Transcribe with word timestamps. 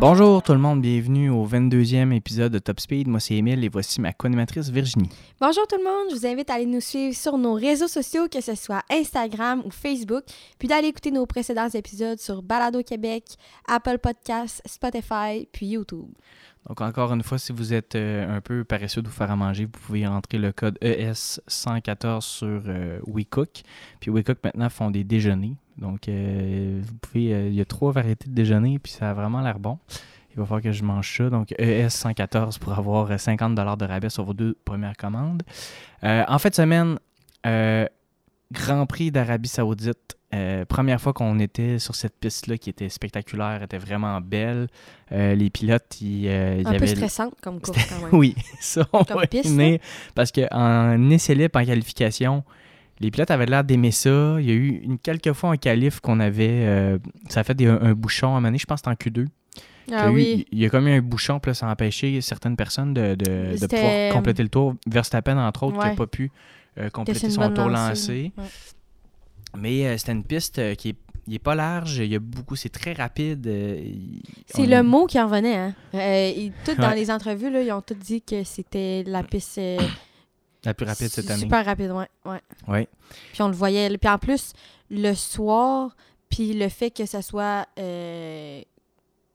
Bonjour 0.00 0.44
tout 0.44 0.52
le 0.52 0.58
monde, 0.60 0.80
bienvenue 0.80 1.28
au 1.28 1.44
22e 1.44 2.14
épisode 2.14 2.52
de 2.52 2.60
Top 2.60 2.78
Speed. 2.78 3.08
Moi 3.08 3.18
c'est 3.18 3.34
Emile 3.34 3.64
et 3.64 3.68
voici 3.68 4.00
ma 4.00 4.12
co-animatrice 4.12 4.68
Virginie. 4.68 5.08
Bonjour 5.40 5.66
tout 5.66 5.76
le 5.76 5.82
monde, 5.82 6.10
je 6.10 6.14
vous 6.14 6.24
invite 6.24 6.50
à 6.50 6.54
aller 6.54 6.66
nous 6.66 6.80
suivre 6.80 7.16
sur 7.16 7.36
nos 7.36 7.54
réseaux 7.54 7.88
sociaux, 7.88 8.28
que 8.28 8.40
ce 8.40 8.54
soit 8.54 8.84
Instagram 8.92 9.60
ou 9.64 9.72
Facebook, 9.72 10.22
puis 10.60 10.68
d'aller 10.68 10.86
écouter 10.86 11.10
nos 11.10 11.26
précédents 11.26 11.68
épisodes 11.68 12.20
sur 12.20 12.42
Balado 12.42 12.80
Québec, 12.84 13.24
Apple 13.66 13.98
Podcasts, 13.98 14.62
Spotify, 14.66 15.48
puis 15.50 15.66
YouTube. 15.66 16.12
Donc 16.68 16.82
encore 16.82 17.12
une 17.14 17.22
fois, 17.22 17.38
si 17.38 17.52
vous 17.52 17.72
êtes 17.72 17.94
euh, 17.94 18.36
un 18.36 18.40
peu 18.42 18.62
paresseux 18.62 19.00
de 19.00 19.08
vous 19.08 19.14
faire 19.14 19.30
à 19.30 19.36
manger, 19.36 19.64
vous 19.64 19.70
pouvez 19.70 20.06
entrer 20.06 20.36
le 20.38 20.52
code 20.52 20.78
ES114 20.82 22.20
sur 22.20 22.62
euh, 22.66 23.00
WeCook. 23.06 23.62
Puis 24.00 24.10
WeCook 24.10 24.38
maintenant 24.44 24.68
font 24.68 24.90
des 24.90 25.02
déjeuners. 25.02 25.54
Donc 25.78 26.08
euh, 26.08 26.80
vous 26.82 26.94
pouvez, 26.94 27.48
il 27.48 27.54
y 27.54 27.60
a 27.60 27.64
trois 27.64 27.92
variétés 27.92 28.28
de 28.28 28.34
déjeuners, 28.34 28.78
puis 28.78 28.92
ça 28.92 29.10
a 29.10 29.14
vraiment 29.14 29.40
l'air 29.40 29.58
bon. 29.58 29.78
Il 30.30 30.36
va 30.38 30.44
falloir 30.44 30.62
que 30.62 30.72
je 30.72 30.84
mange 30.84 31.16
ça. 31.16 31.30
Donc 31.30 31.54
ES114 31.58 32.58
pour 32.58 32.74
avoir 32.74 33.10
50$ 33.10 33.78
de 33.78 33.84
rabais 33.86 34.10
sur 34.10 34.24
vos 34.24 34.34
deux 34.34 34.56
premières 34.64 34.96
commandes. 34.96 35.42
en 36.02 36.38
fin 36.38 36.50
de 36.50 36.54
semaine, 36.54 36.98
Grand 38.52 38.86
Prix 38.86 39.10
d'Arabie 39.10 39.48
Saoudite. 39.48 40.17
Euh, 40.34 40.66
première 40.66 41.00
fois 41.00 41.14
qu'on 41.14 41.38
était 41.38 41.78
sur 41.78 41.94
cette 41.94 42.14
piste-là 42.18 42.58
qui 42.58 42.68
était 42.68 42.90
spectaculaire, 42.90 43.62
était 43.62 43.78
vraiment 43.78 44.20
belle. 44.20 44.68
Euh, 45.10 45.34
les 45.34 45.48
pilotes, 45.48 46.00
ils, 46.02 46.28
euh, 46.28 46.62
Un 46.66 46.78
peu 46.78 46.86
stressante 46.86 47.34
comme 47.40 47.60
course 47.60 47.78
quand 47.88 48.00
même. 48.02 48.08
oui, 48.12 48.34
ça, 48.60 48.86
on 48.92 49.02
va 49.02 49.26
piste, 49.26 49.58
Parce 50.14 50.30
qu'en 50.30 51.10
essai 51.10 51.34
libre, 51.34 51.58
en 51.58 51.64
qualification, 51.64 52.44
les 53.00 53.10
pilotes 53.10 53.30
avaient 53.30 53.46
l'air 53.46 53.64
d'aimer 53.64 53.90
ça. 53.90 54.36
Il 54.38 54.46
y 54.46 54.50
a 54.50 54.54
eu 54.54 54.80
une, 54.84 54.98
quelques 54.98 55.32
fois 55.32 55.50
en 55.50 55.56
qualif 55.56 56.00
qu'on 56.00 56.20
avait... 56.20 56.98
ça 57.30 57.40
a 57.40 57.44
fait 57.44 57.58
un, 57.62 57.94
bouchon 57.94 58.26
à 58.26 58.30
un 58.30 58.34
moment 58.34 58.48
donné, 58.48 58.58
je 58.58 58.66
pense 58.66 58.82
que 58.82 58.90
en 58.90 58.94
Q2. 58.94 59.26
Ah, 59.90 60.10
oui. 60.12 60.46
il 60.52 60.58
y 60.58 60.66
a 60.66 60.68
comme 60.68 60.86
eu 60.88 60.92
un 60.92 61.00
bouchon, 61.00 61.40
puis 61.40 61.54
ça 61.54 61.66
a 61.66 61.72
empêché 61.72 62.20
certaines 62.20 62.56
personnes 62.56 62.92
de, 62.92 63.14
de, 63.14 63.66
pouvoir 63.66 64.12
compléter 64.12 64.42
le 64.42 64.50
tour. 64.50 64.74
Verstappen, 64.86 65.38
entre 65.38 65.62
autres, 65.62 65.80
qui 65.80 65.86
n'a 65.86 65.94
pas 65.94 66.06
pu 66.06 66.30
compléter 66.92 67.30
son 67.30 67.50
tour 67.54 67.70
lancé. 67.70 68.30
Mais 69.56 69.86
euh, 69.86 69.96
c'était 69.96 70.12
une 70.12 70.24
piste 70.24 70.58
euh, 70.58 70.74
qui 70.74 70.96
est 71.30 71.38
pas 71.38 71.54
large, 71.54 71.98
il 71.98 72.10
y 72.10 72.14
a 72.14 72.18
beaucoup, 72.18 72.56
c'est 72.56 72.68
très 72.68 72.92
rapide. 72.92 73.46
Euh, 73.46 73.82
c'est 74.46 74.66
le 74.66 74.82
mot 74.82 75.06
qui 75.06 75.20
en 75.20 75.26
venait. 75.26 75.56
Hein? 75.56 75.74
tout 76.64 76.74
dans 76.74 76.92
les 76.92 77.10
entrevues, 77.10 77.50
là, 77.50 77.62
ils 77.62 77.72
ont 77.72 77.82
tous 77.82 77.94
dit 77.94 78.22
que 78.22 78.44
c'était 78.44 79.04
la 79.06 79.22
piste. 79.22 79.60
la 80.64 80.74
plus 80.74 80.86
rapide 80.86 81.08
cette 81.08 81.30
année. 81.30 81.40
Super 81.40 81.64
rapide, 81.64 81.90
ouais. 81.90 82.08
ouais. 82.24 82.40
ouais. 82.66 82.88
Puis 83.32 83.42
on 83.42 83.48
le 83.48 83.54
voyait. 83.54 83.96
Puis 83.96 84.08
en 84.08 84.18
plus, 84.18 84.52
le 84.90 85.14
soir, 85.14 85.96
puis 86.28 86.54
le 86.54 86.68
fait 86.68 86.90
que 86.90 87.06
ça 87.06 87.22
soit. 87.22 87.66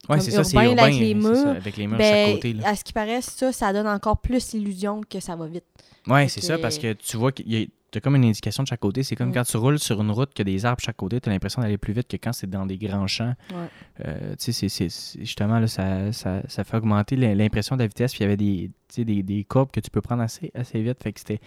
Oui, 0.09 0.19
c'est 0.19 0.31
ça, 0.31 0.43
c'est 0.43 0.57
urbain, 0.57 0.83
avec 0.83 0.99
les 0.99 1.13
murs. 1.13 1.47
avec 1.47 1.77
les 1.77 1.87
murs 1.87 1.97
ben, 1.97 2.25
chaque 2.25 2.35
côté. 2.35 2.55
À 2.65 2.75
ce 2.75 2.83
qui 2.83 2.91
paraît, 2.91 3.21
ça, 3.21 3.53
ça 3.53 3.71
donne 3.71 3.87
encore 3.87 4.17
plus 4.17 4.51
l'illusion 4.51 4.99
que 5.09 5.21
ça 5.21 5.35
va 5.37 5.47
vite. 5.47 5.63
Oui, 6.07 6.27
c'est 6.27 6.41
ça, 6.41 6.57
parce 6.57 6.77
que 6.77 6.91
tu 6.93 7.15
vois 7.15 7.31
qu'il 7.31 7.51
y 7.51 7.63
a 7.63 7.65
tu 7.93 8.01
comme 8.01 8.15
une 8.15 8.25
indication 8.25 8.63
de 8.63 8.67
chaque 8.67 8.79
côté. 8.79 9.03
C'est 9.03 9.15
comme 9.15 9.31
quand 9.31 9.43
tu 9.43 9.57
roules 9.57 9.79
sur 9.79 10.01
une 10.01 10.09
route 10.09 10.33
qui 10.33 10.41
a 10.41 10.45
des 10.45 10.65
arbres 10.65 10.81
chaque 10.81 10.97
côté, 10.97 11.21
tu 11.21 11.29
as 11.29 11.31
l'impression 11.31 11.61
d'aller 11.61 11.77
plus 11.77 11.93
vite 11.93 12.07
que 12.07 12.17
quand 12.17 12.33
c'est 12.33 12.49
dans 12.49 12.65
des 12.65 12.77
grands 12.77 13.07
champs. 13.07 13.35
Euh, 14.03 14.35
tu 14.39 14.51
sais, 14.51 14.67
c'est, 14.67 14.89
justement, 15.19 15.59
là, 15.59 15.67
ça, 15.67 16.11
ça, 16.11 16.41
ça, 16.47 16.63
fait 16.63 16.77
augmenter 16.77 17.15
l'impression 17.15 17.75
de 17.75 17.81
la 17.81 17.87
vitesse. 17.87 18.13
Puis 18.13 18.21
il 18.21 18.23
y 18.23 18.25
avait 18.25 18.37
des, 18.37 18.71
des, 18.97 19.23
des 19.23 19.43
courbes 19.43 19.71
que 19.71 19.79
tu 19.79 19.91
peux 19.91 20.01
prendre 20.01 20.23
assez, 20.23 20.51
assez 20.55 20.81
vite. 20.81 21.01
Fait 21.03 21.13
que 21.13 21.19
c'était, 21.19 21.39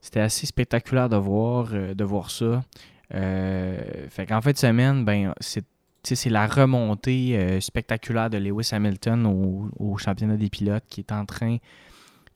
c'était 0.00 0.20
assez 0.20 0.46
spectaculaire 0.46 1.08
de 1.08 1.16
voir, 1.16 1.68
euh, 1.72 1.94
de 1.94 2.04
voir 2.04 2.30
ça. 2.30 2.64
Euh, 3.14 4.06
fait 4.08 4.26
qu'en 4.26 4.40
fin 4.40 4.52
de 4.52 4.56
semaine, 4.56 5.04
ben, 5.04 5.34
c'est 5.40 5.64
c'est 6.04 6.30
la 6.30 6.46
remontée 6.46 7.58
spectaculaire 7.60 8.30
de 8.30 8.38
Lewis 8.38 8.70
Hamilton 8.72 9.26
au, 9.26 9.68
au, 9.78 9.98
championnat 9.98 10.38
des 10.38 10.48
pilotes 10.48 10.84
qui 10.88 11.00
est 11.00 11.12
en 11.12 11.26
train 11.26 11.58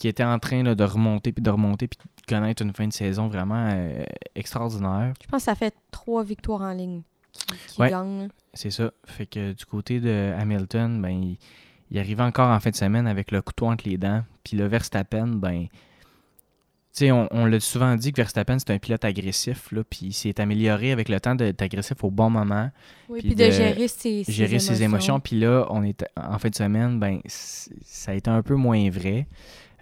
qui 0.03 0.09
était 0.09 0.25
en 0.25 0.41
train 0.41 0.65
de 0.65 0.83
remonter 0.83 1.31
puis 1.31 1.45
de 1.45 1.51
remonter 1.51 1.87
puis 1.87 1.97
de 1.97 2.27
connaître 2.27 2.61
une 2.61 2.73
fin 2.73 2.89
de 2.89 2.93
saison 2.93 3.29
vraiment 3.29 3.69
euh, 3.71 4.03
extraordinaire. 4.35 5.13
Je 5.23 5.29
pense 5.29 5.43
que 5.43 5.45
ça 5.45 5.55
fait 5.55 5.73
trois 5.93 6.25
victoires 6.25 6.63
en 6.63 6.73
ligne 6.73 7.03
qui, 7.69 7.79
gagnent. 7.79 8.29
C'est 8.53 8.73
ça. 8.73 8.91
Fait 9.05 9.27
que 9.27 9.53
du 9.53 9.65
côté 9.65 10.01
de 10.01 10.33
Hamilton, 10.37 11.01
ben 11.01 11.37
il, 11.93 11.99
arrivait 12.01 12.25
encore 12.25 12.51
en 12.51 12.59
fin 12.59 12.71
de 12.71 12.75
semaine 12.75 13.07
avec 13.07 13.31
le 13.31 13.43
couteau 13.43 13.67
entre 13.67 13.89
les 13.89 13.97
dents. 13.97 14.25
Puis 14.43 14.57
le 14.57 14.67
Verstappen, 14.67 15.29
ben 15.37 15.69
tu 15.71 15.71
sais, 16.95 17.13
on, 17.13 17.29
on 17.31 17.47
l'a 17.47 17.61
souvent 17.61 17.95
dit 17.95 18.11
que 18.11 18.17
Verstappen, 18.17 18.59
c'est 18.59 18.73
un 18.73 18.79
pilote 18.79 19.05
agressif, 19.05 19.71
là, 19.71 19.85
puis 19.89 20.07
il 20.07 20.13
s'est 20.13 20.41
amélioré 20.41 20.91
avec 20.91 21.09
le 21.09 21.21
temps 21.21 21.37
d'être 21.37 21.63
agressif 21.63 22.03
au 22.03 22.11
bon 22.11 22.29
moment. 22.29 22.71
Oui, 23.09 23.21
puis 23.21 23.37
de, 23.37 23.51
gérer 23.53 23.87
ses, 23.87 24.25
gérer 24.25 24.59
ses 24.59 24.83
émotions. 24.83 25.21
Puis 25.21 25.39
là, 25.39 25.65
on 25.71 25.85
est 25.85 26.05
en 26.17 26.41
fin 26.41 26.49
de 26.49 26.57
semaine, 26.57 26.99
ben 26.99 27.21
ça 27.29 28.11
a 28.11 28.15
été 28.15 28.29
un 28.29 28.43
peu 28.43 28.57
moins 28.57 28.91
vrai. 28.91 29.29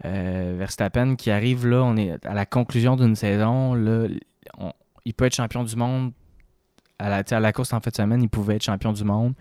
Euh, 0.05 0.55
Verstappen 0.59 1.15
qui 1.16 1.31
arrive 1.31 1.66
là, 1.66 1.83
on 1.83 1.97
est 1.97 2.25
à 2.25 2.34
la 2.34 2.47
conclusion 2.47 2.97
d'une 2.97 3.16
saison. 3.16 3.75
Là, 3.75 4.06
il 5.05 5.15
peut 5.15 5.27
être 5.27 5.34
champion 5.34 5.65
du 5.65 5.77
monde. 5.77 6.12
À 6.99 7.09
la, 7.09 7.22
à 7.31 7.41
la 7.41 7.53
course 7.53 7.72
en 7.72 7.81
fin 7.81 7.91
de 7.91 7.97
semaine, 7.97 8.22
il 8.22 8.28
pouvait 8.28 8.56
être 8.56 8.62
champion 8.62 8.93
du 8.93 9.05
monde. 9.05 9.34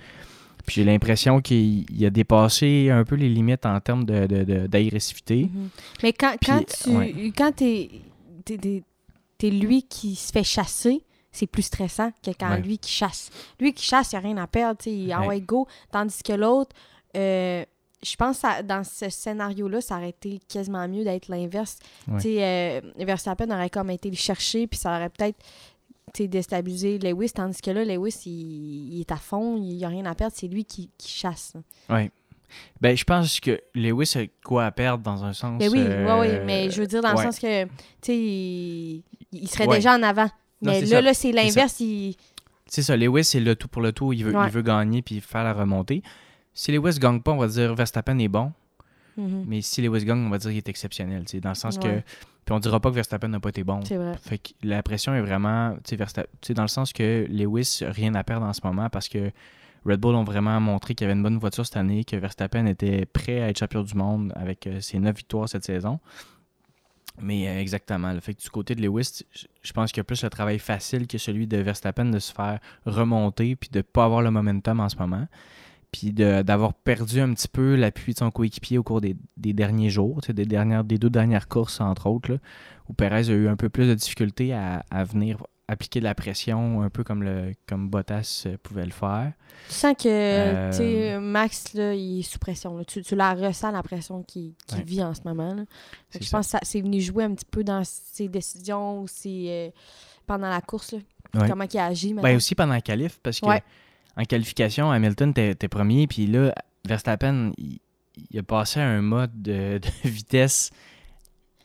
Puis 0.66 0.76
j'ai 0.76 0.84
l'impression 0.84 1.42
qu'il 1.42 2.06
a 2.06 2.10
dépassé 2.10 2.90
un 2.90 3.04
peu 3.04 3.16
les 3.16 3.30
limites 3.30 3.66
en 3.66 3.80
termes 3.80 4.06
d'agressivité. 4.06 5.44
De, 5.44 5.48
mhm. 5.48 5.70
Mais 6.04 6.14
quand, 6.14 6.36
quand 6.46 6.64
tu 6.66 7.34
quand 7.36 7.56
t'es 7.56 7.90
es, 9.42 9.50
lui 9.50 9.84
qui 9.84 10.16
se 10.16 10.32
fait 10.32 10.44
chasser, 10.44 11.04
c'est 11.32 11.48
plus 11.48 11.64
stressant 11.64 12.12
que 12.24 12.32
quand 12.38 12.56
lui 12.58 12.78
qui 12.78 12.92
chasse. 12.92 13.30
Lui 13.60 13.74
qui 13.74 13.84
chasse, 13.84 14.12
il 14.12 14.16
n'y 14.16 14.26
a 14.26 14.28
rien 14.28 14.38
à 14.38 14.48
perdre, 14.48 14.80
il 14.86 15.14
envoie 15.14 15.40
go. 15.40 15.68
Tandis 15.92 16.22
que 16.24 16.34
l'autre, 16.34 16.76
euh, 17.16 17.64
je 18.02 18.16
pense 18.16 18.42
que 18.42 18.62
dans 18.62 18.84
ce 18.84 19.10
scénario-là, 19.10 19.82
ça 19.82 19.98
aurait 19.98 20.10
été 20.10 20.40
quasiment 20.48 20.88
mieux 20.88 21.04
d'être 21.04 21.28
l'inverse. 21.28 21.78
Tu 22.06 22.22
sais, 22.22 22.44
euh, 22.44 22.82
Verstappen 22.98 23.50
aurait 23.52 23.70
comme 23.70 23.90
été 23.90 24.10
le 24.10 24.16
chercher, 24.16 24.68
puis 24.68 24.80
ça 24.80 24.96
aurait 24.96 25.10
peut-être 25.10 25.38
déstabilisé 26.18 26.98
Lewis, 26.98 27.32
tandis 27.32 27.62
que 27.62 27.72
là, 27.72 27.84
Lewis, 27.86 28.22
il, 28.26 29.00
est 29.00 29.12
à 29.12 29.18
fond, 29.18 29.58
il 29.58 29.78
n'y 29.78 29.86
a 29.86 29.90
rien 29.90 30.06
à 30.06 30.16
perdre, 30.16 30.34
c'est 30.36 30.48
lui 30.48 30.66
qui, 30.66 30.90
chasse. 31.06 31.54
Oui. 31.90 32.10
Ben, 32.82 32.98
je 32.98 33.04
pense 33.04 33.40
que 33.40 33.62
Lewis 33.76 34.14
a 34.16 34.26
quoi 34.44 34.66
à 34.66 34.72
perdre 34.72 35.04
dans 35.04 35.24
un 35.24 35.34
sens. 35.34 35.60
Ben 35.60 35.70
oui, 35.72 35.82
oui, 35.82 36.12
oui, 36.20 36.40
mais 36.46 36.72
je 36.72 36.82
veux 36.82 36.88
dire 36.88 37.02
dans 37.02 37.12
le 37.12 37.18
sens 37.18 37.38
que, 37.38 37.66
tu 37.66 37.70
sais, 38.02 38.18
il, 38.18 39.48
serait 39.48 39.68
déjà 39.68 39.96
en 39.96 40.02
avant. 40.02 40.30
mais 40.62 40.82
là, 40.82 41.02
là, 41.02 41.14
c'est 41.14 41.32
l'inverse. 41.32 41.82
C'est 42.66 42.82
ça, 42.82 42.98
Lewis, 42.98 43.24
c'est 43.24 43.40
le 43.40 43.56
tout 43.56 43.68
pour 43.68 43.82
le 43.82 43.92
tout. 43.92 44.14
Il 44.14 44.26
veut, 44.26 44.34
il 44.34 44.52
veut 44.52 44.62
gagner 44.62 45.02
puis 45.02 45.22
faire 45.22 45.44
la 45.44 45.54
remontée. 45.54 46.02
Si 46.60 46.74
Lewis 46.74 46.96
ne 46.96 47.00
gagne 47.00 47.22
pas, 47.22 47.32
on 47.32 47.38
va 47.38 47.48
dire 47.48 47.74
Verstappen 47.74 48.20
est 48.20 48.28
bon. 48.28 48.52
Mhm. 49.16 49.46
Mais 49.48 49.62
si 49.62 49.82
Lewis 49.82 50.04
gagne, 50.04 50.26
on 50.26 50.30
va 50.30 50.38
dire 50.40 50.50
qu'il 50.50 50.58
est 50.58 50.68
exceptionnel. 50.68 51.24
Dans 51.42 51.52
le 51.52 51.56
sens 51.56 51.78
que. 51.78 52.02
Puis 52.44 52.54
on 52.54 52.60
dira 52.60 52.82
pas 52.82 52.90
que 52.90 52.96
Verstappen 52.96 53.30
n'a 53.30 53.40
pas 53.40 53.48
été 53.48 53.64
bon. 53.64 53.80
C'est 53.86 53.96
vrai. 53.96 54.14
Fait 54.22 54.40
que 54.40 54.50
la 54.64 54.84
pression 54.84 55.14
est 55.14 55.22
vraiment. 55.22 55.78
Dans 56.50 56.62
le 56.62 56.68
sens 56.68 56.92
que 56.92 57.26
Lewis 57.30 57.80
rien 57.84 58.14
à 58.14 58.26
perdre 58.26 58.46
en 58.46 58.52
ce 58.52 58.60
moment 58.62 58.90
parce 58.90 59.08
que 59.08 59.32
Red 59.86 60.02
Bull 60.02 60.16
ont 60.16 60.26
vraiment 60.26 60.60
montré 60.60 60.96
qu'il 60.96 61.06
y 61.06 61.10
avait 61.10 61.18
une 61.18 61.24
bonne 61.24 61.38
voiture 61.38 61.66
cette 61.66 61.78
année, 61.78 62.04
que 62.04 62.18
Verstappen 62.18 62.66
était 62.66 63.06
prêt 63.06 63.42
à 63.42 63.48
être 63.48 63.60
champion 63.60 63.82
du 63.82 63.96
monde 63.96 64.34
avec 64.36 64.68
euh, 64.68 64.82
ses 64.82 65.00
neuf 65.00 65.16
victoires 65.16 65.48
cette 65.48 65.64
saison. 65.64 66.02
Mais 67.22 67.48
euh, 67.48 67.62
exactement. 67.62 68.12
Le 68.12 68.20
fait 68.20 68.34
que 68.34 68.42
du 68.42 68.50
côté 68.50 68.76
de 68.76 68.82
Lewis, 68.82 69.24
je 69.62 69.72
pense 69.72 69.94
qu'il 69.94 70.00
y 70.00 70.02
a 70.02 70.04
plus 70.04 70.22
le 70.26 70.30
travail 70.30 70.60
facile 70.60 71.08
que 71.08 71.18
celui 71.18 71.48
de 71.48 71.56
Verstappen 71.56 72.04
de 72.04 72.20
se 72.20 72.34
faire 72.34 72.60
remonter 72.86 73.56
puis 73.56 73.70
de 73.72 73.80
ne 73.80 73.82
pas 73.82 74.04
avoir 74.04 74.22
le 74.22 74.32
momentum 74.32 74.82
en 74.82 74.90
ce 74.90 74.98
moment 74.98 75.26
puis 75.92 76.12
d'avoir 76.12 76.74
perdu 76.74 77.20
un 77.20 77.34
petit 77.34 77.48
peu 77.48 77.76
l'appui 77.76 78.14
de 78.14 78.20
son 78.20 78.32
coéquipier 78.32 78.78
au 78.78 78.84
cours 78.84 79.02
des, 79.02 79.16
derniers 79.38 79.90
jours, 79.90 80.22
des, 80.28 80.46
dernières, 80.46 80.84
des 80.84 80.98
deux 80.98 81.10
dernières 81.10 81.48
courses, 81.48 81.82
entre 81.82 82.08
autres, 82.08 82.40
où 82.88 82.94
Perez 82.94 83.30
a 83.30 83.34
eu 83.34 83.48
un 83.48 83.56
peu 83.56 83.70
plus 83.70 83.88
de 83.88 83.96
difficultés 83.96 84.54
à, 84.54 85.04
venir 85.04 85.38
appliquer 85.68 86.00
de 86.00 86.06
la 86.06 86.16
pression, 86.16 86.82
un 86.82 86.90
peu 86.90 87.04
comme, 87.04 87.22
le, 87.22 87.54
comme 87.68 87.90
Bottas 87.90 88.46
euh, 88.48 88.58
pouvait 88.64 88.86
le 88.86 88.92
faire. 88.92 89.34
Tu 89.68 89.76
sens 89.76 89.94
que 89.94 90.08
euh, 90.08 91.20
Max, 91.20 91.76
là, 91.76 91.94
il 91.94 92.22
est 92.22 92.24
sous 92.24 92.40
pression. 92.40 92.84
Tu, 92.86 93.04
tu, 93.04 93.16
la 93.16 93.36
ressens, 93.36 93.70
la 93.70 93.84
pression 93.84 94.24
qu'il 94.24 94.56
vit 94.84 95.04
en 95.04 95.14
ce 95.14 95.22
moment. 95.26 95.56
Je 96.20 96.28
pense 96.28 96.54
que 96.54 96.58
c'est 96.64 96.82
venu 96.82 97.00
jouer 97.02 97.26
un 97.26 97.36
petit 97.36 97.46
peu 97.46 97.64
dans 97.64 97.84
ses 97.84 98.28
décisions 98.28 99.02
aussi 99.02 99.48
euh, 99.48 99.70
pendant 100.26 100.50
la 100.50 100.62
course. 100.62 100.96
Comment 101.32 101.66
il 101.72 101.78
a 101.78 101.86
agi. 101.86 102.16
Ben 102.16 102.36
aussi 102.36 102.56
pendant 102.56 102.74
la 102.74 102.82
qualif, 102.82 103.20
parce 103.22 103.40
que 103.40 103.46
en 104.20 104.26
qualification, 104.26 104.92
Hamilton 104.92 105.34
était 105.38 105.68
premier, 105.70 106.06
puis 106.06 106.28
là, 106.28 106.54
Verstappen, 106.86 107.52
il, 107.58 107.80
a 108.38 108.44
passé 108.44 108.82
à 108.82 108.88
un 108.88 109.02
mode 109.02 109.32
de, 109.42 109.80
vitesse 110.04 110.72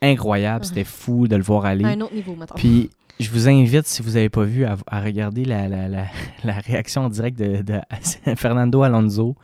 incroyable. 0.00 0.64
C'était 0.64 0.84
fou 0.84 1.26
de 1.26 1.34
le 1.34 1.42
voir 1.42 1.64
aller. 1.64 1.84
À 1.84 1.88
un 1.88 2.00
autre 2.00 2.14
niveau, 2.14 2.36
maintenant. 2.36 2.56
Puis, 2.56 2.90
je 3.18 3.28
vous 3.30 3.48
invite, 3.48 3.86
si 3.86 4.02
vous 4.02 4.12
n'avez 4.12 4.28
pas 4.28 4.44
vu, 4.44 4.64
à, 4.64 4.76
regarder 5.00 5.44
la, 5.44 5.68
la, 5.68 5.88
la, 5.88 6.58
réaction 6.66 7.08
directe 7.08 7.38
de, 7.38 7.62
de, 7.62 7.80
Fernando 8.36 8.82
Alonso 8.82 9.34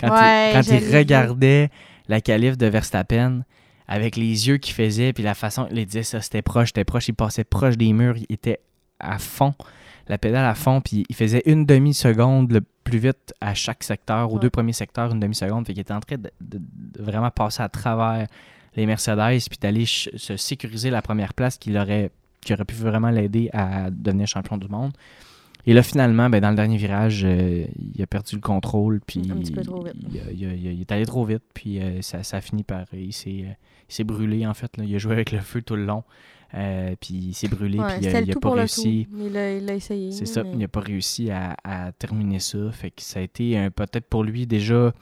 quand, 0.00 0.08
il, 0.08 0.52
quand 0.52 0.62
il 0.66 0.96
regardait 0.96 1.70
la 2.08 2.20
qualif 2.20 2.58
de 2.58 2.66
Verstappen 2.66 3.42
avec 3.86 4.16
les 4.16 4.48
yeux 4.48 4.56
qu'il 4.56 4.74
faisait, 4.74 5.12
puis 5.12 5.22
la 5.22 5.34
façon, 5.34 5.68
il 5.70 5.86
disait 5.86 6.02
ça, 6.02 6.20
c'était 6.20 6.42
proche, 6.42 6.68
c'était 6.68 6.84
proche, 6.84 7.06
il 7.06 7.14
passait 7.14 7.44
proche 7.44 7.76
des 7.76 7.92
murs, 7.92 8.16
il 8.16 8.26
était 8.28 8.58
à 8.98 9.18
fond, 9.18 9.54
la 10.08 10.18
pédale 10.18 10.44
à 10.44 10.54
fond, 10.54 10.80
puis 10.80 11.04
il 11.08 11.16
faisait 11.16 11.42
une 11.46 11.66
demi-seconde 11.66 12.52
le 12.52 12.60
plus 12.84 12.98
vite 12.98 13.34
à 13.40 13.54
chaque 13.54 13.82
secteur, 13.82 14.32
aux 14.32 14.38
deux 14.38 14.50
premiers 14.50 14.72
secteurs, 14.72 15.12
une 15.12 15.20
demi-seconde, 15.20 15.66
fait 15.66 15.72
qu'il 15.72 15.80
était 15.80 15.94
en 15.94 16.00
train 16.00 16.16
de, 16.16 16.60
vraiment 16.98 17.30
passer 17.30 17.62
à 17.62 17.68
travers 17.68 18.26
les 18.76 18.86
Mercedes, 18.86 19.48
puis 19.48 19.58
d'aller 19.60 19.86
se 19.86 20.36
sécuriser 20.36 20.90
la 20.90 21.02
première 21.02 21.34
place 21.34 21.58
qui 21.58 21.76
aurait, 21.76 22.10
qui 22.40 22.52
aurait 22.52 22.64
pu 22.64 22.74
vraiment 22.74 23.10
l'aider 23.10 23.50
à 23.52 23.90
devenir 23.90 24.26
champion 24.26 24.58
du 24.58 24.68
monde. 24.68 24.92
Et 25.68 25.74
là, 25.74 25.82
finalement, 25.82 26.30
ben, 26.30 26.40
dans 26.40 26.50
le 26.50 26.56
dernier 26.56 26.76
virage, 26.76 27.24
euh, 27.24 27.64
il 27.76 28.00
a 28.00 28.06
perdu 28.06 28.36
le 28.36 28.40
contrôle. 28.40 29.00
Puis 29.04 29.20
Il, 29.20 30.80
est 30.80 30.92
allé 30.92 31.04
trop 31.04 31.24
vite. 31.24 31.42
Puis 31.54 31.80
euh, 31.80 32.00
ça, 32.02 32.18
a 32.36 32.40
fini 32.40 32.62
par. 32.62 32.84
Il 32.92 33.12
s'est 33.12 34.04
brûlé, 34.04 34.46
en 34.46 34.54
fait. 34.54 34.70
Il 34.78 34.94
a 34.94 34.98
joué 34.98 35.12
avec 35.12 35.32
le 35.32 35.40
feu 35.40 35.62
tout 35.62 35.74
le 35.74 35.84
long. 35.84 36.04
Euh, 36.54 36.94
puis 37.00 37.14
il 37.14 37.34
s'est 37.34 37.48
brûlé. 37.48 37.78
puis 37.78 38.06
il 38.06 38.28
n'a 38.28 38.34
pas 38.40 38.50
réussi. 38.50 39.08
Il 39.12 39.36
a, 39.36 39.74
essayé. 39.74 40.12
C'est 40.12 40.26
ça. 40.26 40.42
Il 40.44 40.58
n'a 40.58 40.68
pas 40.68 40.80
réussi 40.80 41.30
à, 41.30 41.92
terminer 41.98 42.40
ça. 42.40 42.70
Fait 42.72 42.90
que 42.90 43.02
ça 43.02 43.20
a 43.20 43.22
été 43.22 43.68
peut-être 43.70 44.06
pour 44.06 44.24
lui 44.24 44.46
déjà 44.46 44.92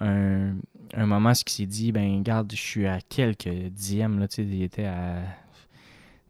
un, 0.00 0.54
un 0.94 1.06
moment 1.06 1.34
ce 1.34 1.44
qui 1.44 1.54
s'est 1.54 1.66
dit 1.66 1.92
ben, 1.92 2.22
garde, 2.22 2.50
je 2.52 2.60
suis 2.60 2.86
à 2.86 3.00
quelques 3.00 3.48
dixièmes. 3.48 4.18
Là, 4.18 4.26
il 4.38 4.62
était 4.62 4.86
à 4.86 5.22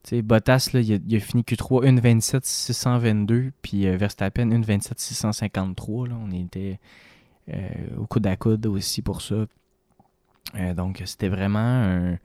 sais, 0.04 0.22
Bottas, 0.22 0.70
là, 0.72 0.80
il, 0.80 1.16
a, 1.16 1.20
fini 1.20 1.42
Q3 1.42 1.86
1,27 2.00 2.40
622, 2.42 3.52
puis 3.62 3.86
euh, 3.86 3.96
Verstappen 3.96 4.46
1,27 4.46 4.92
653. 4.96 6.08
Là, 6.08 6.14
on 6.20 6.30
était 6.32 6.78
euh, 7.52 7.68
au 7.98 8.06
coude 8.06 8.26
à 8.26 8.36
coude 8.36 8.66
aussi 8.66 9.02
pour 9.02 9.22
ça. 9.22 9.46
Euh, 10.56 10.74
donc, 10.74 11.02
c'était 11.06 11.28
vraiment, 11.28 12.16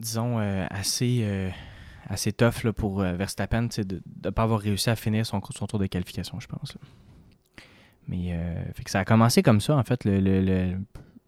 disons, 0.00 0.38
assez, 0.70 1.50
assez 2.08 2.32
tough 2.32 2.64
là, 2.64 2.72
pour 2.72 3.00
Verstappen 3.00 3.68
de 3.78 4.02
ne 4.24 4.30
pas 4.30 4.42
avoir 4.42 4.60
réussi 4.60 4.90
à 4.90 4.96
finir 4.96 5.26
son, 5.26 5.40
son 5.50 5.66
tour 5.66 5.78
de 5.78 5.86
qualification, 5.86 6.40
je 6.40 6.46
pense. 6.46 6.76
Mais 8.08 8.38
fait 8.74 8.84
que 8.84 8.90
ça 8.90 9.00
a 9.00 9.04
commencé 9.04 9.42
comme 9.42 9.60
ça, 9.60 9.76
en 9.76 9.82
fait, 9.82 10.04
le 10.04 10.76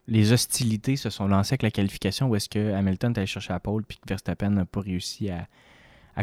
les 0.08 0.32
hostilités 0.32 0.96
se 0.96 1.10
sont 1.10 1.26
lancées 1.26 1.54
avec 1.54 1.62
la 1.62 1.70
qualification 1.70 2.28
où 2.28 2.36
est-ce 2.36 2.48
que 2.48 2.72
Hamilton 2.72 3.12
est 3.12 3.18
allé 3.18 3.26
chercher 3.26 3.52
la 3.52 3.60
pole 3.60 3.84
puis 3.84 3.98
que 3.98 4.08
Verstappen 4.08 4.50
n'a 4.50 4.64
pas 4.64 4.80
réussi 4.80 5.30
à, 5.30 5.46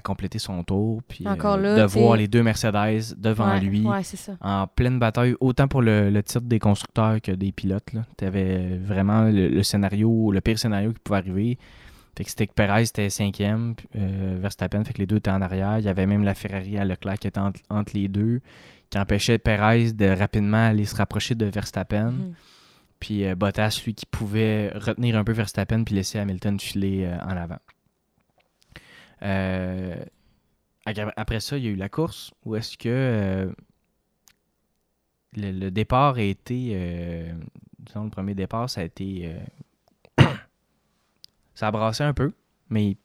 compléter 0.01 0.39
son 0.39 0.63
tour 0.63 1.03
puis 1.07 1.23
euh, 1.27 1.77
de 1.77 1.83
voir 1.83 2.17
les 2.17 2.27
deux 2.27 2.41
Mercedes 2.41 3.15
devant 3.15 3.59
lui. 3.59 3.85
en 4.41 4.65
pleine 4.65 4.97
bataille 4.97 5.35
autant 5.39 5.67
pour 5.67 5.83
le, 5.83 6.19
titre 6.23 6.41
des 6.41 6.57
constructeurs 6.57 7.21
que 7.21 7.31
des 7.31 7.51
pilotes 7.51 7.91
tu 8.17 8.25
avais 8.25 8.77
vraiment 8.77 9.25
le, 9.25 9.61
scénario 9.61 10.31
le 10.31 10.41
pire 10.41 10.57
scénario 10.57 10.93
qui 10.93 10.99
pouvait 10.99 11.19
arriver 11.19 11.59
fait 12.15 12.23
que 12.23 12.29
c'était 12.29 12.47
que 12.47 12.53
Perez 12.53 12.83
était 12.83 13.09
cinquième 13.09 13.75
euh, 13.95 14.37
Verstappen 14.39 14.83
fait 14.83 14.93
que 14.93 14.99
les 14.99 15.07
deux 15.07 15.17
étaient 15.17 15.31
en 15.31 15.41
arrière 15.41 15.79
il 15.79 15.85
y 15.85 15.89
avait 15.89 16.05
même 16.05 16.23
la 16.23 16.35
Ferrari 16.35 16.77
à 16.77 16.85
Leclerc 16.85 17.19
qui 17.19 17.27
était 17.27 17.39
entre, 17.39 17.93
les 17.93 18.07
deux 18.07 18.41
qui 18.89 18.99
empêchait 18.99 19.39
Perez 19.39 19.93
de 19.93 20.05
rapidement 20.05 20.67
aller 20.67 20.85
se 20.85 20.95
rapprocher 20.95 21.35
de 21.35 21.45
Verstappen 21.45 22.11
mm. 22.11 22.33
Puis 22.99 23.25
euh, 23.25 23.35
Bottas, 23.35 23.81
lui, 23.83 23.93
qui 23.95 24.05
pouvait 24.05 24.69
retenir 24.69 25.17
un 25.17 25.25
peu 25.25 25.33
Verstappen 25.33 25.83
puis 25.83 25.93
laisser 25.93 26.19
Hamilton 26.19 26.57
filer 26.57 27.03
euh, 27.03 27.17
en 27.19 27.35
avant. 27.35 27.57
Après 30.85 31.41
ça, 31.41 31.57
il 31.57 31.65
y 31.65 31.67
a 31.67 31.71
eu 31.71 31.75
la 31.75 31.89
course 31.89 32.31
où 32.45 32.55
est-ce 32.55 32.77
que 32.77 33.53
le, 35.35 35.69
départ 35.69 36.15
a 36.15 36.21
été. 36.21 37.27
disons, 37.79 38.05
le 38.05 38.09
premier 38.09 38.35
départ, 38.35 38.69
ça 38.69 38.79
a 38.79 38.83
été. 38.85 39.33
Ça 41.55 41.67
a 41.67 41.71
brassé 41.71 42.03
un 42.03 42.13
peu, 42.13 42.31
mais 42.69 42.97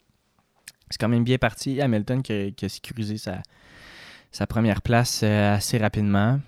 c'est 0.90 0.98
quand 0.98 1.08
même 1.08 1.24
bien 1.24 1.38
parti. 1.38 1.80
Hamilton 1.80 2.22
qui 2.22 2.32
a, 2.32 2.68
sécurisé 2.68 3.16
sa, 3.18 4.46
première 4.46 4.82
place 4.82 5.22
assez 5.22 5.78
rapidement. 5.78 6.40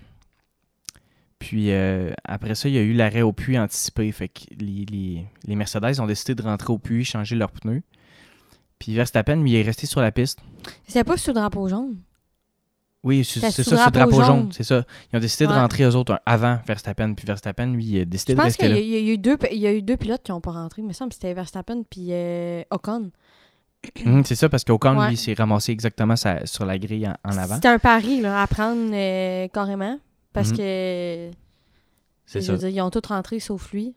Puis 1.41 1.71
euh, 1.71 2.11
après 2.23 2.53
ça, 2.53 2.69
il 2.69 2.75
y 2.75 2.77
a 2.77 2.81
eu 2.81 2.93
l'arrêt 2.93 3.23
au 3.23 3.33
puits 3.33 3.57
anticipé. 3.57 4.11
Fait 4.11 4.29
que 4.29 4.41
les, 4.59 5.25
Mercedes 5.47 5.99
ont 5.99 6.05
décidé 6.05 6.35
de 6.35 6.43
rentrer 6.43 6.71
au 6.71 6.77
puits, 6.77 7.03
changer 7.03 7.35
leurs 7.35 7.51
pneus. 7.51 7.81
Puis 8.77 8.93
Verstappen, 8.93 9.37
lui, 9.37 9.55
est 9.55 9.63
resté 9.63 9.87
sur 9.87 10.01
la 10.01 10.11
piste. 10.11 10.39
C'était 10.87 11.03
pas 11.03 11.17
sur 11.17 11.33
le 11.33 11.39
drapeau 11.39 11.67
jaune? 11.67 11.97
Oui, 13.03 13.25
c'est 13.25 13.39
ça, 13.63 13.85
le 13.85 13.91
drapeau 13.91 14.21
jaune, 14.21 14.49
c'est 14.51 14.63
ça. 14.63 14.83
Ils 15.11 15.17
ont 15.17 15.19
décidé 15.19 15.47
de 15.47 15.53
rentrer 15.53 15.83
eux 15.83 15.95
autres 15.95 16.21
avant 16.25 16.59
Verstappen, 16.67 17.13
puis 17.15 17.25
Verstappen, 17.25 17.67
lui, 17.67 17.85
il 17.85 18.01
a 18.01 18.05
décidé 18.05 18.35
de 18.35 18.41
rester 18.41 18.67
là. 18.67 18.75
Je 18.75 18.79
pense 18.79 18.83
qu'il 18.83 18.93
y, 18.93 19.09
a 19.09 19.13
eu 19.13 19.17
deux, 19.17 19.37
il 19.51 19.57
y 19.57 19.67
a 19.67 19.73
eu 19.73 19.81
deux 19.81 19.97
pilotes 19.97 20.21
qui 20.23 20.31
n'ont 20.31 20.41
pas 20.41 20.51
rentré, 20.51 20.83
mais 20.83 20.89
me 20.89 20.93
semble 20.93 21.09
que 21.09 21.15
c'était 21.15 21.33
Verstappen 21.33 21.83
puis 21.89 22.09
euh, 22.11 22.63
Ocon. 22.69 23.11
Hum, 24.05 24.23
c'est 24.23 24.35
ça, 24.35 24.47
parce 24.47 24.63
qu'Ocon, 24.63 25.07
lui, 25.07 25.17
s'est 25.17 25.33
ramassé 25.33 25.71
exactement 25.71 26.15
sur 26.15 26.65
la 26.65 26.77
grille 26.77 27.07
en, 27.07 27.37
avant. 27.37 27.55
C'était 27.55 27.67
un 27.67 27.79
pari, 27.79 28.21
là, 28.21 28.43
à 28.43 28.45
prendre 28.45 28.91
euh, 28.93 29.47
carrément. 29.47 29.97
Parce 30.33 30.51
mhm. 30.51 30.57
que. 30.57 31.31
C'est 32.27 32.41
ça. 32.41 32.55
Dire, 32.57 32.69
ils 32.69 32.81
ont 32.81 32.91
tous 32.91 33.07
rentré 33.07 33.39
sauf 33.39 33.71
lui. 33.71 33.95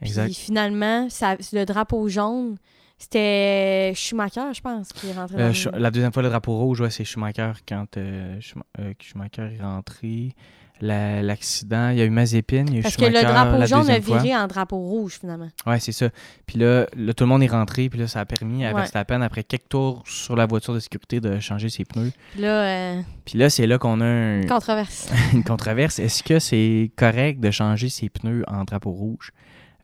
Exact. 0.00 0.26
Puis 0.26 0.34
finalement, 0.34 1.10
ça, 1.10 1.36
le 1.52 1.64
drapeau 1.64 2.08
jaune, 2.08 2.56
c'était 2.98 3.92
Schumacher, 3.94 4.52
je 4.52 4.60
pense, 4.60 4.92
qui 4.92 5.08
est 5.08 5.12
rentré. 5.12 5.40
Euh, 5.40 5.52
la 5.74 5.90
deuxième 5.90 6.12
fois, 6.12 6.22
le 6.22 6.28
drapeau 6.28 6.56
rouge, 6.58 6.80
ouais, 6.80 6.90
c'est 6.90 7.04
Schumacher 7.04 7.52
quand 7.66 7.96
euh, 7.96 8.38
euh, 8.80 8.92
Schumacher 8.98 9.50
est 9.56 9.62
rentré 9.62 10.34
l'accident. 10.80 11.90
il 11.90 11.98
y 11.98 12.02
a 12.02 12.04
eu 12.04 12.10
Mazepin, 12.10 12.64
il 12.66 12.72
y 12.72 12.76
a 12.76 12.78
eu 12.80 12.82
Parce 12.82 12.96
que 12.96 13.04
le 13.04 13.22
drapeau 13.22 13.66
jaune 13.66 13.90
a 13.90 13.98
viré 13.98 14.36
en 14.36 14.46
drapeau 14.46 14.78
rouge, 14.78 15.18
finalement. 15.20 15.48
Ouais, 15.66 15.80
c'est 15.80 15.92
ça. 15.92 16.08
Puis 16.46 16.58
là, 16.58 16.86
tout 16.86 17.24
le 17.24 17.26
monde 17.26 17.42
est 17.42 17.48
rentré, 17.48 17.88
puis 17.88 17.98
là, 17.98 18.06
ça 18.06 18.20
a 18.20 18.24
permis 18.24 18.64
à 18.64 18.72
Verstappen, 18.72 19.20
après 19.20 19.44
quelques 19.44 19.68
tours 19.68 20.02
sur 20.06 20.36
la 20.36 20.46
voiture 20.46 20.74
de 20.74 20.80
sécurité, 20.80 21.20
de 21.20 21.38
changer 21.40 21.68
ses 21.68 21.84
pneus. 21.84 22.12
Puis 22.32 22.42
là, 22.42 22.62
euh, 22.62 23.00
puis 23.24 23.38
là 23.38 23.50
c'est 23.50 23.66
là 23.66 23.78
qu'on 23.78 24.00
a 24.00 24.04
un... 24.04 24.40
une 24.42 24.48
controverse. 24.48 25.10
une 25.32 25.44
controverse. 25.44 25.98
Est-ce 25.98 26.22
que 26.22 26.38
c'est 26.38 26.90
correct 26.96 27.40
de 27.40 27.50
changer 27.50 27.88
ses 27.88 28.08
pneus 28.08 28.44
en 28.46 28.64
drapeau 28.64 28.90
rouge? 28.90 29.32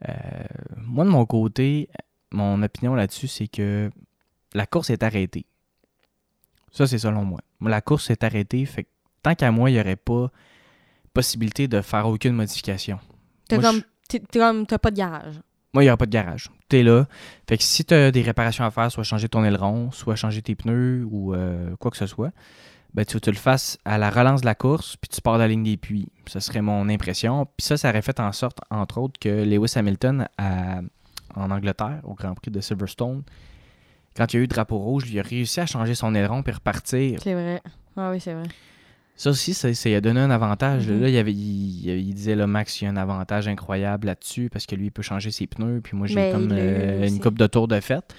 Euh, 0.08 0.12
moi, 0.76 1.04
de 1.04 1.10
mon 1.10 1.24
côté, 1.26 1.88
mon 2.34 2.62
opinion 2.62 2.94
là-dessus, 2.94 3.28
c'est 3.28 3.48
que 3.48 3.90
la 4.52 4.66
course 4.66 4.90
est 4.90 5.02
arrêtée. 5.02 5.46
Ça, 6.72 6.86
c'est 6.86 6.98
selon 6.98 7.24
moi. 7.24 7.40
La 7.60 7.80
course 7.80 8.10
est 8.10 8.24
arrêtée, 8.24 8.64
fait 8.66 8.84
que 8.84 8.88
tant 9.22 9.34
qu'à 9.34 9.50
moi, 9.50 9.70
il 9.70 9.74
n'y 9.74 9.80
aurait 9.80 9.96
pas 9.96 10.30
possibilité 11.12 11.68
de 11.68 11.80
faire 11.80 12.06
aucune 12.06 12.34
modification. 12.34 12.98
T'as 13.48 13.58
comme, 13.58 13.82
t'as 14.66 14.78
pas 14.78 14.90
de 14.90 14.96
garage. 14.96 15.40
Moi, 15.72 15.82
il 15.82 15.86
n'y 15.86 15.90
aura 15.90 15.96
pas 15.96 16.06
de 16.06 16.12
garage. 16.12 16.50
Tu 16.68 16.78
es 16.78 16.82
là. 16.82 17.06
Fait 17.48 17.56
que 17.56 17.62
si 17.62 17.84
tu 17.84 17.94
as 17.94 18.10
des 18.10 18.22
réparations 18.22 18.64
à 18.64 18.70
faire, 18.70 18.90
soit 18.90 19.02
changer 19.04 19.28
ton 19.28 19.44
aileron, 19.44 19.90
soit 19.90 20.16
changer 20.16 20.42
tes 20.42 20.54
pneus 20.54 21.06
ou 21.10 21.34
euh, 21.34 21.74
quoi 21.76 21.90
que 21.90 21.96
ce 21.96 22.06
soit, 22.06 22.30
ben, 22.94 23.04
tu, 23.04 23.20
tu 23.20 23.30
le 23.30 23.36
fasses 23.36 23.78
à 23.84 23.98
la 23.98 24.08
relance 24.10 24.40
de 24.42 24.46
la 24.46 24.54
course, 24.54 24.96
puis 24.96 25.08
tu 25.08 25.20
pars 25.20 25.34
de 25.34 25.40
la 25.40 25.48
ligne 25.48 25.64
des 25.64 25.76
puits. 25.76 26.08
Ce 26.26 26.38
serait 26.38 26.62
mon 26.62 26.88
impression. 26.88 27.46
Puis 27.56 27.66
ça, 27.66 27.76
ça 27.76 27.88
aurait 27.88 28.02
fait 28.02 28.20
en 28.20 28.30
sorte, 28.30 28.58
entre 28.70 28.98
autres, 28.98 29.18
que 29.18 29.28
Lewis 29.28 29.72
Hamilton, 29.74 30.28
en 31.36 31.50
Angleterre, 31.50 32.00
au 32.04 32.14
Grand 32.14 32.34
Prix 32.34 32.50
de 32.50 32.60
Silverstone, 32.60 33.22
quand 34.16 34.32
il 34.32 34.36
y 34.36 34.38
a 34.38 34.40
eu 34.40 34.44
le 34.44 34.48
drapeau 34.48 34.78
rouge, 34.78 35.10
il 35.10 35.18
a 35.18 35.22
réussi 35.22 35.60
à 35.60 35.66
changer 35.66 35.94
son 35.94 36.14
aileron 36.14 36.42
puis 36.42 36.52
repartir. 36.52 37.18
C'est 37.22 37.34
vrai. 37.34 37.60
Ah 37.96 38.10
oui, 38.10 38.20
c'est 38.20 38.34
vrai. 38.34 38.46
Ça 39.16 39.30
aussi, 39.30 39.54
ça, 39.54 39.68
a 39.68 40.00
donné 40.00 40.20
un 40.20 40.30
avantage. 40.30 40.88
Mm-hmm. 40.88 41.00
Là, 41.00 41.08
il, 41.08 41.16
avait, 41.16 41.32
il, 41.32 42.14
disait, 42.14 42.34
là, 42.34 42.48
Max, 42.48 42.80
il 42.80 42.84
y 42.84 42.86
a 42.88 42.90
un 42.90 42.96
avantage 42.96 43.46
incroyable 43.46 44.08
là-dessus 44.08 44.48
parce 44.50 44.66
que 44.66 44.74
lui, 44.74 44.86
il 44.86 44.90
peut 44.90 45.02
changer 45.02 45.30
ses 45.30 45.46
pneus. 45.46 45.80
Puis 45.82 45.96
moi, 45.96 46.08
j'ai 46.08 46.32
comme 46.32 46.48
euh, 46.50 47.06
une 47.06 47.20
coupe 47.20 47.38
de 47.38 47.46
tour 47.46 47.68
de 47.68 47.78
fête. 47.78 48.12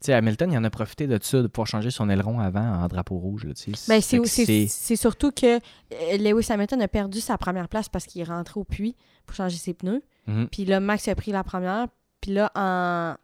Tu 0.00 0.06
sais, 0.06 0.14
Hamilton, 0.14 0.50
il 0.50 0.58
en 0.58 0.64
a 0.64 0.70
profité 0.70 1.06
de 1.06 1.16
ça, 1.22 1.42
de 1.42 1.46
pouvoir 1.46 1.68
changer 1.68 1.92
son 1.92 2.10
aileron 2.10 2.40
avant 2.40 2.82
en 2.82 2.88
drapeau 2.88 3.18
rouge. 3.18 3.46
Ben, 3.86 4.00
c'est 4.00 4.96
surtout 4.96 5.30
que 5.30 5.58
euh, 5.58 6.16
Lewis 6.18 6.46
Hamilton 6.50 6.82
a 6.82 6.88
perdu 6.88 7.20
sa 7.20 7.38
première 7.38 7.68
place 7.68 7.88
parce 7.88 8.06
qu'il 8.06 8.20
est 8.20 8.24
rentré 8.24 8.58
au 8.58 8.64
puits 8.64 8.96
pour 9.26 9.36
changer 9.36 9.58
ses 9.58 9.74
pneus. 9.74 10.02
Mm-hmm. 10.28 10.46
Puis 10.48 10.64
là, 10.64 10.80
Max 10.80 11.06
a 11.06 11.14
pris 11.14 11.30
la 11.30 11.44
première. 11.44 11.86
Puis 12.22 12.32
là, 12.32 12.50
en, 12.54 13.14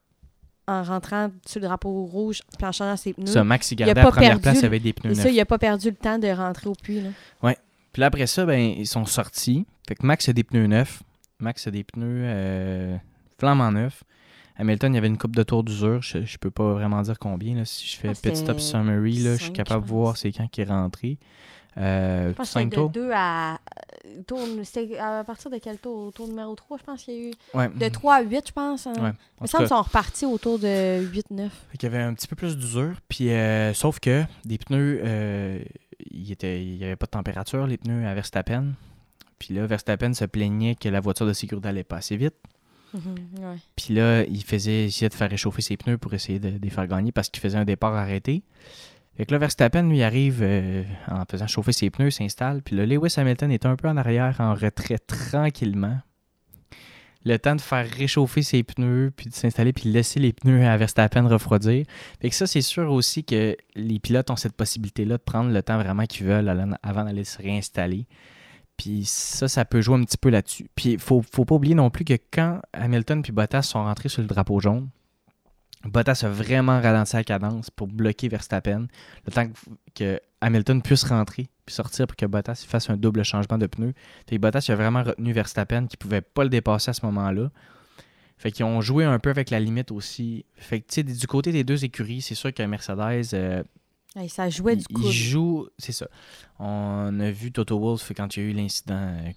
en 0.71 0.83
rentrant 0.83 1.31
sur 1.47 1.61
le 1.61 1.67
drapeau 1.67 2.05
rouge 2.05 2.43
puis 2.59 2.67
en 2.67 2.73
changeant 2.73 2.97
ses 2.97 3.14
pneus. 3.14 3.26
Ça, 3.26 3.43
Max, 3.43 3.71
il 3.71 3.76
gardait 3.76 3.95
la 3.95 4.11
première 4.11 4.40
place 4.40 4.62
avec 4.62 4.83
des 4.83 4.93
pneus 4.93 5.14
neufs. 5.14 5.23
ça, 5.23 5.31
il 5.31 5.37
n'a 5.37 5.47
pas 5.47 5.59
perdu 5.59 5.88
le 5.88 5.97
temps 5.97 6.19
de 6.19 6.28
rentrer 6.28 6.69
au 6.69 6.75
puits. 6.75 7.00
Là. 7.00 7.09
Ouais. 7.43 7.57
Puis 7.93 8.00
là, 8.00 8.07
après 8.07 8.26
ça, 8.26 8.45
ben, 8.45 8.59
ils 8.59 8.87
sont 8.87 9.07
sortis. 9.07 9.67
Fait 9.88 9.95
que 9.95 10.05
Max 10.05 10.28
a 10.28 10.35
des 10.35 10.45
pneus 10.45 10.67
neufs. 10.67 11.02
Max 11.40 11.67
a 11.67 11.71
des 11.71 11.85
pneus 11.85 12.23
euh, 12.25 12.97
flambant 13.38 13.73
neufs. 13.73 14.05
Hamilton, 14.57 14.93
il 14.93 14.97
y 14.97 14.99
avait 14.99 15.07
une 15.07 15.19
coupe 15.19 15.37
de 15.37 15.45
tour 15.45 15.62
d'usure. 15.62 16.02
Je, 16.02 16.19
ne 16.19 16.38
peux 16.40 16.50
pas 16.50 16.73
vraiment 16.73 17.00
dire 17.00 17.19
combien. 17.19 17.55
Là. 17.55 17.64
Si 17.64 17.87
je 17.87 17.97
fais 17.97 18.09
ah, 18.09 18.12
petit 18.21 18.37
stop 18.37 18.59
summary, 18.59 19.19
là, 19.19 19.37
je 19.37 19.45
suis 19.45 19.52
capable 19.52 19.85
de 19.85 19.88
voir 19.88 20.17
c'est 20.17 20.33
quand 20.33 20.49
qui 20.49 20.62
est 20.62 20.64
rentré. 20.64 21.17
Euh, 21.78 22.30
je 22.30 22.35
pense 22.35 22.52
que 22.52 22.64
de 22.64 22.88
2 22.88 23.11
à. 23.14 23.58
Tour, 24.26 24.40
c'était 24.64 24.99
à 24.99 25.23
partir 25.23 25.50
de 25.50 25.58
quel 25.58 25.78
tour? 25.78 26.12
Tour 26.12 26.28
numéro 26.28 26.54
3, 26.54 26.78
je 26.78 26.82
pense 26.82 27.02
qu'il 27.02 27.14
y 27.14 27.16
a 27.16 27.30
eu. 27.30 27.68
De 27.75 27.88
3 27.88 28.14
à 28.14 28.23
8, 28.23 28.49
je 28.49 28.52
pense. 28.52 28.87
Hein. 28.87 28.94
Ouais. 28.99 29.12
Il 29.40 29.42
me 29.42 29.47
semble 29.47 29.64
qu'ils 29.64 29.76
sont 29.76 29.82
repartis 29.82 30.26
autour 30.26 30.58
de 30.58 31.04
8-9. 31.04 31.50
Il 31.75 31.82
y 31.82 31.87
avait 31.87 31.99
un 31.99 32.14
petit 32.14 32.26
peu 32.26 32.35
plus 32.35 32.56
d'usure. 32.56 32.94
Puis, 33.08 33.30
euh, 33.30 33.75
sauf 33.75 34.00
que 34.00 34.25
des 34.44 34.58
pneus, 34.58 35.00
euh, 35.04 35.61
il 36.11 36.23
n'y 36.23 36.85
avait 36.85 36.97
pas 36.97 37.06
de 37.06 37.11
température, 37.11 37.66
les 37.66 37.76
pneus 37.76 38.06
à 38.06 38.14
Verstappen. 38.14 38.73
Puis 39.38 39.54
là, 39.54 39.66
Verstappen 39.66 40.14
se 40.14 40.25
plaignait 40.25 40.75
que 40.75 40.88
la 40.88 41.00
voiture 41.00 41.26
de 41.26 41.32
sécurité 41.32 41.68
allait 41.68 41.85
pas 41.85 41.97
assez 41.97 42.16
vite. 42.16 42.35
Mhm, 42.94 43.58
puis 43.76 43.94
là, 43.94 44.25
il 44.25 44.42
faisait 44.42 44.87
essayer 44.87 45.11
de 45.11 45.14
faire 45.14 45.28
réchauffer 45.28 45.61
ses 45.61 45.76
pneus 45.76 45.99
pour 45.99 46.14
essayer 46.14 46.38
de, 46.38 46.54
les 46.61 46.70
faire 46.70 46.87
gagner 46.87 47.12
parce 47.12 47.28
qu'il 47.28 47.40
faisait 47.40 47.58
un 47.58 47.66
départ 47.66 47.94
arrêté. 47.94 48.42
Fait 49.19 49.27
que 49.27 49.33
là, 49.33 49.39
Verstappen, 49.39 49.83
lui, 49.83 50.05
arrive 50.05 50.43
euh, 50.43 50.85
en 51.09 51.25
faisant 51.29 51.49
chauffer 51.49 51.73
ses 51.73 51.91
pneus, 51.91 52.13
s'installe. 52.13 52.63
Puis 52.63 52.77
là, 52.77 52.87
Lewis 52.87 53.15
Hamilton 53.17 53.51
est 53.51 53.67
un 53.67 53.75
peu 53.75 53.89
en 53.89 53.97
arrière, 53.97 54.37
en 54.39 54.55
retrait 54.55 54.99
tranquillement. 54.99 55.99
Le 57.25 57.37
temps 57.37 57.57
de 57.57 57.61
faire 57.61 57.85
réchauffer 57.85 58.43
ses 58.43 58.63
pneus, 58.63 59.11
puis 59.11 59.27
de 59.27 59.35
s'installer, 59.35 59.73
puis 59.73 59.91
de 59.91 59.93
laisser 59.93 60.21
les 60.21 60.33
pneus 60.33 60.65
à 60.65 60.77
Verstappen 60.77 61.27
refroidir. 61.27 61.85
Fait 62.23 62.31
que 62.31 62.35
ça, 62.37 62.47
c'est 62.47 62.61
sûr 62.61 62.93
aussi 62.93 63.25
que 63.25 63.57
les 63.75 63.99
pilotes 63.99 64.31
ont 64.31 64.37
cette 64.37 64.55
possibilité-là 64.55 65.17
de 65.17 65.23
prendre 65.23 65.51
le 65.51 65.63
temps 65.65 65.79
vraiment 65.79 66.07
qu'ils 66.07 66.27
veulent 66.27 66.77
avant 66.85 67.05
d'aller 67.05 67.25
se 67.25 67.43
réinstaller. 67.43 68.07
Puis 68.77 69.03
ça, 69.05 69.49
ça 69.49 69.65
peut 69.65 69.81
jouer 69.81 69.97
un 69.97 70.05
petit 70.05 70.17
peu 70.17 70.31
là-dessus. 70.31 70.69
Puis 70.77 70.91
il 70.91 70.99
faut, 71.01 71.23
faut 71.29 71.45
pas 71.45 71.57
oublier 71.57 71.75
non 71.75 71.91
plus 71.91 72.05
que 72.05 72.15
quand 72.31 72.61
Hamilton 72.73 73.23
puis 73.23 73.33
Bottas 73.33 73.63
sont 73.63 73.83
rentrés 73.83 74.09
sur 74.09 74.23
le 74.23 74.29
drapeau 74.29 74.61
jaune, 74.61 74.89
Bottas 75.85 76.23
a 76.25 76.28
vraiment 76.28 76.80
ralenti 76.80 77.14
la 77.14 77.25
cadence 77.25 77.70
pour 77.70 77.87
bloquer 77.87 78.28
Verstappen, 78.28 78.88
le 79.26 79.32
temps 79.32 79.49
que 79.94 80.20
Hamilton 80.40 80.82
puisse 80.82 81.04
rentrer 81.04 81.49
puis 81.64 81.75
sortir 81.75 82.06
pour 82.06 82.16
que 82.16 82.26
Bottas 82.26 82.64
fasse 82.66 82.88
un 82.90 82.97
double 82.97 83.25
changement 83.25 83.58
de 83.58 83.66
pneus. 83.66 83.92
Fait 84.26 84.38
Bottas 84.38 84.66
a 84.68 84.75
vraiment 84.75 85.02
retenu 85.02 85.32
Verstappen 85.32 85.87
qui 85.87 85.97
pouvait 85.97 86.23
pas 86.23 86.42
le 86.42 86.50
dépasser 86.50 86.90
à 86.90 86.94
ce 86.94 87.04
moment-là. 87.06 87.50
Fait 88.38 88.52
qu'ils 88.52 88.64
ont 88.64 88.80
joué 88.80 89.04
un 89.04 89.18
peu 89.18 89.30
avec 89.30 89.50
la 89.50 89.61
limite 89.61 89.90
aussi. 89.90 90.44
Fait 90.54 90.80
que, 90.80 91.00
du 91.00 91.26
côté 91.26 91.52
des 91.52 91.64
deux 91.64 91.85
écuries, 91.85 92.23
c'est 92.23 92.37
sûr 92.37 92.54
que 92.54 92.62
Mercedes, 92.62 93.35
euh, 93.35 93.62
ça 94.28 94.49
jouait 94.49 94.76
du 94.76 94.87
coup. 94.87 95.02
Il 95.04 95.12
joue, 95.12 95.68
c'est 95.76 95.92
ça. 95.92 96.08
On 96.58 97.20
a 97.20 97.30
vu 97.30 97.52
Toto 97.52 97.78
Wolff 97.78 98.12
quand 98.16 98.37
il 98.37 98.42
y 98.42 98.47
a 98.47 98.49
eu 98.49 98.52
l'incident 98.52 98.94
euh, 98.94 99.32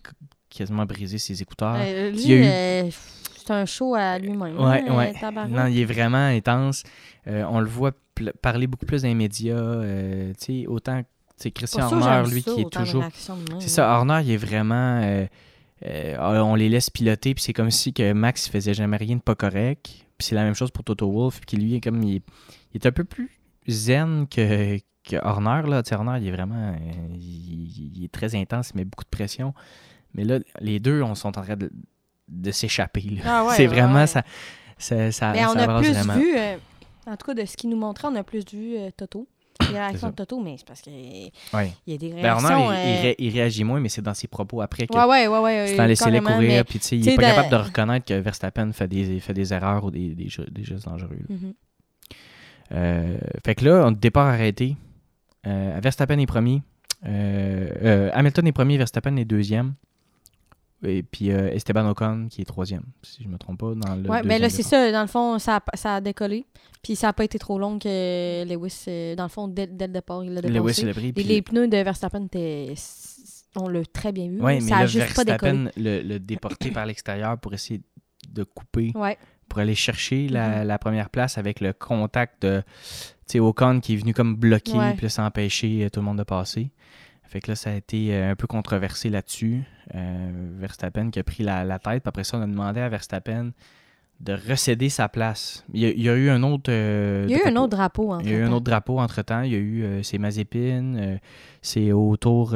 quasiment 0.50 0.86
brisé 0.86 1.18
ses 1.18 1.42
écouteurs. 1.42 1.78
Euh, 1.80 2.14
euh, 2.16 2.90
c'est 3.52 3.62
un 3.62 3.66
show 3.66 3.96
à 3.96 4.18
lui-même. 4.18 4.60
Ouais, 4.60 4.84
hein, 4.88 4.98
ouais. 4.98 5.14
Non, 5.50 5.68
il 5.68 5.80
est 5.80 5.86
vraiment 5.86 6.28
intense. 6.28 6.84
on 7.26 7.60
le 7.60 7.68
voit 7.68 7.92
parler 8.42 8.68
beaucoup 8.68 8.86
plus 8.86 9.02
dans 9.02 9.08
les 9.08 9.16
médias. 9.16 9.82
tu 10.40 10.62
sais, 10.62 10.68
autant 10.68 11.04
Christian 11.50 11.92
Horner, 11.92 12.30
lui, 12.30 12.44
qui 12.44 12.62
est 12.62 12.70
toujours. 12.70 13.06
C'est 13.60 13.70
ça, 13.70 13.90
Horner, 13.90 14.22
il 14.24 14.32
est 14.32 14.38
vraiment. 14.38 15.26
on 15.82 16.56
les 16.56 16.70
laisse 16.70 16.90
piloter, 16.90 17.34
puis 17.34 17.44
c'est 17.44 17.54
comme 17.54 17.72
si 17.72 17.94
que 17.94 18.14
Max 18.14 18.48
faisait 18.48 18.74
jamais 18.74 18.98
rien 18.98 19.16
de 19.16 19.22
pas 19.22 19.36
correct. 19.36 20.06
Puis 20.18 20.28
c'est 20.28 20.36
la 20.36 20.44
même 20.44 20.54
chose 20.54 20.70
pour 20.70 20.84
Toto 20.84 21.10
Wolff, 21.12 21.42
qui 21.42 21.58
lui 21.58 21.76
est 21.76 21.82
comme. 21.82 22.04
il 22.04 22.22
est 22.76 22.86
un 22.86 22.92
peu 22.92 23.04
plus 23.04 23.32
zen 23.68 24.28
que, 24.28 24.78
que 25.04 25.16
Horner. 25.24 25.64
Là. 25.68 25.82
Horner, 25.92 26.18
il 26.22 26.28
est 26.28 26.32
vraiment. 26.32 26.76
Il, 27.16 28.04
est 28.04 28.12
très 28.12 28.36
intense, 28.36 28.72
il 28.74 28.78
met 28.78 28.86
beaucoup 28.86 29.04
de 29.04 29.10
pression. 29.10 29.54
Mais 30.14 30.24
là, 30.24 30.40
les 30.60 30.80
deux, 30.80 31.02
on 31.02 31.16
sont 31.16 31.38
en 31.38 31.42
train 31.42 31.56
de, 31.56 31.72
de 32.28 32.52
s'échapper. 32.52 33.18
Ah 33.26 33.48
c'est 33.56 33.68
vraiment 33.68 34.08
ça. 34.08 34.24
ça, 34.78 35.12
ça 35.12 35.32
mais 35.34 35.46
on 35.46 35.56
a 35.56 35.80
plus 35.80 35.94
vu, 35.94 36.38
euh, 36.38 36.58
en 37.08 37.18
tout 37.18 37.26
cas, 37.28 37.34
de 37.34 37.46
ce 37.46 37.58
qu'il 37.58 37.70
nous 37.70 37.78
montrait, 37.78 38.08
on 38.10 38.16
a 38.16 38.24
plus 38.24 38.46
vu 38.52 38.78
euh, 38.78 38.90
Toto. 38.96 39.28
Les 39.62 39.78
réactions 39.78 40.10
de 40.10 40.16
Toto, 40.16 40.40
mais 40.40 40.56
c'est 40.58 40.66
parce 40.66 40.82
qu'il 40.82 40.94
y 40.94 41.94
a 41.94 41.98
des 41.98 42.10
ben, 42.10 42.16
réactions. 42.16 42.70
Ben, 42.70 43.16
il, 43.20 43.30
réagit 43.32 43.64
moins, 43.64 43.80
mais 43.80 43.90
c'est 43.90 44.02
dans 44.02 44.14
ses 44.14 44.28
propos 44.28 44.62
après 44.62 44.88
que. 44.88 44.98
Ouais, 44.98 45.06
ouais, 45.06 45.28
ouais. 45.28 45.40
ouais 45.40 45.68
c'est 45.68 45.78
dans 45.78 45.86
laisser-les 45.86 46.20
courir, 46.20 46.66
puis 46.66 46.80
il 46.94 47.06
n'est 47.06 47.16
pas 47.16 47.22
capable 47.22 47.50
de 47.50 47.56
reconnaître 47.56 48.06
que 48.06 48.14
Verstappen 48.16 48.72
fait 48.72 48.88
des, 48.88 49.20
fait 49.20 49.34
des 49.34 49.54
erreurs 49.54 49.84
ou 49.84 49.92
des, 49.92 50.16
des, 50.16 50.30
gestes 50.30 50.86
dangereux. 50.86 51.20
Mm-hmm. 51.30 51.54
Euh, 52.74 53.18
fait 53.46 53.56
que 53.56 53.66
là, 53.66 53.86
on 53.86 53.92
départ 53.92 54.28
arrêté. 54.28 54.76
Euh, 55.46 55.80
Verstappen 55.82 56.18
est 56.20 56.26
premier. 56.26 56.62
Euh, 57.06 58.10
Hamilton 58.14 58.48
est 58.48 58.52
premier, 58.52 58.78
Verstappen 58.78 59.16
est 59.18 59.26
deuxième. 59.26 59.74
Et 60.84 61.04
puis 61.04 61.30
Esteban 61.30 61.88
Ocon 61.90 62.28
qui 62.30 62.42
est 62.42 62.46
troisième, 62.46 62.84
si 63.04 63.24
je 63.24 63.28
ne 63.28 63.34
me 63.34 63.38
trompe 63.38 63.60
pas. 63.60 63.74
Dans 63.76 63.96
le 63.96 64.10
ouais, 64.10 64.24
mais 64.24 64.30
ben 64.30 64.42
là, 64.42 64.50
c'est 64.50 64.64
ça. 64.64 64.92
Dans 64.92 65.02
le 65.02 65.08
fond, 65.08 65.38
ça 65.38 65.58
a, 65.58 65.78
ça 65.78 65.96
a 65.96 66.02
décollé. 66.02 66.46
Puis 66.82 66.96
ça 66.96 67.08
n'a 67.08 67.14
pas 67.14 67.24
été 67.24 67.38
trop 67.38 67.60
long 67.60 67.78
que 67.78 68.44
Lewis, 68.46 69.16
dans 69.16 69.24
le 69.24 69.30
fond, 69.30 69.48
dès, 69.48 69.68
dès 69.68 69.88
le 69.88 69.94
départ, 69.94 70.24
il 70.24 70.34
l'a 70.34 70.42
dépassé. 70.42 70.84
Lewis 70.84 70.94
pris. 70.94 71.14
Puis... 71.14 71.24
Les, 71.24 71.42
pneus 71.42 71.68
de 71.68 71.78
Verstappen 71.78 72.26
étaient 72.26 72.74
on 73.56 73.68
l'a 73.68 73.84
très 73.86 74.12
bien 74.12 74.30
vu. 74.30 74.40
Oui, 74.42 74.56
mais 74.56 74.62
ça 74.62 74.78
a 74.78 74.86
juste 74.86 75.16
Verstappen 75.16 75.70
le, 75.76 76.02
le 76.02 76.20
déporté 76.20 76.72
par 76.72 76.86
l'extérieur 76.86 77.38
pour 77.38 77.54
essayer 77.54 77.82
de 78.30 78.44
couper 78.44 78.92
ouais 78.96 79.18
pour 79.52 79.60
aller 79.60 79.76
chercher 79.76 80.30
la, 80.30 80.64
mm-hmm. 80.64 80.78
première 80.78 81.10
place 81.10 81.38
avec 81.38 81.60
le 81.60 81.74
contact 81.74 82.44
de 82.44 82.64
Ocon 83.36 83.82
qui 83.82 83.94
est 83.94 83.98
venu 83.98 84.14
comme 84.14 84.38
bloquer 84.38 84.78
et 84.78 84.96
puis 84.96 85.10
s'empêcher 85.10 85.84
euh, 85.84 85.90
tout 85.90 86.00
le 86.00 86.06
monde 86.06 86.20
de 86.20 86.24
passer. 86.24 86.72
Fait 87.32 87.40
que 87.40 87.52
là, 87.52 87.56
ça 87.56 87.72
a 87.72 87.74
été 87.74 88.14
euh, 88.14 88.32
un 88.32 88.36
peu 88.36 88.48
controversé 88.48 89.10
là-dessus. 89.10 89.64
Euh, 89.96 90.32
Verstappen 90.58 91.10
qui 91.10 91.20
a 91.20 91.24
pris 91.24 91.44
la, 91.44 91.64
tête. 91.80 92.04
Puis 92.04 92.10
après 92.10 92.24
ça, 92.24 92.38
on 92.38 92.42
a 92.42 92.48
demandé 92.48 92.82
à 92.82 92.90
Verstappen 92.90 93.52
de 94.20 94.34
recéder 94.34 94.90
sa 94.90 95.10
place. 95.10 95.66
Il 95.74 95.82
y 95.82 96.10
a, 96.10 96.14
eu 96.14 96.30
un 96.30 96.44
autre. 96.44 96.70
il 96.70 97.32
y 97.32 97.34
a 97.34 97.44
eu 97.44 97.48
un 97.48 97.56
autre 97.56 97.76
drapeau 97.76 98.14
entre 98.14 98.26
Il 98.26 98.32
y 98.32 98.36
a 98.36 98.38
eu 98.38 98.44
un 98.44 98.52
autre 98.52 98.66
drapeau 98.66 99.00
entre 99.00 99.24
temps. 99.24 99.42
Il 99.42 99.52
y 99.52 99.56
a 99.56 99.60
eu 99.60 100.04
ces 100.04 100.20
Mazépine. 100.20 101.20
c'est 101.64 101.92
autour 101.92 102.54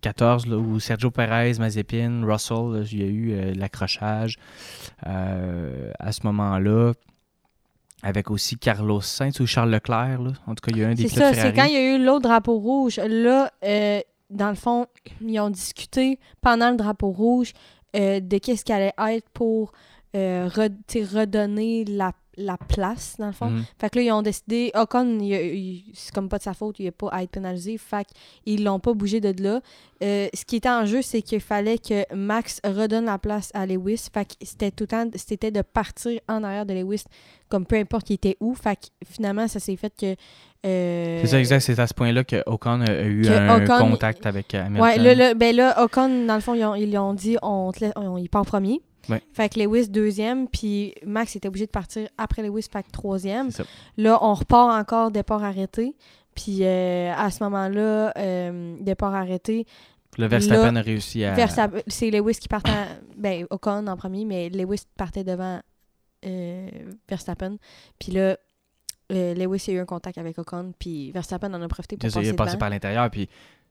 14 0.00 0.46
là, 0.46 0.56
où 0.56 0.80
Sergio 0.80 1.10
Perez, 1.10 1.54
Mazepin, 1.58 2.24
Russell, 2.24 2.84
il 2.90 2.98
y 2.98 3.02
a 3.02 3.06
eu 3.06 3.32
euh, 3.32 3.54
l'accrochage 3.54 4.38
euh, 5.06 5.92
à 5.98 6.12
ce 6.12 6.20
moment-là. 6.24 6.92
Avec 8.02 8.30
aussi 8.30 8.56
Carlos 8.56 9.00
Sainz 9.00 9.40
ou 9.40 9.46
Charles 9.46 9.70
Leclerc. 9.70 10.20
En 10.46 10.54
tout 10.54 10.62
cas, 10.62 10.70
il 10.70 10.78
y 10.78 10.84
a 10.84 10.88
un 10.88 10.94
des 10.94 11.08
C'est 11.08 11.16
ça, 11.16 11.34
c'est 11.34 11.54
quand 11.54 11.64
il 11.64 11.72
y 11.72 11.76
a 11.76 11.96
eu 11.96 12.02
l'autre 12.02 12.22
drapeau 12.22 12.58
rouge. 12.58 12.98
Là, 12.98 13.52
euh, 13.64 14.00
dans 14.30 14.48
le 14.48 14.54
fond, 14.54 14.86
ils 15.20 15.40
ont 15.40 15.50
discuté 15.50 16.18
pendant 16.40 16.70
le 16.70 16.76
drapeau 16.76 17.10
rouge 17.10 17.52
de 17.94 18.38
qu'est-ce 18.38 18.70
allait 18.72 18.94
être 18.98 19.28
pour 19.30 19.72
redonner 20.14 21.84
la 21.84 22.12
la 22.36 22.56
place, 22.56 23.16
dans 23.18 23.26
le 23.26 23.32
fond. 23.32 23.50
Mhm. 23.50 23.64
Fait 23.78 23.90
que 23.90 23.98
là, 23.98 24.04
ils 24.04 24.12
ont 24.12 24.22
décidé. 24.22 24.70
Ocon, 24.74 25.18
c'est 25.94 26.14
comme 26.14 26.28
pas 26.28 26.38
de 26.38 26.42
sa 26.42 26.54
faute, 26.54 26.76
il 26.78 26.88
a 26.88 26.92
pas 26.92 27.08
à 27.08 27.22
être 27.22 27.30
pénalisé. 27.30 27.76
Fait 27.78 28.06
qu'ils 28.44 28.64
l'ont 28.64 28.80
pas 28.80 28.92
bougé 28.94 29.20
de 29.20 29.42
là. 29.42 29.60
Euh, 30.02 30.28
ce 30.32 30.44
qui 30.44 30.56
était 30.56 30.70
en 30.70 30.86
jeu, 30.86 31.02
c'est 31.02 31.22
qu'il 31.22 31.40
fallait 31.40 31.78
que 31.78 32.14
Max 32.14 32.60
redonne 32.64 33.04
la 33.06 33.18
place 33.18 33.50
à 33.52 33.66
Lewis. 33.66 34.06
Fait 34.12 34.24
que 34.24 34.34
c'était 34.42 34.70
tout 34.70 34.84
le 34.84 34.88
temps, 34.88 35.10
c'était 35.16 35.50
de 35.50 35.62
partir 35.62 36.20
en 36.28 36.42
arrière 36.42 36.64
de 36.64 36.74
Lewis, 36.74 37.04
comme 37.48 37.66
peu 37.66 37.76
importe 37.76 38.06
qui 38.06 38.14
était 38.14 38.36
où. 38.40 38.54
Fait 38.54 38.76
que 38.76 38.86
finalement, 39.04 39.46
ça 39.48 39.60
s'est 39.60 39.76
fait 39.76 39.92
que. 39.94 40.16
Euh, 40.66 41.20
c'est 41.22 41.26
ça, 41.26 41.38
exact. 41.38 41.60
C'est 41.60 41.78
à 41.78 41.86
ce 41.86 41.94
point-là 41.94 42.24
que 42.24 42.42
Ocon 42.46 42.82
a 42.82 43.02
eu 43.02 43.26
un 43.28 43.66
contact 43.66 44.26
avec 44.26 44.54
Hamilton. 44.54 44.80
Ouais, 44.80 44.96
le, 44.98 45.34
ben 45.34 45.54
là, 45.54 45.82
Ocon, 45.82 46.26
dans 46.26 46.34
le 46.34 46.40
fond, 46.40 46.54
ils, 46.54 46.98
ont, 46.98 47.14
dit 47.14 47.36
on, 47.42 47.72
on, 47.96 48.18
il 48.18 48.28
part 48.28 48.46
premier. 48.46 48.80
Fait 49.32 49.48
que 49.48 49.58
Lewis 49.60 49.88
deuxième, 49.88 50.48
puis 50.48 50.94
Max 51.04 51.34
était 51.36 51.48
obligé 51.48 51.66
de 51.66 51.70
partir 51.70 52.08
après 52.18 52.42
Lewis, 52.42 52.66
fait 52.70 52.82
que 52.82 52.90
troisième. 52.90 53.50
Là, 53.96 54.18
on 54.22 54.34
repart 54.34 54.70
encore 54.70 55.10
départ 55.10 55.42
arrêté. 55.42 55.94
Puis 56.34 56.58
euh, 56.62 57.12
à 57.16 57.30
ce 57.30 57.42
moment-là, 57.44 58.12
euh, 58.16 58.76
départ 58.80 59.14
arrêté. 59.14 59.66
Le 60.18 60.26
Verstappen 60.26 60.76
a 60.76 60.82
réussi 60.82 61.24
à. 61.24 61.34
C'est 61.86 62.10
Lewis 62.10 62.36
qui 62.40 62.48
partait. 62.48 62.70
ben, 63.16 63.46
Ocon 63.50 63.86
en 63.86 63.96
premier, 63.96 64.24
mais 64.24 64.48
Lewis 64.48 64.82
partait 64.96 65.24
devant 65.24 65.60
euh, 66.26 66.68
Verstappen. 67.08 67.56
Puis 67.98 68.12
là, 68.12 68.36
Lewis 69.10 69.64
a 69.68 69.72
eu 69.72 69.78
un 69.78 69.86
contact 69.86 70.18
avec 70.18 70.38
Ocon, 70.38 70.72
puis 70.78 71.10
Verstappen 71.12 71.52
en 71.52 71.62
a 71.62 71.68
profité 71.68 71.96
pour 71.96 72.08
passer. 72.08 72.26
Il 72.26 72.28
est 72.28 72.34
passé 72.34 72.56
par 72.56 72.70
l'intérieur, 72.70 73.10
puis 73.10 73.28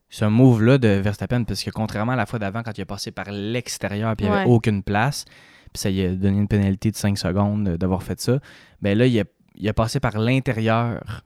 ce 0.09 0.25
move-là 0.25 0.77
de 0.77 0.87
Verstappen, 0.87 1.43
parce 1.43 1.63
que 1.63 1.69
contrairement 1.69 2.13
à 2.13 2.17
la 2.17 2.25
fois 2.25 2.39
d'avant, 2.39 2.63
quand 2.63 2.77
il 2.77 2.81
est 2.81 2.85
passé 2.85 3.11
par 3.11 3.31
l'extérieur 3.31 4.15
puis 4.15 4.25
il 4.25 4.31
n'y 4.31 4.35
avait 4.35 4.49
aucune 4.49 4.83
place, 4.83 5.25
puis 5.71 5.81
ça 5.81 5.89
lui 5.89 6.03
a 6.03 6.09
donné 6.09 6.37
une 6.37 6.47
pénalité 6.47 6.89
de 6.91 6.95
5 6.95 7.17
secondes 7.17 7.69
d'avoir 7.77 8.01
fait 8.01 8.19
ça, 8.19 8.39
ben 8.81 8.97
là, 8.97 9.05
il 9.05 9.19
a, 9.19 9.23
il 9.55 9.69
a 9.69 9.73
passé 9.73 9.99
par 9.99 10.17
l'intérieur 10.17 11.23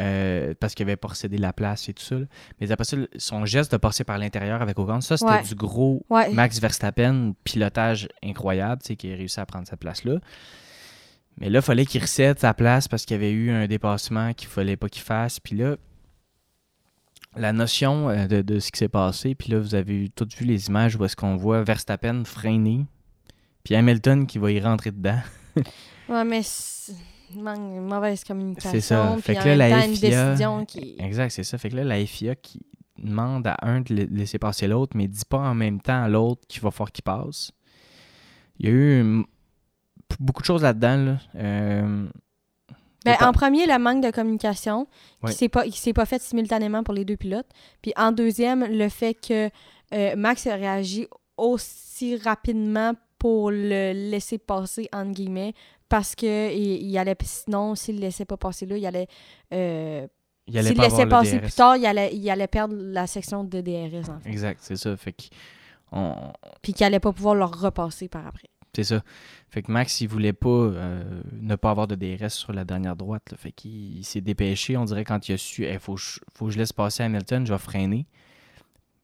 euh, 0.00 0.54
parce 0.60 0.74
qu'il 0.74 0.84
avait 0.84 0.96
possédé 0.96 1.38
la 1.38 1.52
place 1.52 1.88
et 1.88 1.92
tout 1.92 2.04
ça. 2.04 2.14
Mais 2.60 2.70
après 2.70 2.84
ça, 2.84 2.96
son 3.16 3.44
geste 3.46 3.72
de 3.72 3.78
passer 3.78 4.04
par 4.04 4.16
l'intérieur 4.18 4.62
avec 4.62 4.78
Ocon, 4.78 5.00
ça, 5.00 5.16
c'était 5.16 5.42
du 5.42 5.56
gros 5.56 6.06
Max 6.34 6.60
Verstappen, 6.60 7.34
pilotage 7.42 8.08
incroyable, 8.22 8.80
tu 8.82 8.88
sais, 8.88 8.96
qui 8.96 9.12
a 9.12 9.16
réussi 9.16 9.40
à 9.40 9.46
prendre 9.46 9.66
cette 9.66 9.80
place-là. 9.80 10.20
Mais 11.40 11.50
là, 11.50 11.58
il 11.58 11.62
fallait 11.62 11.84
qu'il 11.84 12.00
recette 12.00 12.38
sa 12.38 12.54
place 12.54 12.86
parce 12.86 13.04
qu'il 13.04 13.16
y 13.16 13.18
avait 13.18 13.32
eu 13.32 13.50
un 13.50 13.66
dépassement 13.66 14.34
qu'il 14.34 14.48
fallait 14.48 14.76
pas 14.76 14.88
qu'il 14.88 15.02
fasse. 15.02 15.40
Puis 15.40 15.56
là, 15.56 15.76
la 17.38 17.52
notion 17.52 18.08
euh, 18.08 18.26
de, 18.26 18.58
ce 18.58 18.70
qui 18.70 18.78
s'est 18.78 18.88
passé, 18.88 19.34
puis 19.34 19.52
là, 19.52 19.58
vous 19.58 19.74
avez 19.74 20.10
toutes 20.14 20.34
vu 20.34 20.44
les 20.44 20.68
images 20.68 20.96
où 20.96 21.04
est-ce 21.04 21.16
qu'on 21.16 21.36
voit 21.36 21.62
Verstappen 21.62 22.24
freiner, 22.24 22.86
puis 23.64 23.74
Hamilton 23.74 24.26
qui 24.26 24.38
va 24.38 24.50
y 24.50 24.60
rentrer 24.60 24.90
dedans. 24.90 25.20
ouais, 26.08 26.24
mais 26.24 26.42
une 27.34 27.86
mauvaise 27.86 28.24
communication. 28.24 28.70
C'est 28.70 28.80
ça. 28.80 29.16
Fait 29.20 29.34
que 29.34 29.44
là, 29.44 29.56
la 29.56 29.82
FIA... 29.82 30.34
Exact, 30.98 31.30
c'est 31.30 31.44
ça. 31.44 31.58
Fait 31.58 31.68
que 31.70 31.76
là, 31.76 31.84
la 31.84 32.04
FIA 32.04 32.34
qui 32.34 32.60
demande 32.98 33.46
à 33.46 33.56
un 33.62 33.80
de 33.80 34.08
laisser 34.10 34.38
passer 34.38 34.66
l'autre, 34.66 34.96
mais 34.96 35.06
dit 35.08 35.24
pas 35.28 35.38
en 35.38 35.54
même 35.54 35.80
temps 35.80 36.02
à 36.02 36.08
l'autre 36.08 36.42
qu'il 36.48 36.62
va 36.62 36.70
falloir 36.70 36.90
qu'il 36.90 37.04
passe. 37.04 37.52
Il 38.58 38.66
y 38.66 38.68
a 38.70 38.72
eu 38.72 39.24
beaucoup 40.18 40.42
de 40.42 40.46
choses 40.46 40.62
là-dedans. 40.62 40.96
Là. 40.96 41.18
Euh, 41.36 42.08
ben, 43.04 43.16
en 43.20 43.32
premier, 43.32 43.66
le 43.66 43.78
manque 43.78 44.02
de 44.02 44.10
communication 44.10 44.86
qui 45.26 45.32
s'est 45.32 45.48
pas, 45.48 45.64
s'est 45.70 45.92
pas 45.92 46.06
fait 46.06 46.20
simultanément 46.20 46.82
pour 46.82 46.94
les 46.94 47.04
deux 47.04 47.16
pilotes. 47.16 47.48
Puis 47.82 47.92
en 47.96 48.12
deuxième, 48.12 48.64
le 48.64 48.88
fait 48.88 49.14
que 49.14 49.50
euh, 49.94 50.16
Max 50.16 50.46
a 50.46 50.54
réagi 50.54 51.06
aussi 51.36 52.16
rapidement 52.16 52.92
pour 53.18 53.50
le 53.50 53.92
laisser 53.92 54.38
passer, 54.38 54.88
entre 54.92 55.12
guillemets, 55.12 55.54
parce 55.88 56.14
que 56.14 56.54
il, 56.54 56.98
allait, 56.98 57.16
sinon, 57.22 57.74
s'il 57.74 57.96
le 57.96 58.02
laissait 58.02 58.24
pas 58.24 58.36
passer 58.36 58.66
là, 58.66 58.76
il 58.76 58.86
allait. 58.86 59.08
Euh, 59.52 60.06
s'il 60.46 60.56
laissait 60.78 61.06
passer 61.06 61.38
plus 61.38 61.52
tard, 61.52 61.76
il 61.76 61.86
allait, 61.86 62.14
il 62.14 62.28
allait 62.30 62.46
perdre 62.46 62.74
la 62.76 63.06
section 63.06 63.44
de 63.44 63.60
DRS, 63.60 64.08
en 64.08 64.20
fait. 64.20 64.30
Exact, 64.30 64.60
c'est 64.62 64.76
ça. 64.76 64.96
Fait 64.96 65.14
on... 65.92 66.14
Puis 66.62 66.72
qu'il 66.72 66.84
allait 66.84 67.00
pas 67.00 67.12
pouvoir 67.12 67.34
le 67.34 67.44
repasser 67.44 68.08
par 68.08 68.26
après. 68.26 68.48
C'est 68.74 68.84
ça. 68.84 69.02
Fait 69.50 69.62
que 69.62 69.72
Max, 69.72 70.00
il 70.00 70.08
voulait 70.08 70.32
pas 70.32 70.48
euh, 70.48 71.22
ne 71.40 71.56
pas 71.56 71.70
avoir 71.70 71.86
de 71.86 71.94
DRS 71.94 72.30
sur 72.30 72.52
la 72.52 72.64
dernière 72.64 72.96
droite. 72.96 73.34
Fait 73.36 73.52
qu'il 73.52 74.04
s'est 74.04 74.20
dépêché. 74.20 74.76
On 74.76 74.84
dirait 74.84 75.04
quand 75.04 75.28
il 75.28 75.34
a 75.34 75.38
su, 75.38 75.66
il 75.66 75.78
faut, 75.78 75.96
faut 75.96 76.46
que 76.46 76.50
je 76.52 76.58
laisse 76.58 76.72
passer 76.72 77.02
Hamilton, 77.02 77.46
je 77.46 77.52
vais 77.52 77.58
freiner. 77.58 78.06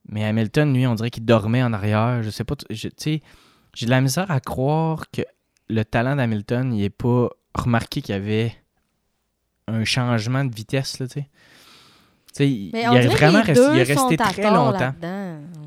Mais 0.06 0.24
Hamilton, 0.24 0.72
lui, 0.74 0.86
on 0.86 0.94
dirait 0.94 1.10
qu'il 1.10 1.24
dormait 1.24 1.62
en 1.62 1.72
arrière. 1.72 2.22
Je 2.22 2.30
sais 2.30 2.44
pas. 2.44 2.56
Tu 2.56 2.90
sais, 2.96 3.22
j'ai 3.74 3.86
de 3.86 3.90
la 3.90 4.00
misère 4.00 4.30
à 4.30 4.40
croire 4.40 5.10
que 5.10 5.22
le 5.68 5.84
talent 5.84 6.16
d'Hamilton, 6.16 6.72
il 6.74 6.82
n'est 6.82 6.90
pas 6.90 7.30
remarqué 7.54 8.02
qu'il 8.02 8.14
y 8.14 8.18
avait 8.18 8.54
un 9.66 9.84
changement 9.84 10.44
de 10.44 10.54
vitesse, 10.54 10.98
là, 10.98 11.06
il, 12.40 12.74
a 12.76 13.06
vraiment 13.08 13.42
resté, 13.42 13.64
il 13.72 13.78
est 13.78 13.94
resté 13.94 14.16
très 14.16 14.50
longtemps. 14.50 14.92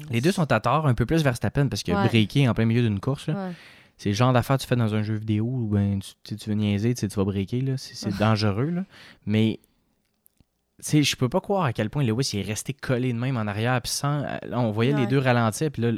Les 0.10 0.22
deux 0.22 0.32
sont 0.32 0.52
à 0.52 0.60
tort, 0.60 0.88
un 0.88 0.94
peu 0.94 1.06
plus 1.06 1.24
vers 1.24 1.40
peine 1.40 1.70
parce 1.70 1.84
que 1.84 1.92
ouais. 1.92 2.08
breaker 2.08 2.48
en 2.48 2.54
plein 2.54 2.66
milieu 2.66 2.82
d'une 2.82 3.00
course, 3.00 3.30
c'est 3.98 4.10
le 4.10 4.16
genre 4.16 4.34
d'affaire 4.34 4.58
que 4.58 4.62
tu 4.62 4.68
fais 4.68 4.76
dans 4.76 4.94
un 4.94 5.02
jeu 5.02 5.16
vidéo 5.16 5.46
où 5.46 5.68
ben, 5.68 6.00
tu, 6.24 6.36
tu 6.36 6.50
veux 6.50 6.56
niaiser, 6.56 6.94
tu, 6.94 7.08
vas 7.08 7.24
breaker, 7.24 7.76
c'est 7.78 8.18
dangereux. 8.18 8.70
Là. 8.70 8.84
Mais 9.26 9.60
sais, 10.80 11.04
je 11.04 11.16
peux 11.16 11.30
pas 11.30 11.42
croire 11.42 11.64
à 11.64 11.74
quel 11.74 11.90
point 11.90 12.04
Lewis 12.04 12.32
est 12.34 12.42
resté 12.42 12.74
collé 12.74 13.14
de 13.14 13.18
même 13.18 13.38
en 13.38 13.48
arrière. 13.48 13.82
Puis 13.82 13.92
sans, 13.92 14.24
on 14.52 14.72
voyait 14.72 14.94
les 14.94 15.08
deux 15.08 15.20
ralentir. 15.20 15.72
Puis 15.72 15.82
là, 15.82 15.92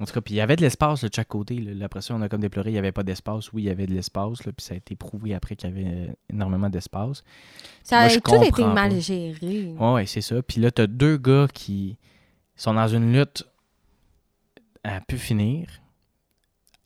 en 0.00 0.04
tout 0.04 0.12
cas, 0.12 0.20
puis 0.20 0.34
il 0.34 0.38
y 0.38 0.40
avait 0.40 0.56
de 0.56 0.62
l'espace 0.62 1.04
de 1.04 1.10
chaque 1.14 1.28
côté. 1.28 1.64
Après 1.82 2.02
ça, 2.02 2.14
on 2.14 2.22
a 2.22 2.28
comme 2.28 2.40
déploré, 2.40 2.70
il 2.70 2.72
n'y 2.72 2.78
avait 2.78 2.92
pas 2.92 3.04
d'espace. 3.04 3.52
Oui, 3.52 3.62
il 3.62 3.66
y 3.66 3.70
avait 3.70 3.86
de 3.86 3.94
l'espace. 3.94 4.42
Puis 4.42 4.52
ça 4.58 4.74
a 4.74 4.76
été 4.76 4.96
prouvé 4.96 5.34
après 5.34 5.56
qu'il 5.56 5.70
y 5.70 5.72
avait 5.72 6.16
énormément 6.30 6.68
d'espace. 6.68 7.22
Ça 7.82 8.00
a 8.00 8.08
tout 8.08 8.42
été 8.42 8.64
mal 8.64 9.00
géré. 9.00 9.74
Oui, 9.78 9.92
ouais, 9.92 10.06
c'est 10.06 10.20
ça. 10.20 10.42
Puis 10.42 10.60
là, 10.60 10.70
tu 10.70 10.82
as 10.82 10.86
deux 10.86 11.16
gars 11.16 11.46
qui 11.52 11.96
sont 12.56 12.74
dans 12.74 12.88
une 12.88 13.12
lutte 13.12 13.44
à 14.82 15.00
pu 15.00 15.16
finir 15.16 15.68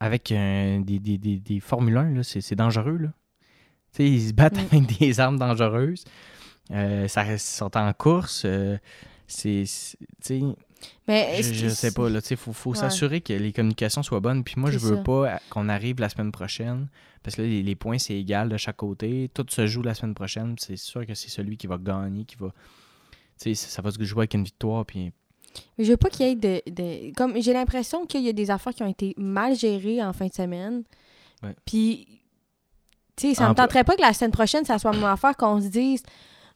avec 0.01 0.29
des, 0.29 0.99
des, 0.99 1.19
des, 1.19 1.39
des 1.39 1.61
Formule 1.61 1.97
1. 1.97 2.23
C'est 2.23 2.55
dangereux. 2.55 2.99
Là. 2.99 3.09
ils 3.99 4.29
se 4.29 4.33
battent 4.33 4.59
avec 4.59 4.99
des 4.99 5.21
armes 5.21 5.39
dangereuses. 5.39 6.05
Euh, 6.71 7.09
ça 7.09 7.39
sont 7.39 7.77
en 7.77 7.93
course. 7.93 8.43
Euh, 8.45 8.79
c'est. 9.27 9.65
Mais 11.09 11.43
je, 11.43 11.55
je 11.55 11.69
sais 11.69 11.93
pas, 11.93 12.09
il 12.09 12.37
faut, 12.37 12.53
faut 12.53 12.75
s'assurer 12.75 13.21
que 13.21 13.33
les 13.33 13.53
communications 13.53 14.03
soient 14.03 14.21
bonnes. 14.21 14.45
Puis 14.45 14.55
moi, 14.57 14.71
je 14.71 14.79
veux 14.79 15.03
pas 15.03 15.41
qu'on 15.51 15.69
arrive 15.69 16.01
la 16.01 16.09
semaine 16.09 16.31
prochaine, 16.31 16.89
parce 17.23 17.37
que 17.37 17.43
là, 17.43 17.49
les, 17.49 17.75
points, 17.75 17.99
c'est 17.99 18.15
égal 18.15 18.49
de 18.49 18.57
chaque 18.57 18.77
côté. 18.77 19.31
Tout 19.35 19.47
se 19.49 19.67
joue 19.67 19.83
la 19.83 19.95
semaine 19.95 20.15
prochaine. 20.15 20.55
C'est 20.59 20.77
sûr 20.77 21.05
que 21.07 21.15
c'est 21.15 21.31
celui 21.31 21.57
qui 21.57 21.67
va 21.67 21.79
gagner, 21.79 22.25
qui 22.25 22.37
va. 22.37 22.53
Tu 23.41 23.55
sais, 23.55 23.69
ça 23.69 23.83
va 23.83 23.91
se 23.91 24.03
jouer 24.03 24.21
avec 24.21 24.35
une 24.35 24.45
victoire. 24.45 24.85
Puis. 24.87 25.13
Mais 25.77 25.85
je 25.85 25.91
veux 25.91 25.97
pas 25.97 26.11
qu'il 26.11 26.27
y 26.27 26.31
ait 26.31 26.35
de. 26.35 27.15
Comme 27.15 27.41
j'ai 27.41 27.53
l'impression 27.53 28.07
qu'il 28.07 28.23
y 28.23 28.29
a 28.29 28.33
des 28.33 28.51
affaires 28.51 28.75
qui 28.75 28.83
ont 28.83 28.89
été 28.89 29.15
mal 29.17 29.55
gérées 29.55 30.03
en 30.03 30.13
fin 30.13 30.27
de 30.27 30.35
semaine. 30.35 30.85
Puis. 31.65 32.07
Tu 33.17 33.31
sais, 33.31 33.35
ça 33.35 33.45
ne 33.45 33.49
me 33.49 33.55
tenterait 33.55 33.83
pas 33.83 33.97
que 33.97 34.01
la 34.01 34.13
semaine 34.13 34.31
prochaine, 34.31 34.65
ça 34.65 34.79
soit 34.79 34.93
même 34.93 35.03
affaire 35.03 35.37
qu'on 35.37 35.61
se 35.61 35.67
dise 35.67 36.05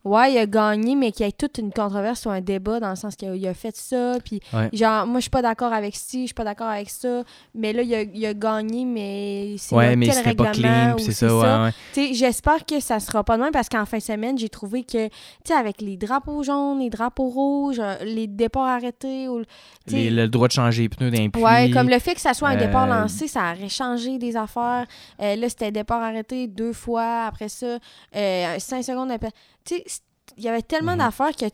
ouais, 0.05 0.33
il 0.33 0.39
a 0.39 0.47
gagné, 0.47 0.95
mais 0.95 1.13
qu'il 1.13 1.25
y 1.27 1.29
ait 1.29 1.33
toute 1.33 1.59
une 1.59 1.73
controverse 1.73 2.27
ou 2.27 2.31
un 2.31 2.41
débat 2.41 2.81
dans 2.81 2.91
le 2.91 2.97
sens 2.97 3.17
qu'il 3.17 3.47
a, 3.47 3.55
fait 3.55 3.77
ça. 3.77 4.15
Puis, 4.25 4.41
genre, 4.73 5.07
moi, 5.07 5.19
je 5.19 5.23
suis 5.23 5.31
pas 5.31 5.43
d'accord 5.43 5.73
avec 5.73 5.95
ci, 5.97 6.23
je 6.23 6.27
suis 6.27 6.35
pas 6.35 6.45
d'accord 6.45 6.69
avec 6.69 6.91
ça. 6.91 7.23
Mais 7.55 7.73
là, 7.73 7.83
il 7.83 7.95
a, 7.95 8.03
il 8.03 8.27
a 8.27 8.35
gagné, 8.35 8.85
mais 8.85 9.57
c'est 9.59 9.75
ouais, 9.75 9.97
mais 9.97 10.07
quel 10.07 10.25
règlement. 10.25 10.45
Pas 10.45 10.53
clean, 10.53 10.97
c'est 10.99 11.13
ça, 11.13 11.63
ouais. 11.65 12.13
J'espère 12.13 12.65
que 12.65 12.81
ça 12.81 13.01
sera 13.01 13.23
pas 13.25 13.37
de 13.37 13.43
même 13.43 13.53
parce 13.53 13.69
qu'en 13.69 13.85
fin 13.85 13.99
de 13.99 14.03
semaine, 14.03 14.39
j'ai 14.39 14.49
trouvé 14.49 14.83
que, 14.83 15.09
tu 15.09 15.13
sais, 15.45 15.55
avec 15.55 15.81
les 15.81 15.97
drapeaux 15.97 16.43
jaunes, 16.43 16.81
les 16.81 16.91
drapeaux 16.91 17.29
rouges, 17.29 17.81
euh, 17.81 17.97
les 18.05 18.27
départs 18.27 18.69
arrêtés. 18.69 19.29
Ou, 19.29 19.43
le 19.89 20.27
droit 20.27 20.49
de 20.49 20.53
changer 20.53 20.83
les 20.83 20.89
pneus 20.89 21.11
d'un 21.11 21.29
puits. 21.29 21.43
Ouais, 21.43 21.71
comme 21.71 21.89
le 21.89 21.99
fait 21.99 22.15
que 22.15 22.21
ça 22.21 22.35
soit 22.35 22.49
un 22.49 22.57
départ 22.57 22.85
euh, 22.85 23.03
lancé, 23.03 23.29
ça 23.29 23.53
aurait 23.53 23.69
changé 23.69 24.19
des 24.19 24.37
affaires. 24.37 24.87
Euh, 25.21 25.37
là, 25.37 25.49
c'était 25.49 25.71
départ 25.71 26.03
arrêté 26.03 26.47
deux 26.47 26.73
fois. 26.73 27.25
Après 27.27 27.49
ça, 27.49 27.79
cinq 28.59 28.83
secondes 28.83 29.09
d'appel 29.09 29.31
tu 29.65 29.77
sais, 29.77 29.85
il 30.37 30.45
y 30.45 30.49
avait 30.49 30.63
tellement 30.63 30.93
mhm. 30.93 30.99
d'affaires 30.99 31.35
que 31.37 31.47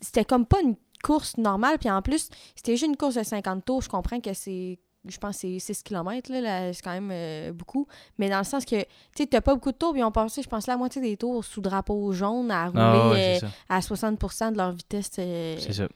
c'était 0.00 0.24
comme 0.24 0.46
pas 0.46 0.60
une 0.60 0.76
course 1.02 1.36
normale. 1.36 1.78
Puis 1.78 1.90
en 1.90 2.02
plus, 2.02 2.28
c'était 2.56 2.72
juste 2.76 2.86
une 2.86 2.96
course 2.96 3.14
de 3.14 3.22
50 3.22 3.64
tours. 3.64 3.82
Je 3.82 3.88
comprends 3.88 4.20
que 4.20 4.32
c'est 4.34 4.78
je 5.06 5.16
pense 5.18 5.36
c'est 5.38 5.58
6 5.58 5.82
km, 5.82 6.32
là, 6.32 6.72
c'est 6.72 6.82
quand 6.82 6.92
même 6.92 7.10
euh, 7.12 7.52
beaucoup. 7.52 7.86
Mais 8.18 8.28
dans 8.28 8.38
le 8.38 8.44
sens 8.44 8.64
que, 8.64 8.82
tu 9.14 9.26
sais, 9.30 9.40
pas 9.40 9.54
beaucoup 9.54 9.72
de 9.72 9.76
tours, 9.76 9.92
puis 9.92 10.00
ils 10.00 10.04
ont 10.04 10.12
passé, 10.12 10.42
je 10.42 10.48
pense, 10.48 10.66
la 10.66 10.76
moitié 10.76 11.00
des 11.00 11.16
tours 11.16 11.44
sous 11.44 11.60
drapeau 11.60 12.12
jaune 12.12 12.50
à 12.50 12.64
ah 12.64 12.68
rouler 12.68 13.38
euh, 13.42 13.48
à 13.68 13.80
60% 13.80 14.52
de 14.52 14.56
leur 14.58 14.72
vitesse. 14.72 15.10
Euh. 15.18 15.56
c'est 15.58 15.72
ça. 15.72 15.88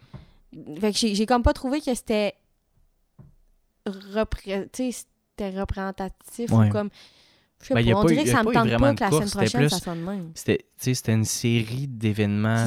Fait 0.81 0.93
que 0.93 0.99
j'ai 0.99 1.27
comme 1.27 1.43
pas 1.43 1.53
trouvé 1.53 1.81
que 1.81 1.95
c'était 1.95 2.35
c'était 3.87 5.59
représentatif 5.59 6.53
ou 6.53 6.69
comme 6.69 6.91
je 7.63 7.75
ben, 7.75 7.95
on 7.95 8.05
dirait 8.05 8.25
que 8.25 8.31
ça 8.31 8.43
me 8.43 8.53
tente 8.53 8.69
pas 8.79 8.95
que 8.95 9.01
la 9.01 9.11
semaine 9.11 9.31
prochaine, 9.31 9.69
ça 9.69 9.79
soit 9.79 9.95
de 9.95 10.01
même. 10.01 10.33
C'était 10.35 11.13
une 11.13 11.25
série 11.25 11.87
d'événements 11.89 12.67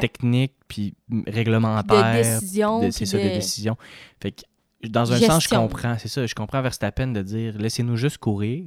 techniques 0.00 0.54
puis 0.68 0.94
réglementaires. 1.26 2.16
De 2.16 2.40
décisions. 2.40 2.90
C'est 2.90 3.06
ça, 3.06 3.18
de... 3.18 3.22
décisions. 3.22 3.76
Fait 4.20 4.32
que, 4.32 4.42
dans 4.88 5.12
un 5.12 5.18
sens, 5.18 5.44
je 5.44 5.48
comprends. 5.48 5.96
C'est 5.98 6.08
ça, 6.08 6.26
je 6.26 6.34
comprends 6.34 6.62
Verstappen 6.62 7.08
de 7.08 7.22
dire 7.22 7.58
laissez-nous 7.58 7.96
juste 7.96 8.18
courir. 8.18 8.66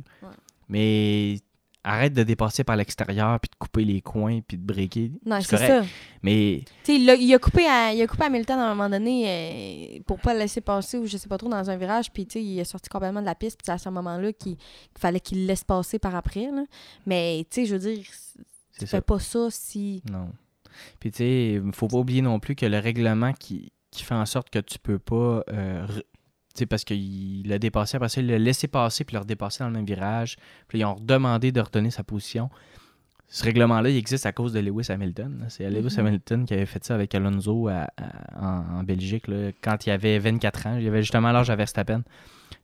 Mais 0.67 1.39
arrête 1.83 2.13
de 2.13 2.23
dépasser 2.23 2.63
par 2.63 2.75
l'extérieur, 2.75 3.39
puis 3.39 3.49
de 3.49 3.55
couper 3.55 3.85
les 3.85 4.01
coins, 4.01 4.41
puis 4.41 4.57
de 4.57 4.63
breaker. 4.63 5.11
Non, 5.25 5.39
c'est 5.41 5.57
ça. 5.57 5.83
Mais. 6.21 6.63
Tu 6.83 6.95
sais, 6.95 6.99
il, 6.99 7.33
a 7.33 7.39
coupé 7.39 7.65
à, 7.65 7.93
il 7.93 8.01
a 8.01 8.07
coupé 8.07 8.25
Hamilton 8.25 8.59
à 8.59 8.65
un 8.65 8.75
moment 8.75 8.89
donné 8.89 9.97
euh, 9.97 9.99
pour 10.05 10.19
pas 10.19 10.33
le 10.33 10.39
laisser 10.39 10.61
passer, 10.61 10.97
ou 10.97 11.05
je 11.05 11.17
sais 11.17 11.29
pas 11.29 11.37
trop, 11.37 11.49
dans 11.49 11.69
un 11.69 11.77
virage, 11.77 12.11
puis 12.11 12.25
tu 12.25 12.33
sais, 12.33 12.43
il 12.43 12.59
est 12.59 12.65
sorti 12.65 12.89
complètement 12.89 13.21
de 13.21 13.25
la 13.25 13.35
piste, 13.35 13.57
puis 13.57 13.65
c'est 13.65 13.71
à 13.71 13.77
ce 13.77 13.89
moment-là 13.89 14.33
qu'il 14.33 14.57
fallait 14.97 15.19
qu'il 15.19 15.41
le 15.41 15.47
laisse 15.47 15.63
passer 15.63 15.99
par 15.99 16.15
après. 16.15 16.51
Là. 16.51 16.63
Mais 17.05 17.45
tu 17.49 17.61
sais, 17.61 17.65
je 17.65 17.75
veux 17.75 17.93
dire, 17.93 18.05
tu 18.77 18.87
fais 18.87 19.01
pas 19.01 19.19
ça 19.19 19.47
si. 19.49 20.03
Non. 20.11 20.29
Puis 20.99 21.11
tu 21.11 21.17
sais, 21.17 21.61
il 21.63 21.73
faut 21.73 21.87
pas 21.87 21.97
oublier 21.97 22.21
non 22.21 22.39
plus 22.39 22.55
que 22.55 22.65
le 22.65 22.77
règlement 22.79 23.33
qui, 23.33 23.71
qui 23.91 24.03
fait 24.03 24.15
en 24.15 24.25
sorte 24.25 24.49
que 24.49 24.59
tu 24.59 24.79
peux 24.79 24.99
pas 24.99 25.43
euh, 25.49 25.87
parce 26.65 26.83
qu'il 26.83 27.47
l'a 27.47 27.59
dépassé. 27.59 27.97
Après 27.97 28.09
ça, 28.09 28.21
il 28.21 28.27
l'a 28.27 28.39
laissé 28.39 28.67
passer 28.67 29.03
puis 29.03 29.13
l'a 29.13 29.21
redépassé 29.21 29.63
dans 29.63 29.69
le 29.69 29.75
même 29.75 29.85
virage. 29.85 30.37
Puis 30.67 30.79
ils 30.79 30.85
ont 30.85 30.97
demandé 30.99 31.51
de 31.51 31.61
redonner 31.61 31.91
sa 31.91 32.03
position. 32.03 32.49
Ce 33.31 33.43
règlement-là, 33.43 33.89
il 33.89 33.97
existe 33.97 34.25
à 34.25 34.31
cause 34.31 34.53
de 34.53 34.59
Lewis 34.59 34.87
Hamilton. 34.89 35.45
C'est 35.49 35.69
Lewis 35.69 35.89
mm-hmm. 35.89 35.99
Hamilton 35.99 36.45
qui 36.45 36.53
avait 36.55 36.65
fait 36.65 36.83
ça 36.83 36.95
avec 36.95 37.13
Alonso 37.13 37.69
en, 37.69 38.83
Belgique 38.83 39.25
quand 39.61 39.85
il 39.85 39.91
avait 39.91 40.17
24 40.17 40.67
ans. 40.67 40.77
Il 40.79 40.87
avait 40.87 41.03
justement 41.03 41.31
l'âge 41.31 41.51
à 41.51 41.55
Verstappen 41.55 42.01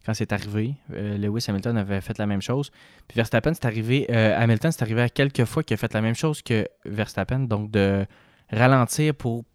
quand 0.05 0.15
c'est 0.15 0.34
arrivé. 0.34 0.73
Euh, 0.93 1.17
Lewis 1.19 1.45
Hamilton 1.47 1.77
avait 1.77 2.01
fait 2.01 2.17
la 2.17 2.25
même 2.25 2.41
chose. 2.41 2.71
Puis 3.08 3.15
Verstappen, 3.15 3.53
c'est 3.53 3.65
arrivé. 3.65 4.08
Euh, 4.10 4.36
Hamilton, 4.41 4.71
c'est 4.71 4.81
arrivé 4.81 5.01
à 5.03 5.10
quelques 5.10 5.45
fois 5.45 5.62
qu'il 5.62 5.75
a 5.75 5.77
fait 5.77 5.93
la 5.93 6.01
même 6.01 6.15
chose 6.15 6.41
que 6.41 6.67
Verstappen, 6.86 7.41
donc 7.41 7.69
de 7.69 8.05
ralentir 8.51 9.13
pour 9.13 9.45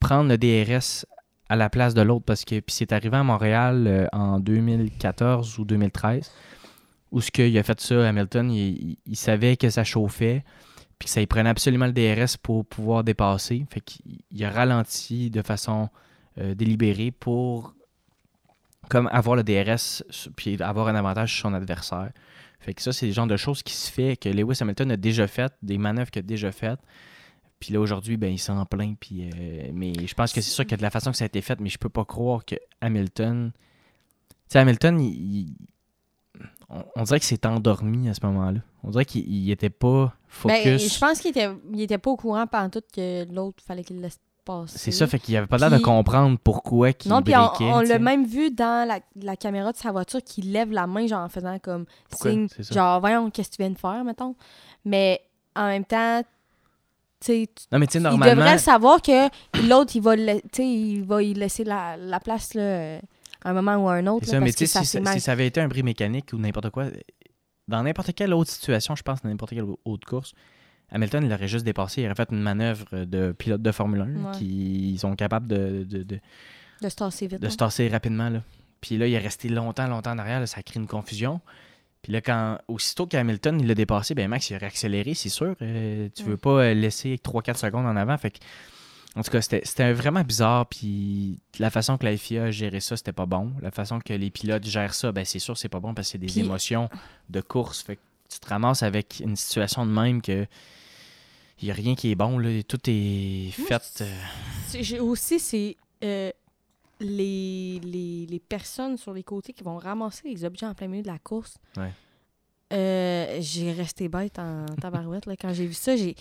prendre 0.00 0.28
le 0.28 0.36
DRS 0.36 1.06
à 1.52 1.56
la 1.56 1.68
place 1.68 1.92
de 1.92 2.00
l'autre 2.00 2.24
parce 2.24 2.46
que 2.46 2.60
puis 2.60 2.74
c'est 2.74 2.92
arrivé 2.92 3.14
à 3.14 3.22
Montréal 3.22 3.84
euh, 3.86 4.06
en 4.14 4.40
2014 4.40 5.58
ou 5.58 5.66
2013 5.66 6.32
où 7.10 7.20
ce 7.20 7.30
qu'il 7.30 7.58
a 7.58 7.62
fait 7.62 7.78
ça 7.78 8.08
Hamilton 8.08 8.50
il, 8.50 8.96
savait 9.12 9.58
que 9.58 9.68
ça 9.68 9.84
chauffait 9.84 10.44
puis 10.98 11.10
ça 11.10 11.20
il 11.20 11.26
prenait 11.26 11.50
absolument 11.50 11.84
le 11.84 11.92
DRS 11.92 12.38
pour 12.42 12.64
pouvoir 12.64 13.04
dépasser. 13.04 13.66
Fait 13.68 13.82
qu'il 13.82 14.44
a 14.44 14.50
ralenti 14.50 15.28
de 15.28 15.42
façon 15.42 15.90
euh, 16.38 16.54
délibérée 16.54 17.10
pour 17.10 17.74
comme 18.88 19.10
avoir 19.12 19.36
le 19.36 19.42
DRS 19.42 20.02
puis 20.34 20.56
avoir 20.62 20.88
un 20.88 20.94
avantage 20.94 21.34
sur 21.34 21.42
son 21.50 21.54
adversaire. 21.54 22.12
Fait 22.60 22.72
que 22.72 22.80
ça 22.80 22.92
c'est 22.94 23.08
le 23.08 23.12
genre 23.12 23.26
de 23.26 23.36
choses 23.36 23.62
qui 23.62 23.74
se 23.74 23.90
fait 23.92 24.16
que 24.16 24.30
Lewis 24.30 24.56
Hamilton 24.62 24.92
a 24.92 24.96
déjà 24.96 25.26
fait 25.26 25.52
des 25.60 25.76
manœuvres 25.76 26.10
qu'il 26.10 26.20
a 26.20 26.22
déjà 26.22 26.50
faites 26.50 26.80
puis 27.62 27.72
là, 27.72 27.78
aujourd'hui, 27.78 28.16
ben, 28.16 28.32
il 28.32 28.40
s'en 28.40 28.66
plaint. 28.66 28.98
Puis, 28.98 29.30
euh, 29.30 29.70
mais 29.72 29.92
je 30.04 30.14
pense 30.14 30.32
que 30.32 30.40
c'est 30.40 30.50
sûr 30.50 30.66
que 30.66 30.74
de 30.74 30.82
la 30.82 30.90
façon 30.90 31.12
que 31.12 31.16
ça 31.16 31.22
a 31.22 31.26
été 31.26 31.40
fait, 31.40 31.60
mais 31.60 31.68
je 31.68 31.78
peux 31.78 31.88
pas 31.88 32.04
croire 32.04 32.44
que 32.44 32.56
Hamilton. 32.80 33.52
Tu 33.54 34.36
sais, 34.48 34.58
Hamilton, 34.58 34.98
on, 36.96 37.02
dirait 37.04 37.20
qu'il 37.20 37.28
s'est 37.28 37.46
endormi 37.46 38.08
à 38.08 38.14
ce 38.14 38.26
moment-là. 38.26 38.58
On 38.82 38.90
dirait 38.90 39.04
qu'il 39.04 39.48
était 39.48 39.70
pas 39.70 40.12
focus. 40.26 40.64
Ben, 40.64 40.76
je 40.76 40.98
pense 40.98 41.20
qu'il 41.20 41.30
était, 41.30 41.50
il 41.72 41.80
était 41.82 41.98
pas 41.98 42.10
au 42.10 42.16
courant 42.16 42.48
pendant 42.48 42.68
tout 42.68 42.82
que 42.92 43.32
l'autre, 43.32 43.62
fallait 43.64 43.84
qu'il 43.84 44.00
laisse 44.00 44.18
passer. 44.44 44.76
C'est 44.76 44.90
ça, 44.90 45.06
fait 45.06 45.20
qu'il 45.20 45.36
avait 45.36 45.46
pas 45.46 45.58
l'air 45.58 45.70
de 45.70 45.78
comprendre 45.78 46.36
pourquoi 46.42 46.90
il 46.90 47.08
Non, 47.08 47.22
puis 47.22 47.34
on, 47.36 47.80
l'a 47.82 48.00
même 48.00 48.26
vu 48.26 48.50
dans 48.50 49.00
la, 49.22 49.36
caméra 49.36 49.70
de 49.70 49.76
sa 49.76 49.92
voiture 49.92 50.20
qu'il 50.24 50.50
lève 50.50 50.72
la 50.72 50.88
main, 50.88 51.06
genre 51.06 51.20
en 51.20 51.28
faisant 51.28 51.60
comme 51.60 51.84
signe, 52.10 52.48
genre, 52.58 52.98
voyons, 52.98 53.30
qu'est-ce 53.30 53.50
que 53.50 53.54
tu 53.54 53.62
viens 53.62 53.70
de 53.70 53.78
faire, 53.78 54.02
mettons. 54.02 54.34
Mais 54.84 55.20
en 55.54 55.68
même 55.68 55.84
temps, 55.84 56.24
non, 57.28 57.78
mais 57.78 57.86
normalement... 57.94 58.26
Il 58.26 58.36
devrait 58.36 58.58
savoir 58.58 59.02
que 59.02 59.28
l'autre, 59.68 59.92
il 59.94 60.02
va, 60.02 60.16
il 60.16 61.04
va 61.04 61.22
y 61.22 61.34
laisser 61.34 61.64
la, 61.64 61.96
la 61.96 62.20
place 62.20 62.54
là, 62.54 63.00
un 63.44 63.52
moment 63.52 63.76
ou 63.76 63.88
un 63.88 64.06
autre. 64.06 64.26
ça, 64.26 64.40
mais 64.40 64.52
si, 64.52 64.66
si, 64.66 64.84
ça 65.20 65.32
avait 65.32 65.46
été 65.46 65.60
un 65.60 65.68
bris 65.68 65.82
mécanique 65.82 66.30
ou 66.32 66.38
n'importe 66.38 66.70
quoi, 66.70 66.86
dans 67.68 67.82
n'importe 67.82 68.12
quelle 68.14 68.34
autre 68.34 68.50
situation, 68.50 68.94
je 68.94 69.02
pense, 69.02 69.22
dans 69.22 69.28
n'importe 69.28 69.52
quelle 69.52 69.66
autre 69.84 70.06
course, 70.06 70.32
Hamilton, 70.90 71.24
il 71.24 71.32
aurait 71.32 71.48
juste 71.48 71.64
dépassé, 71.64 72.02
il 72.02 72.06
aurait 72.06 72.14
fait 72.14 72.30
une 72.30 72.40
manœuvre 72.42 73.04
de 73.04 73.32
pilote 73.32 73.62
de 73.62 73.72
Formule 73.72 74.02
1 74.26 74.32
qui 74.32 74.96
sont 74.98 75.16
capables 75.16 75.46
de. 75.46 75.84
De, 75.88 76.02
de, 76.02 76.20
de 76.82 76.88
se 76.88 76.96
tasser 76.96 77.26
vite. 77.26 77.40
De 77.40 77.48
se 77.48 77.56
tasser 77.56 77.88
rapidement. 77.88 78.28
Là. 78.28 78.42
Puis 78.80 78.98
là, 78.98 79.06
il 79.06 79.14
est 79.14 79.18
resté 79.18 79.48
longtemps, 79.48 79.86
longtemps 79.86 80.12
en 80.12 80.18
arrière, 80.18 80.46
ça 80.46 80.62
crée 80.62 80.80
une 80.80 80.86
confusion. 80.86 81.40
Puis 82.02 82.12
là, 82.12 82.20
quand 82.20 82.58
aussitôt 82.66 83.06
qu'Hamilton 83.06 83.58
il 83.60 83.66
l'a 83.68 83.74
dépassé, 83.74 84.14
ben 84.14 84.28
Max 84.28 84.50
il 84.50 84.56
aurait 84.56 84.66
accéléré, 84.66 85.14
c'est 85.14 85.28
sûr. 85.28 85.54
Euh, 85.62 86.08
tu 86.14 86.24
veux 86.24 86.36
pas 86.36 86.64
euh, 86.64 86.74
laisser 86.74 87.16
3-4 87.16 87.56
secondes 87.56 87.86
en 87.86 87.96
avant. 87.96 88.18
Fait 88.18 88.32
que, 88.32 88.38
en 89.14 89.22
tout 89.22 89.30
cas, 89.30 89.40
c'était 89.40 89.92
vraiment 89.92 90.22
bizarre. 90.22 90.66
Puis 90.66 91.38
la 91.60 91.70
façon 91.70 91.96
que 91.98 92.04
la 92.04 92.16
FIA 92.16 92.44
a 92.44 92.50
géré 92.50 92.80
ça, 92.80 92.96
c'était 92.96 93.12
pas 93.12 93.26
bon. 93.26 93.52
La 93.62 93.70
façon 93.70 94.00
que 94.00 94.12
les 94.12 94.30
pilotes 94.30 94.64
gèrent 94.64 94.94
ça, 94.94 95.12
ben 95.12 95.24
c'est 95.24 95.38
sûr, 95.38 95.56
c'est 95.56 95.68
pas 95.68 95.80
bon 95.80 95.94
parce 95.94 96.08
que 96.08 96.12
c'est 96.12 96.18
des 96.18 96.40
émotions 96.40 96.88
de 97.30 97.40
course. 97.40 97.82
Fait 97.82 97.96
que 97.96 98.02
tu 98.28 98.40
te 98.40 98.48
ramasses 98.48 98.82
avec 98.82 99.20
une 99.24 99.36
situation 99.36 99.86
de 99.86 99.92
même 99.92 100.22
que 100.22 100.46
il 101.60 101.66
n'y 101.66 101.70
a 101.70 101.74
rien 101.74 101.94
qui 101.94 102.10
est 102.10 102.16
bon. 102.16 102.38
Là. 102.38 102.62
Tout 102.64 102.80
est 102.88 103.52
fait. 103.52 104.02
Euh. 104.02 105.00
Aussi, 105.00 105.38
c'est 105.38 105.76
les, 107.02 107.80
les, 108.28 108.40
personnes 108.40 108.96
sur 108.96 109.12
les 109.12 109.22
côtés 109.22 109.52
qui 109.52 109.62
vont 109.62 109.76
ramasser 109.76 110.28
les 110.28 110.44
objets 110.44 110.66
en 110.66 110.74
plein 110.74 110.88
milieu 110.88 111.02
de 111.02 111.08
la 111.08 111.18
course. 111.18 111.58
Euh, 112.72 113.38
j'ai 113.40 113.72
resté 113.72 114.08
bête 114.08 114.38
en 114.38 114.66
tabarouette 114.80 115.26
là, 115.26 115.36
quand 115.36 115.52
j'ai 115.52 115.66
vu 115.66 115.74
ça. 115.74 115.94
J'ai 115.96 116.16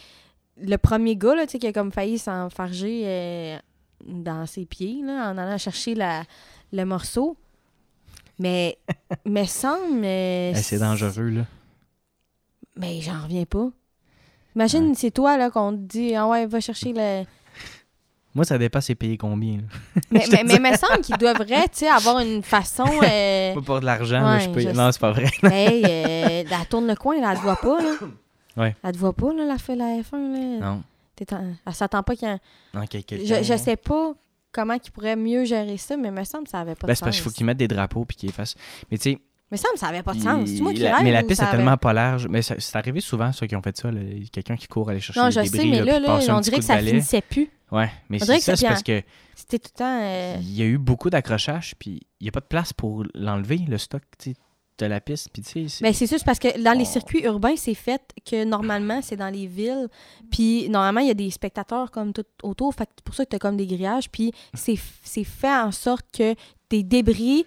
le 0.58 0.76
premier 0.78 1.16
gars 1.16 1.36
là, 1.36 1.48
qui 1.48 1.66
a 1.66 1.72
comme 1.72 1.92
failli 1.92 2.18
s'enfarger 2.18 3.04
euh, 3.06 3.58
dans 4.06 4.46
ses 4.46 4.66
pieds 4.66 5.02
là, 5.04 5.32
en 5.32 5.38
allant 5.38 5.58
chercher 5.58 5.96
la, 5.96 6.24
le 6.74 6.84
morceau. 6.84 7.38
Mais 8.38 8.78
mais 9.26 9.46
semble. 9.46 10.04
Eh, 10.04 10.54
c'est 10.56 10.80
dangereux 10.80 11.30
là. 11.30 11.46
Mais 12.76 13.02
j'en 13.02 13.24
reviens 13.24 13.46
pas. 13.46 13.70
Imagine, 14.56 14.94
c'est 14.96 15.12
toi 15.12 15.38
là 15.38 15.50
qu'on 15.50 15.72
te 15.72 15.78
dit 15.78 16.16
Ah 16.16 16.28
ouais, 16.28 16.46
va 16.46 16.60
chercher 16.60 16.94
le 16.94 17.24
moi, 18.34 18.46
ça 18.46 18.58
dépasse 18.58 18.86
c'est 18.86 18.96
payé 18.96 19.18
combien. 19.18 19.60
mais, 20.12 20.26
mais, 20.32 20.60
me 20.60 20.78
semble 20.78 21.02
qu'il 21.02 21.18
devrait 21.18 21.66
avoir 21.94 22.20
une 22.20 22.44
façon. 22.44 22.86
Euh... 23.04 23.54
Pas 23.56 23.62
pour 23.62 23.80
de 23.80 23.86
l'argent, 23.86 24.40
je 24.40 24.50
peux. 24.50 24.72
Non, 24.72 24.92
c'est 24.92 25.02
pas 25.02 25.12
vrai. 25.12 25.30
hey, 25.44 25.84
euh, 25.84 26.44
elle 26.50 26.68
tourne 26.70 26.88
le 26.88 26.96
coin, 26.96 27.20
là, 27.20 27.32
elle 27.32 27.38
te 27.38 27.44
voit 27.44 27.58
pas. 27.58 27.82
Là. 27.82 27.92
Ouais. 28.58 28.76
Elle 28.84 28.92
te 28.94 28.98
voit 28.98 29.14
pas, 29.14 29.34
là, 29.34 29.46
la, 29.46 29.76
la 29.76 30.02
F1. 30.02 30.60
Là. 30.60 30.60
Non. 30.60 30.84
En... 31.32 31.54
Elle 31.66 31.74
s'attend 31.74 32.04
pas 32.04 32.16
qu'il 32.16 32.28
y 32.28 32.32
a. 32.32 32.40
Non, 32.74 32.86
je, 32.92 33.44
je 33.44 33.58
sais 33.58 33.76
pas 33.76 34.14
comment 34.52 34.74
ils 34.74 34.92
pourraient 34.92 35.16
mieux 35.16 35.46
gérer 35.46 35.78
ça, 35.78 35.98
mais 35.98 36.10
il 36.10 36.14
me 36.14 36.24
semble 36.24 36.46
que 36.46 36.52
ça 36.52 36.60
avait 36.60 36.76
pas 36.76 36.88
ben, 36.88 36.94
de 36.94 36.98
sens. 36.98 37.00
C'est 37.00 37.06
parce 37.06 37.16
qu'il 37.18 37.24
faut 37.24 37.30
qu'ils 37.32 37.46
mettent 37.46 37.58
des 37.58 37.68
drapeaux 37.68 38.06
puis 38.06 38.18
qu'ils 38.18 38.32
fassent. 38.32 38.56
Mais 38.90 38.98
tu 38.98 39.12
sais. 39.12 39.20
Mais 39.52 39.58
ça, 39.58 39.68
ça 39.76 39.88
avait 39.88 40.02
pas 40.02 40.14
de 40.14 40.22
sens. 40.22 40.50
Moi 40.62 40.74
qui 40.74 40.84
mais 41.04 41.12
la 41.12 41.24
piste 41.24 41.42
est 41.42 41.52
tellement 41.52 41.78
pas 41.78 41.94
large. 41.94 42.28
Mais 42.30 42.42
c'est 42.42 42.76
arrivé 42.76 43.02
souvent, 43.02 43.32
ceux 43.32 43.48
qui 43.48 43.56
ont 43.56 43.62
fait 43.62 43.78
ça. 43.78 43.90
Quelqu'un 44.32 44.56
qui 44.56 44.68
court 44.68 44.90
aller 44.90 45.02
chercher 45.02 45.20
non, 45.20 45.30
je 45.30 45.44
sais, 45.44 45.66
mais 45.66 45.84
là, 45.84 46.00
là, 46.00 46.20
on 46.30 46.40
dirait 46.40 46.58
que 46.58 46.64
ça 46.64 46.78
finissait 46.78 47.22
plus. 47.22 47.50
Ouais, 47.72 47.90
mais 48.10 48.20
c'est 48.20 48.40
ça, 48.40 48.56
c'est 48.56 48.68
parce 48.68 48.84
que. 48.84 49.02
C'était 49.36 49.60
tout 49.60 49.72
le 49.74 49.80
temps. 49.80 50.00
Euh, 50.02 50.36
il 50.42 50.56
y 50.56 50.62
a 50.62 50.66
eu 50.66 50.78
beaucoup 50.78 51.10
d'accrochages, 51.10 51.74
puis 51.80 52.02
il 52.20 52.26
n'y 52.26 52.30
a 52.30 52.32
pas 52.32 52.42
de 52.42 52.46
place 52.46 52.74
pour 52.74 53.06
l'enlever, 53.16 53.60
le 53.68 53.78
stock 53.78 54.04
de 54.78 54.86
la 54.86 55.00
piste. 55.00 55.30
Puis, 55.32 55.44
c'est... 55.44 55.82
Mais 55.82 55.94
c'est 55.94 56.06
sûr, 56.06 56.20
parce 56.26 56.38
que 56.38 56.62
dans 56.62 56.78
les 56.78 56.86
circuits 56.86 57.24
urbains, 57.24 57.56
c'est 57.56 57.74
fait 57.74 58.02
que 58.30 58.44
normalement, 58.44 59.02
c'est 59.02 59.16
dans 59.16 59.30
les 59.30 59.48
villes. 59.48 59.88
Puis 60.32 60.70
normalement, 60.70 61.02
il 61.02 61.08
y 61.08 61.12
a 61.12 61.16
des 61.16 61.32
spectateurs 61.32 61.92
comme 61.92 62.14
tout 62.14 62.26
autour. 62.44 62.76
Fait 62.76 62.90
pour 63.04 63.16
ça 63.16 63.26
que 63.26 63.30
tu 63.30 63.36
as 63.38 63.40
comme 63.40 63.58
des 63.58 63.68
grillages. 63.68 64.10
Puis 64.10 64.32
c'est 64.54 64.76
fait 64.76 65.48
en 65.48 65.72
sorte 65.72 66.06
que 66.16 66.36
des 66.70 66.84
débris 66.84 67.46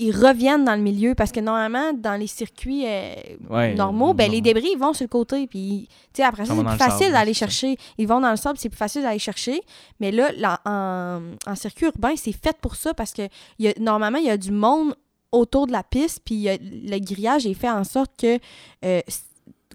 ils 0.00 0.16
reviennent 0.16 0.64
dans 0.64 0.74
le 0.74 0.80
milieu 0.80 1.14
parce 1.14 1.30
que 1.30 1.40
normalement, 1.40 1.92
dans 1.92 2.18
les 2.18 2.26
circuits 2.26 2.84
euh, 2.86 3.74
normaux, 3.76 4.14
ben, 4.14 4.30
les 4.30 4.40
débris, 4.40 4.70
ils 4.72 4.78
vont 4.78 4.94
sur 4.94 5.04
le 5.04 5.08
côté. 5.08 5.46
Puis, 5.46 5.88
après 6.18 6.46
ça, 6.46 6.54
c'est 6.56 6.64
plus 6.64 6.76
facile 6.78 7.12
d'aller 7.12 7.34
chercher. 7.34 7.76
Ils 7.98 8.08
vont 8.08 8.20
dans 8.20 8.30
le 8.30 8.36
sable, 8.36 8.58
c'est 8.58 8.70
plus 8.70 8.78
facile 8.78 9.02
d'aller 9.02 9.18
chercher. 9.18 9.60
Mais 10.00 10.10
là, 10.10 10.58
en, 10.64 11.54
circuit 11.54 11.86
urbain, 11.86 12.14
c'est 12.16 12.32
fait 12.32 12.56
pour 12.62 12.76
ça 12.76 12.94
parce 12.94 13.12
que 13.12 13.28
y 13.58 13.68
a, 13.68 13.74
normalement, 13.78 14.18
il 14.18 14.24
y 14.24 14.30
a 14.30 14.38
du 14.38 14.52
monde 14.52 14.94
autour 15.32 15.66
de 15.66 15.72
la 15.72 15.82
piste, 15.82 16.22
puis 16.24 16.48
le 16.48 16.98
grillage 16.98 17.46
est 17.46 17.54
fait 17.54 17.70
en 17.70 17.84
sorte 17.84 18.12
que 18.18 18.38
euh, 18.84 19.00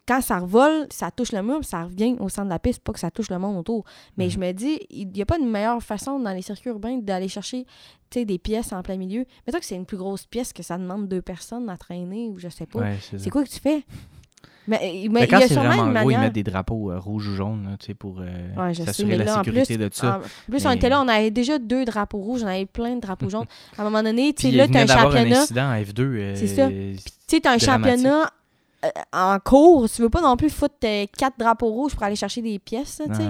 quand 0.08 0.22
ça 0.22 0.39
revole, 0.39 0.88
ça 0.91 1.12
touche 1.12 1.32
le 1.32 1.41
mur, 1.41 1.63
ça 1.63 1.84
revient 1.84 2.15
au 2.20 2.30
centre 2.30 2.46
de 2.46 2.52
la 2.52 2.60
piste, 2.60 2.84
pas 2.84 2.94
que 2.94 3.00
ça 3.00 3.12
touche 3.12 3.30
le 3.30 3.39
monde 3.39 3.58
autour. 3.58 3.86
Mais 4.18 4.30
je 4.30 4.38
mhm. 4.38 4.46
me 4.46 4.52
dis, 4.52 4.80
il 4.89 5.08
n'y 5.10 5.22
a 5.22 5.26
pas 5.26 5.39
de 5.39 5.46
meilleure 5.46 5.82
façon 5.82 6.20
dans 6.20 6.32
les 6.32 6.41
circuits 6.41 6.70
urbains 6.70 6.98
d'aller 6.98 7.28
chercher 7.28 7.65
des 8.24 8.38
pièces 8.38 8.72
en 8.72 8.82
plein 8.82 8.96
milieu. 8.96 9.26
Mettons 9.46 9.60
que 9.60 9.65
c'est 9.65 9.76
une 9.76 9.86
plus 9.86 9.98
grosse 9.98 10.26
pièce 10.26 10.54
que 10.54 10.63
ça 10.63 10.78
demande 10.78 11.10
deux 11.10 11.22
personnes 11.22 11.70
à 11.70 11.76
traîner 11.76 12.30
ou 12.30 12.38
je 12.38 12.48
sais 12.48 12.65
pas. 12.65 12.82
c'est 13.18 13.30
quoi 13.30 13.44
que 13.44 13.50
tu 13.50 13.60
fais? 13.60 13.84
Mais, 14.68 15.08
mais, 15.12 15.28
quand 15.28 15.41
c'est 15.48 15.54
vraiment 15.54 15.91
gros, 15.91 16.10
ils 16.10 16.18
mettent 16.18 16.34
des 16.34 16.41
drapeaux 16.41 16.91
euh, 16.91 16.98
rouges 16.98 17.28
ou 17.28 17.36
jaunes 17.36 17.78
pour 18.00 18.20
euh, 18.20 18.74
s'assurer 18.74 19.18
la 19.18 19.36
sécurité 19.36 19.78
de 19.78 19.89
ça. 19.91 20.22
En 20.48 20.52
plus, 20.52 20.65
on 20.65 20.72
était 20.72 20.89
là, 20.89 21.02
on 21.02 21.08
avait 21.08 21.30
déjà 21.30 21.60
deux 21.60 21.86
drapeaux 21.86 22.18
rouges, 22.18 22.44
on 22.44 22.48
avait 22.48 22.65
plein 22.65 22.96
de 22.96 23.02
drapeaux 23.02 23.30
jaunes. 23.30 23.46
À 23.78 23.82
un 23.82 23.84
moment 23.84 24.02
donné, 24.02 24.34
tu 24.34 24.50
sais, 24.50 24.52
là, 24.52 24.68
tu 24.68 24.76
as 24.76 24.82
un 24.82 24.88
championnat. 24.88 25.38
un 25.38 25.44
incident 25.44 25.70
à 25.70 25.82
F2. 25.82 26.02
Euh, 26.02 26.36
c'est 26.36 26.48
ça. 26.48 26.68
tu 26.68 26.96
sais, 27.28 27.41
tu 27.41 27.48
as 27.48 27.52
un 27.52 27.58
championnat 27.60 28.32
en 29.13 29.38
cours, 29.39 29.89
tu 29.89 30.02
veux 30.02 30.10
pas 30.10 30.21
non 30.21 30.38
plus 30.38 30.50
foutre 30.50 30.76
euh, 30.84 31.06
quatre 31.17 31.38
drapeaux 31.38 31.69
rouges 31.71 31.93
pour 31.93 32.04
aller 32.04 32.15
chercher 32.15 32.41
des 32.41 32.60
pièces, 32.60 33.02
tu 33.06 33.15
sais. 33.15 33.30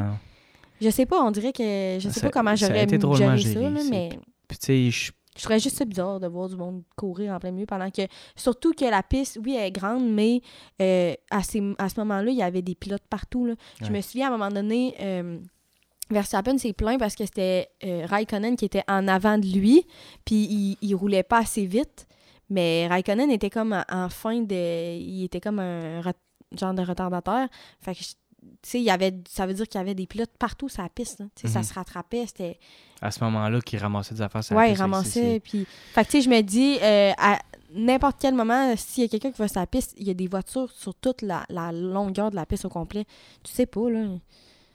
Je 0.82 0.90
sais 0.90 1.06
pas, 1.06 1.22
on 1.22 1.32
dirait 1.32 1.54
que 1.54 1.98
je 2.00 2.10
sais 2.10 2.20
pas 2.22 2.30
comment 2.30 2.56
j'aurais 2.56 2.86
géré 2.88 3.54
ça, 3.54 3.60
là, 3.70 3.80
mais 3.90 4.10
Puis 4.48 4.58
tu 4.58 4.66
sais, 4.66 4.92
je 4.92 5.12
je 5.38 5.42
trouverais 5.42 5.60
juste 5.60 5.78
ça 5.78 5.84
bizarre 5.84 6.22
de 6.22 6.28
voir 6.28 6.48
du 6.48 6.56
monde 6.56 6.82
courir 6.96 7.34
en 7.34 7.40
plein 7.40 7.52
milieu 7.52 7.66
pendant 7.66 7.90
que. 7.92 8.04
Surtout 8.38 8.72
que 8.72 8.86
la 8.86 9.04
piste, 9.04 9.38
oui, 9.44 9.56
elle 9.58 9.66
est 9.66 9.72
grande, 9.72 10.10
mais 10.10 10.40
euh, 10.82 11.14
à, 11.30 11.40
à 11.40 11.44
ce 11.90 12.00
moment-là, 12.00 12.32
il 12.32 12.38
y 12.38 12.42
avait 12.42 12.62
des 12.62 12.74
pilotes 12.74 13.04
partout. 13.10 13.46
Là. 13.46 13.56
Je 13.82 13.92
me 13.92 14.00
souviens 14.00 14.28
à 14.28 14.34
un 14.34 14.38
moment 14.38 14.50
donné, 14.50 14.96
euh, 15.02 15.38
Verstappen 16.10 16.58
s'est 16.58 16.72
plaint 16.72 16.98
parce 16.98 17.16
que 17.16 17.26
c'était 17.26 17.68
Raikkonen 17.84 18.56
qui 18.56 18.64
était 18.64 18.84
en 18.88 19.10
avant 19.10 19.38
de 19.38 19.48
lui, 19.48 19.86
puis 20.24 20.36
il, 20.46 20.78
il 20.82 20.96
roulait 20.96 21.24
pas 21.24 21.40
assez 21.40 21.66
vite. 21.66 22.08
Mais 22.50 22.88
Raikkonen 22.88 23.32
était 23.32 23.50
comme 23.50 23.84
en, 23.90 24.10
fin 24.10 24.42
de. 24.42 24.98
Il 24.98 25.24
était 25.24 25.42
comme 25.42 25.60
un 25.60 26.02
genre 26.58 26.74
de 26.74 26.82
retardateur. 26.82 27.48
Fait 27.82 27.96
que, 27.96 28.00
tu 28.00 28.06
sais, 28.62 28.80
il 28.80 28.84
y 28.84 28.92
avait, 28.92 29.14
ça 29.28 29.46
veut 29.46 29.54
dire 29.54 29.68
qu'il 29.68 29.80
y 29.80 29.82
avait 29.82 29.96
des 29.96 30.06
pilotes 30.06 30.36
partout 30.38 30.70
sur 30.70 30.84
la 30.84 30.90
piste. 30.90 31.24
Tu 31.36 31.48
sais, 31.48 31.48
Ça 31.48 31.60
mhm. 31.60 31.66
se 31.66 31.74
rattrapait. 31.74 32.26
C'était. 32.28 32.60
À 33.02 33.12
ce 33.12 33.24
moment-là, 33.24 33.62
qu'il 33.62 33.80
ramassait 33.80 34.16
des 34.16 34.22
affaires 34.22 34.44
sur 34.44 34.56
la 34.56 34.62
piste. 34.62 34.72
Oui, 34.72 34.78
il 34.78 34.82
ramassait. 34.82 35.40
Puis... 35.40 35.68
Fait 35.94 36.06
que, 36.06 36.12
tu 36.12 36.18
sais, 36.18 36.22
je 36.22 36.30
me 36.30 36.42
dis, 36.42 36.78
euh, 36.82 37.12
à 37.18 37.40
n'importe 37.74 38.18
quel 38.20 38.36
moment, 38.36 38.76
s'il 38.78 39.04
y 39.04 39.06
a 39.06 39.10
quelqu'un 39.10 39.32
qui 39.32 39.40
va 39.40 39.48
sur 39.48 39.60
la 39.60 39.68
piste, 39.68 39.94
il 39.98 40.08
y 40.08 40.12
a 40.12 40.14
des 40.14 40.28
voitures 40.28 40.72
sur 40.72 40.94
toute 40.96 41.22
la, 41.22 41.46
la 41.50 41.72
longueur 41.72 42.32
de 42.32 42.36
la 42.36 42.46
piste 42.46 42.66
au 42.66 42.70
complet. 42.70 43.06
Tu 43.44 43.52
sais 43.52 43.66
pas, 43.66 43.90
là. 43.90 44.08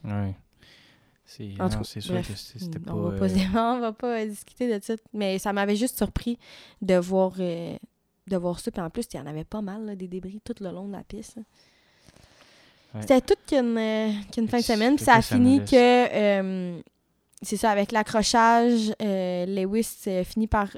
Oui. 0.05 0.35
C'est 1.31 2.01
sûr 2.01 2.21
que 2.23 2.35
c'était 2.35 2.79
pas. 2.81 2.93
On 2.93 3.03
va 3.03 3.19
pas, 3.19 3.27
euh, 3.27 3.77
on 3.77 3.81
va 3.81 3.93
pas 3.93 4.27
discuter 4.27 4.79
de 4.79 4.85
ça. 4.85 4.95
Mais 5.13 5.39
ça 5.39 5.53
m'avait 5.53 5.77
juste 5.77 5.97
surpris 5.97 6.39
de 6.83 6.97
voir, 6.97 7.35
euh, 7.39 7.77
de 8.27 8.37
voir 8.37 8.59
ça. 8.59 8.71
Puis 8.71 8.83
en 8.83 8.91
plus, 8.91 9.07
il 9.13 9.17
y 9.17 9.21
en 9.21 9.27
avait 9.27 9.45
pas 9.45 9.61
mal, 9.61 9.97
des 9.97 10.09
débris 10.09 10.41
tout 10.45 10.55
le 10.61 10.71
long 10.71 10.89
de 10.89 10.93
la 10.93 11.05
piste. 11.05 11.39
C'était 13.01 13.21
toute 13.21 13.39
qu'une 13.47 13.79
euh, 13.79 14.13
fin 14.49 14.59
de 14.59 14.65
semaine. 14.65 14.97
Puis 14.97 15.05
ça 15.05 15.15
a 15.15 15.23
fini 15.23 15.65
que. 15.65 16.83
c'est 17.43 17.57
ça, 17.57 17.71
avec 17.71 17.93
l'accrochage, 17.93 18.93
Lewis 19.01 20.03
finit 20.25 20.49
par, 20.49 20.69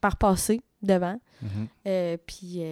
par 0.00 0.16
passer 0.16 0.60
devant. 0.82 1.20
Mm-hmm. 1.42 2.18
puis 2.26 2.62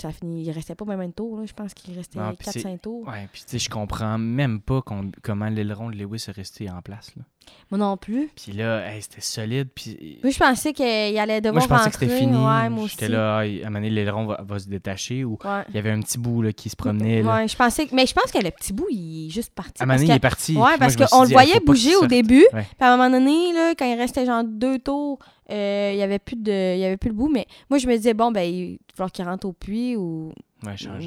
ça 0.00 0.12
fini, 0.12 0.42
il 0.42 0.50
restait 0.50 0.74
pas 0.74 0.84
même 0.84 1.00
un 1.00 1.10
tour, 1.10 1.38
là. 1.38 1.44
je 1.46 1.52
pense 1.52 1.74
qu'il 1.74 1.94
restait 1.94 2.18
4-5 2.18 2.78
tours. 2.78 3.06
Ouais, 3.06 3.28
puis 3.32 3.42
tu 3.42 3.50
sais, 3.50 3.58
je 3.58 3.68
comprends 3.68 4.18
même 4.18 4.60
pas 4.60 4.82
comment 4.82 5.48
l'aileron 5.48 5.90
de 5.90 5.96
Lewis 5.96 6.24
est 6.28 6.32
resté 6.32 6.70
en 6.70 6.82
place. 6.82 7.12
Là. 7.16 7.22
Moi 7.70 7.78
non 7.78 7.96
plus. 7.96 8.30
Puis 8.34 8.52
là, 8.52 8.82
c'était 9.00 9.20
solide. 9.20 9.68
Puis... 9.72 10.18
Oui, 10.24 10.32
je 10.32 10.38
pensais 10.38 10.72
qu'il 10.72 10.84
allait 11.18 11.40
devoir 11.40 11.54
moi, 11.54 11.62
je 11.62 11.68
pensais 11.68 11.90
que 11.90 12.04
c'était 12.04 12.18
fini. 12.18 12.88
J'étais 12.88 13.08
là, 13.08 13.38
à 13.38 13.42
un 13.42 13.46
moment 13.64 13.74
donné, 13.74 13.90
l'aileron 13.90 14.26
va, 14.26 14.58
se 14.58 14.68
détacher 14.68 15.24
ou 15.24 15.38
il 15.68 15.74
y 15.74 15.78
avait 15.78 15.90
un 15.90 16.00
petit 16.00 16.18
bout 16.18 16.42
là, 16.42 16.52
qui 16.52 16.68
se 16.68 16.76
promenait. 16.76 17.22
Là. 17.22 17.36
Ouais, 17.36 17.48
je 17.48 17.56
pensais. 17.56 17.86
Mais 17.92 18.06
je 18.06 18.14
pense 18.14 18.32
que 18.32 18.38
le 18.38 18.50
petit 18.50 18.72
bout, 18.72 18.88
il 18.90 19.28
est 19.28 19.30
juste 19.30 19.54
parti. 19.54 19.80
À 19.80 19.84
un 19.84 19.86
moment 19.86 19.98
donné, 19.98 20.10
il 20.10 20.16
est 20.16 20.20
parti. 20.20 20.56
Ouais, 20.56 20.78
parce 20.78 20.96
qu'on 20.96 21.22
le 21.22 21.28
voyait 21.28 21.60
bouger 21.60 21.94
au 21.96 22.06
début. 22.06 22.46
Puis 22.50 22.64
à 22.80 22.92
un 22.92 22.96
moment 22.96 23.10
donné, 23.10 23.52
là, 23.52 23.74
quand 23.78 23.86
il 23.86 23.96
restait 23.96 24.26
genre 24.26 24.42
deux 24.44 24.78
tours, 24.78 25.18
euh, 25.50 25.90
il 25.92 25.96
n'y 25.96 26.02
avait, 26.02 26.18
plus 26.18 26.36
de, 26.36 26.74
il 26.76 26.80
y 26.80 26.84
avait 26.84 26.96
plus 26.96 27.08
le 27.08 27.14
bout. 27.14 27.28
Mais 27.28 27.46
moi, 27.68 27.78
je 27.78 27.86
me 27.86 27.96
disais, 27.96 28.14
bon, 28.14 28.30
ben, 28.30 28.42
il 28.42 28.72
va 28.72 28.78
falloir 28.94 29.12
qu'il 29.12 29.24
rentre 29.24 29.46
au 29.46 29.52
puits 29.52 29.96
ou 29.96 30.32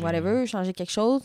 whatever, 0.01 0.45
changer 0.45 0.73
quelque 0.73 0.91
chose. 0.91 1.21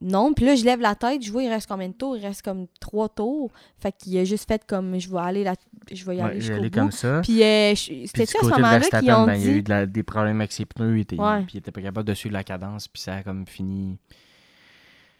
Non, 0.00 0.34
puis 0.34 0.44
là, 0.44 0.54
je 0.54 0.64
lève 0.64 0.80
la 0.80 0.94
tête, 0.94 1.24
je 1.24 1.30
vois, 1.30 1.44
il 1.44 1.48
reste 1.48 1.68
combien 1.68 1.88
de 1.88 1.94
tours? 1.94 2.16
Il 2.16 2.26
reste 2.26 2.42
comme 2.42 2.66
trois 2.80 3.08
tours. 3.08 3.52
Fait 3.78 3.92
qu'il 3.92 4.18
a 4.18 4.24
juste 4.24 4.48
fait 4.48 4.62
comme, 4.66 4.98
je 4.98 5.08
vais 5.08 5.20
aller, 5.20 5.44
là, 5.44 5.54
je 5.90 6.04
vais 6.04 6.16
y 6.16 6.20
aller 6.20 6.40
jusqu'au 6.40 6.62
bout. 6.62 6.70
comme 6.70 6.90
ça. 6.90 7.20
Puis 7.22 7.42
euh, 7.42 7.74
c'était 7.74 8.22
à 8.22 8.26
ce 8.26 8.44
moment-là 8.44 8.80
qu'ils 8.80 9.12
ont 9.12 9.24
ben, 9.24 9.38
dit... 9.38 9.44
Il 9.44 9.68
y 9.68 9.72
a 9.72 9.84
eu 9.84 9.86
des 9.86 10.02
problèmes 10.02 10.40
avec 10.40 10.52
ses 10.52 10.64
pneus, 10.64 10.96
il 10.96 11.00
était, 11.02 11.16
puis 11.16 11.54
il 11.54 11.58
était 11.58 11.70
pas 11.70 11.80
capable 11.80 12.08
de 12.08 12.14
suivre 12.14 12.32
la 12.32 12.44
cadence, 12.44 12.88
puis 12.88 13.02
ça 13.02 13.14
a 13.14 13.22
comme 13.22 13.46
fini... 13.46 13.98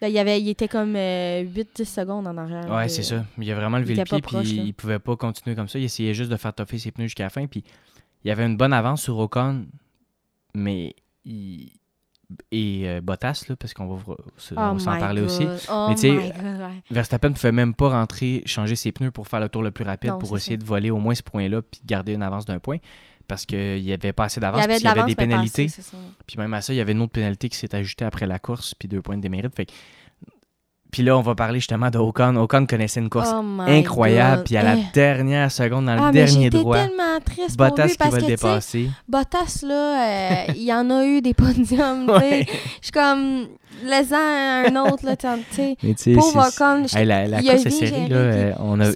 Ben, 0.01 0.07
il, 0.09 0.17
avait, 0.19 0.41
il 0.41 0.49
était 0.49 0.67
comme 0.67 0.93
8-10 0.93 0.97
euh, 0.97 1.85
secondes 1.85 2.27
en 2.27 2.37
arrière. 2.37 2.69
Ouais, 2.69 2.89
c'est 2.89 3.03
ça. 3.03 3.25
Il 3.37 3.49
a 3.51 3.55
vraiment 3.55 3.77
levé 3.77 3.95
le 3.95 4.03
pied, 4.03 4.21
puis 4.21 4.37
il 4.43 4.73
pouvait 4.73 4.99
pas 4.99 5.15
continuer 5.15 5.55
comme 5.55 5.69
ça. 5.69 5.79
Il 5.79 5.85
essayait 5.85 6.13
juste 6.13 6.29
de 6.29 6.37
faire 6.37 6.53
toffer 6.53 6.77
ses 6.77 6.91
pneus 6.91 7.07
jusqu'à 7.07 7.23
la 7.23 7.29
fin, 7.29 7.47
puis 7.47 7.63
il 8.23 8.27
y 8.27 8.31
avait 8.31 8.45
une 8.45 8.57
bonne 8.57 8.73
avance 8.73 9.03
sur 9.03 9.17
Ocon, 9.17 9.65
mais 10.53 10.95
il, 11.23 11.71
et 12.51 12.83
euh, 12.85 13.01
Bottas, 13.01 13.45
là, 13.49 13.55
parce 13.55 13.73
qu'on 13.73 13.87
va, 13.87 14.03
oh 14.07 14.79
s'en 14.79 14.97
parler 14.97 15.21
aussi. 15.21 15.45
Oh 15.69 15.87
mais 15.89 15.95
tu 15.95 16.01
sais, 16.01 16.33
Verstappen 16.89 17.29
ne 17.29 17.33
pouvait 17.33 17.51
même 17.51 17.73
pas 17.73 17.89
rentrer, 17.89 18.43
changer 18.45 18.75
ses 18.75 18.91
pneus 18.91 19.11
pour 19.11 19.27
faire 19.27 19.39
le 19.39 19.49
tour 19.49 19.61
le 19.61 19.71
plus 19.71 19.85
rapide, 19.85 20.17
pour 20.19 20.35
essayer 20.35 20.57
de 20.57 20.65
voler 20.65 20.91
au 20.91 20.97
moins 20.97 21.15
ce 21.15 21.23
point-là, 21.23 21.61
puis 21.61 21.81
garder 21.85 22.13
une 22.13 22.23
avance 22.23 22.45
d'un 22.45 22.59
point. 22.59 22.77
Parce 23.27 23.45
qu'il 23.45 23.81
n'y 23.83 23.91
avait 23.91 24.13
pas 24.13 24.25
assez 24.25 24.39
d'avance, 24.39 24.63
il 24.63 24.83
y 24.83 24.87
avait, 24.87 25.03
des 25.03 25.15
pénalités. 25.15 25.67
puis 26.27 26.37
même 26.37 26.53
à 26.53 26.61
ça, 26.61 26.73
il 26.73 26.77
y 26.77 26.81
avait 26.81 26.91
une 26.91 27.01
autre 27.01 27.13
pénalité 27.13 27.49
qui 27.49 27.57
s'est 27.57 27.73
ajoutée 27.75 28.05
après 28.05 28.27
la 28.27 28.39
course, 28.39 28.73
puis 28.75 28.87
deux 28.87 29.01
points 29.01 29.17
de 29.17 29.21
démérite. 29.21 29.55
Fait 29.55 29.67
puis 30.95 31.03
là, 31.03 31.17
on 31.17 31.21
va 31.21 31.35
parler 31.35 31.59
justement 31.59 31.89
de 31.89 31.97
Ocon. 31.97 32.37
Ocon 32.37 32.65
connaissait 32.65 33.01
une 33.01 33.09
course 33.09 33.29
oh 33.33 33.43
incroyable. 33.67 34.43
Puis 34.45 34.55
à 34.55 34.63
la 34.63 34.77
eh. 34.77 34.83
dernière 34.93 35.51
seconde, 35.51 35.87
dans 35.87 35.95
le 35.95 36.01
ah, 36.01 36.11
dernier 36.13 36.49
droit, 36.49 36.77
tellement 36.77 37.19
triste 37.19 37.57
Bottas 37.57 37.89
qui 37.89 38.09
va 38.09 38.17
le 38.17 38.25
dépasser. 38.25 38.89
Bottas, 39.05 39.59
là, 39.63 40.45
euh, 40.47 40.53
il 40.55 40.63
y 40.63 40.73
en 40.73 40.89
a 40.89 41.05
eu 41.05 41.21
des 41.21 41.33
podiums. 41.33 42.07
Je 42.21 42.45
suis 42.81 42.91
comme, 42.93 43.47
laissant 43.83 44.15
un 44.15 44.75
autre, 44.75 45.05
là, 45.05 45.15
tu 45.15 45.27
sais. 45.51 46.13
Pauvre 46.13 46.47
Ocon. 46.47 46.85
la, 46.93 47.27
la 47.27 47.41
course 47.41 47.65
est 47.65 48.09
là, 48.09 48.15
euh, 48.15 48.53
on 48.59 48.79
a... 48.79 48.91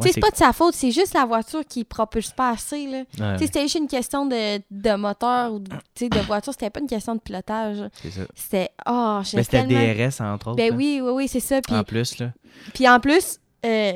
c'est 0.00 0.20
pas 0.20 0.30
de 0.30 0.36
sa 0.36 0.52
faute, 0.52 0.74
c'est 0.74 0.90
juste 0.90 1.14
la 1.14 1.24
voiture 1.24 1.64
qui 1.66 1.84
propulse 1.84 2.30
pas 2.30 2.50
assez, 2.50 2.86
là. 2.86 3.36
C'était 3.38 3.62
juste 3.62 3.76
une 3.76 3.88
question 3.88 4.26
de, 4.26 4.60
de 4.70 4.94
moteur 4.96 5.54
ou 5.54 5.58
de, 5.60 6.20
voiture, 6.26 6.52
c'était 6.52 6.70
pas 6.70 6.80
une 6.80 6.86
question 6.86 7.14
de 7.14 7.20
pilotage. 7.20 7.78
C'est 8.02 8.10
ça. 8.10 8.22
C'était... 8.34 8.70
Oh, 8.88 9.20
Mais 9.34 9.42
c'était 9.42 9.64
DRS, 9.64 10.20
entre 10.20 10.48
autres. 10.48 10.56
Ben 10.56 10.74
oui, 10.74 11.00
oui, 11.02 11.10
oui, 11.12 11.28
c'est 11.28 11.40
ça. 11.40 11.60
en 11.70 11.84
plus, 11.84 12.18
là. 12.18 12.32
Puis 12.74 12.88
en 12.88 13.00
plus, 13.00 13.38
euh, 13.64 13.92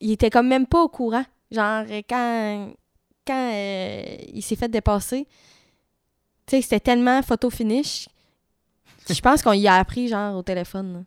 il 0.00 0.12
était 0.12 0.30
comme 0.30 0.48
même 0.48 0.66
pas 0.66 0.82
au 0.82 0.88
courant. 0.88 1.24
Genre, 1.50 1.84
quand, 2.08 2.70
quand 3.26 3.50
euh, 3.52 4.16
il 4.32 4.42
s'est 4.42 4.56
fait 4.56 4.68
dépasser, 4.68 5.26
tu 6.46 6.56
sais, 6.56 6.62
c'était 6.62 6.80
tellement 6.80 7.22
photo-finish 7.22 8.08
je 9.08 9.20
pense 9.20 9.42
qu'on 9.42 9.52
y 9.52 9.68
a 9.68 9.74
appris, 9.74 10.08
genre, 10.08 10.36
au 10.36 10.42
téléphone. 10.42 11.04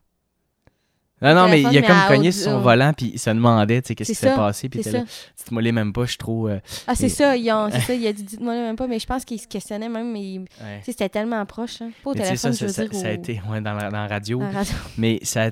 Non, 1.22 1.36
non, 1.36 1.48
mais 1.48 1.62
il 1.62 1.78
a 1.78 1.82
comme 1.84 2.16
cogné 2.16 2.32
sur 2.32 2.52
son 2.52 2.62
volant, 2.62 2.94
puis 2.94 3.12
il 3.14 3.20
se 3.20 3.30
demandait, 3.30 3.82
tu 3.84 3.90
sais, 3.90 3.96
qu'est-ce 3.96 4.12
qui 4.12 4.16
s'est 4.16 4.36
passé, 4.36 4.70
puis 4.70 4.82
il 4.84 5.06
dites-moi 5.38 5.62
les 5.62 5.72
même 5.72 5.94
pas, 5.94 6.06
je 6.06 6.10
suis 6.10 6.18
trop... 6.18 6.48
Euh, 6.48 6.60
ah, 6.88 6.96
c'est 6.96 7.10
ça, 7.10 7.38
il 7.38 7.48
a, 7.50 7.70
ça, 7.70 7.94
il 7.94 8.08
a 8.08 8.14
dit, 8.14 8.24
dites-moi 8.24 8.56
les 8.56 8.62
même 8.62 8.76
pas, 8.76 8.88
mais 8.88 8.98
je 8.98 9.06
pense 9.06 9.24
qu'il 9.24 9.40
se 9.40 9.48
questionnait 9.48 9.90
même, 9.90 10.12
mais 10.12 10.44
c'était 10.84 11.10
tellement 11.10 11.46
proche, 11.46 11.82
hein. 11.82 11.92
pas 12.04 12.10
au 12.10 12.14
téléphone, 12.14 12.38
ça, 12.38 12.52
je 12.52 12.66
veux 12.66 12.88
dire. 12.88 13.00
Ça 13.00 13.08
a 13.08 13.12
été, 13.12 13.40
ouais, 13.50 13.62
dans 13.62 13.74
la, 13.74 13.92
dans 13.92 13.98
la 13.98 14.08
radio, 14.08 14.42
mais 14.98 15.20
ça, 15.22 15.52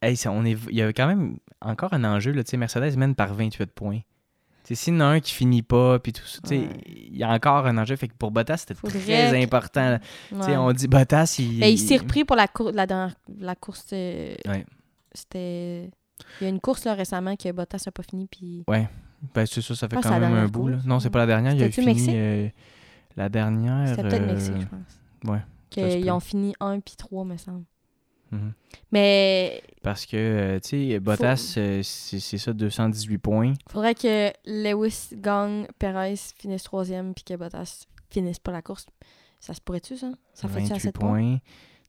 hey, 0.00 0.16
ça, 0.16 0.30
on 0.30 0.44
est, 0.44 0.56
il 0.70 0.76
y 0.76 0.82
a 0.82 0.92
quand 0.92 1.08
même 1.08 1.38
encore 1.60 1.92
un 1.94 2.04
enjeu, 2.04 2.30
là, 2.30 2.44
tu 2.44 2.50
sais, 2.50 2.56
Mercedes 2.56 2.96
mène 2.96 3.16
par 3.16 3.34
28 3.34 3.72
points. 3.72 4.00
S'il 4.74 4.94
y 4.94 4.96
en 4.96 5.00
a 5.00 5.04
un 5.04 5.20
qui 5.20 5.32
finit 5.32 5.62
pas, 5.62 5.98
puis 5.98 6.12
tout 6.12 6.26
ça, 6.26 6.40
il 6.52 7.16
y 7.16 7.22
a 7.22 7.30
encore 7.30 7.66
un 7.66 7.78
enjeu. 7.78 7.96
Fait 7.96 8.08
que 8.08 8.14
pour 8.14 8.30
Bottas, 8.30 8.58
c'était 8.58 8.74
très 8.74 9.42
important. 9.42 9.98
On 10.32 10.72
dit 10.72 10.88
Bottas, 10.88 11.36
il. 11.38 11.58
Mais 11.58 11.72
il 11.72 11.78
s'est 11.78 11.96
repris 11.96 12.24
pour 12.24 12.36
la, 12.36 12.48
cour 12.48 12.72
la, 12.72 12.86
la 13.38 13.54
course. 13.54 13.86
Euh, 13.92 14.34
c'était. 15.12 15.90
Il 16.40 16.44
y 16.44 16.46
a 16.46 16.48
une 16.48 16.60
course 16.60 16.84
là, 16.84 16.94
récemment 16.94 17.36
que 17.36 17.50
Bottas 17.52 17.82
n'a 17.86 17.92
pas 17.92 18.02
fini. 18.02 18.26
Puis... 18.26 18.64
Ouais. 18.66 18.88
Ben, 19.34 19.46
c'est 19.46 19.62
ça, 19.62 19.74
ça 19.74 19.88
fait 19.88 19.96
quand 19.96 20.18
même 20.18 20.34
un 20.34 20.46
bout. 20.46 20.68
Là. 20.68 20.78
Non, 20.84 20.98
c'est 21.00 21.10
pas 21.10 21.20
la 21.20 21.26
dernière. 21.26 21.54
Il 21.54 21.62
a 21.62 21.70
fini. 21.70 22.06
Euh, 22.10 22.48
la 23.16 23.28
dernière. 23.28 23.88
C'était 23.88 24.02
peut-être 24.02 24.26
Mexique, 24.26 24.60
je 24.60 24.66
pense. 24.66 25.00
Ouais. 25.32 25.42
Qu'ils 25.70 26.10
ont 26.10 26.20
fini 26.20 26.54
1 26.60 26.80
puis 26.80 26.94
3, 26.96 27.24
me 27.24 27.36
semble. 27.36 27.64
Mhm. 28.30 28.52
Mais. 28.92 29.62
Parce 29.82 30.06
que, 30.06 30.16
euh, 30.16 30.60
tu 30.60 30.90
sais, 30.90 31.00
Bottas, 31.00 31.54
euh, 31.56 31.82
c'est 31.82 32.38
ça, 32.38 32.52
218 32.52 33.18
points. 33.18 33.54
Faudrait 33.70 33.94
que 33.94 34.32
Lewis 34.46 35.08
gagne, 35.12 35.66
Perez 35.78 36.16
finisse 36.36 36.62
troisième, 36.62 37.14
puis 37.14 37.24
que 37.24 37.34
Bottas 37.34 37.86
finisse 38.10 38.38
pas 38.38 38.52
la 38.52 38.62
course. 38.62 38.86
Ça 39.40 39.54
se 39.54 39.60
pourrait-tu, 39.60 39.96
ça? 39.96 40.10
Ça 40.34 40.48
fait-tu 40.48 40.72
à 40.72 40.78
7 40.78 40.94
points? 40.94 41.38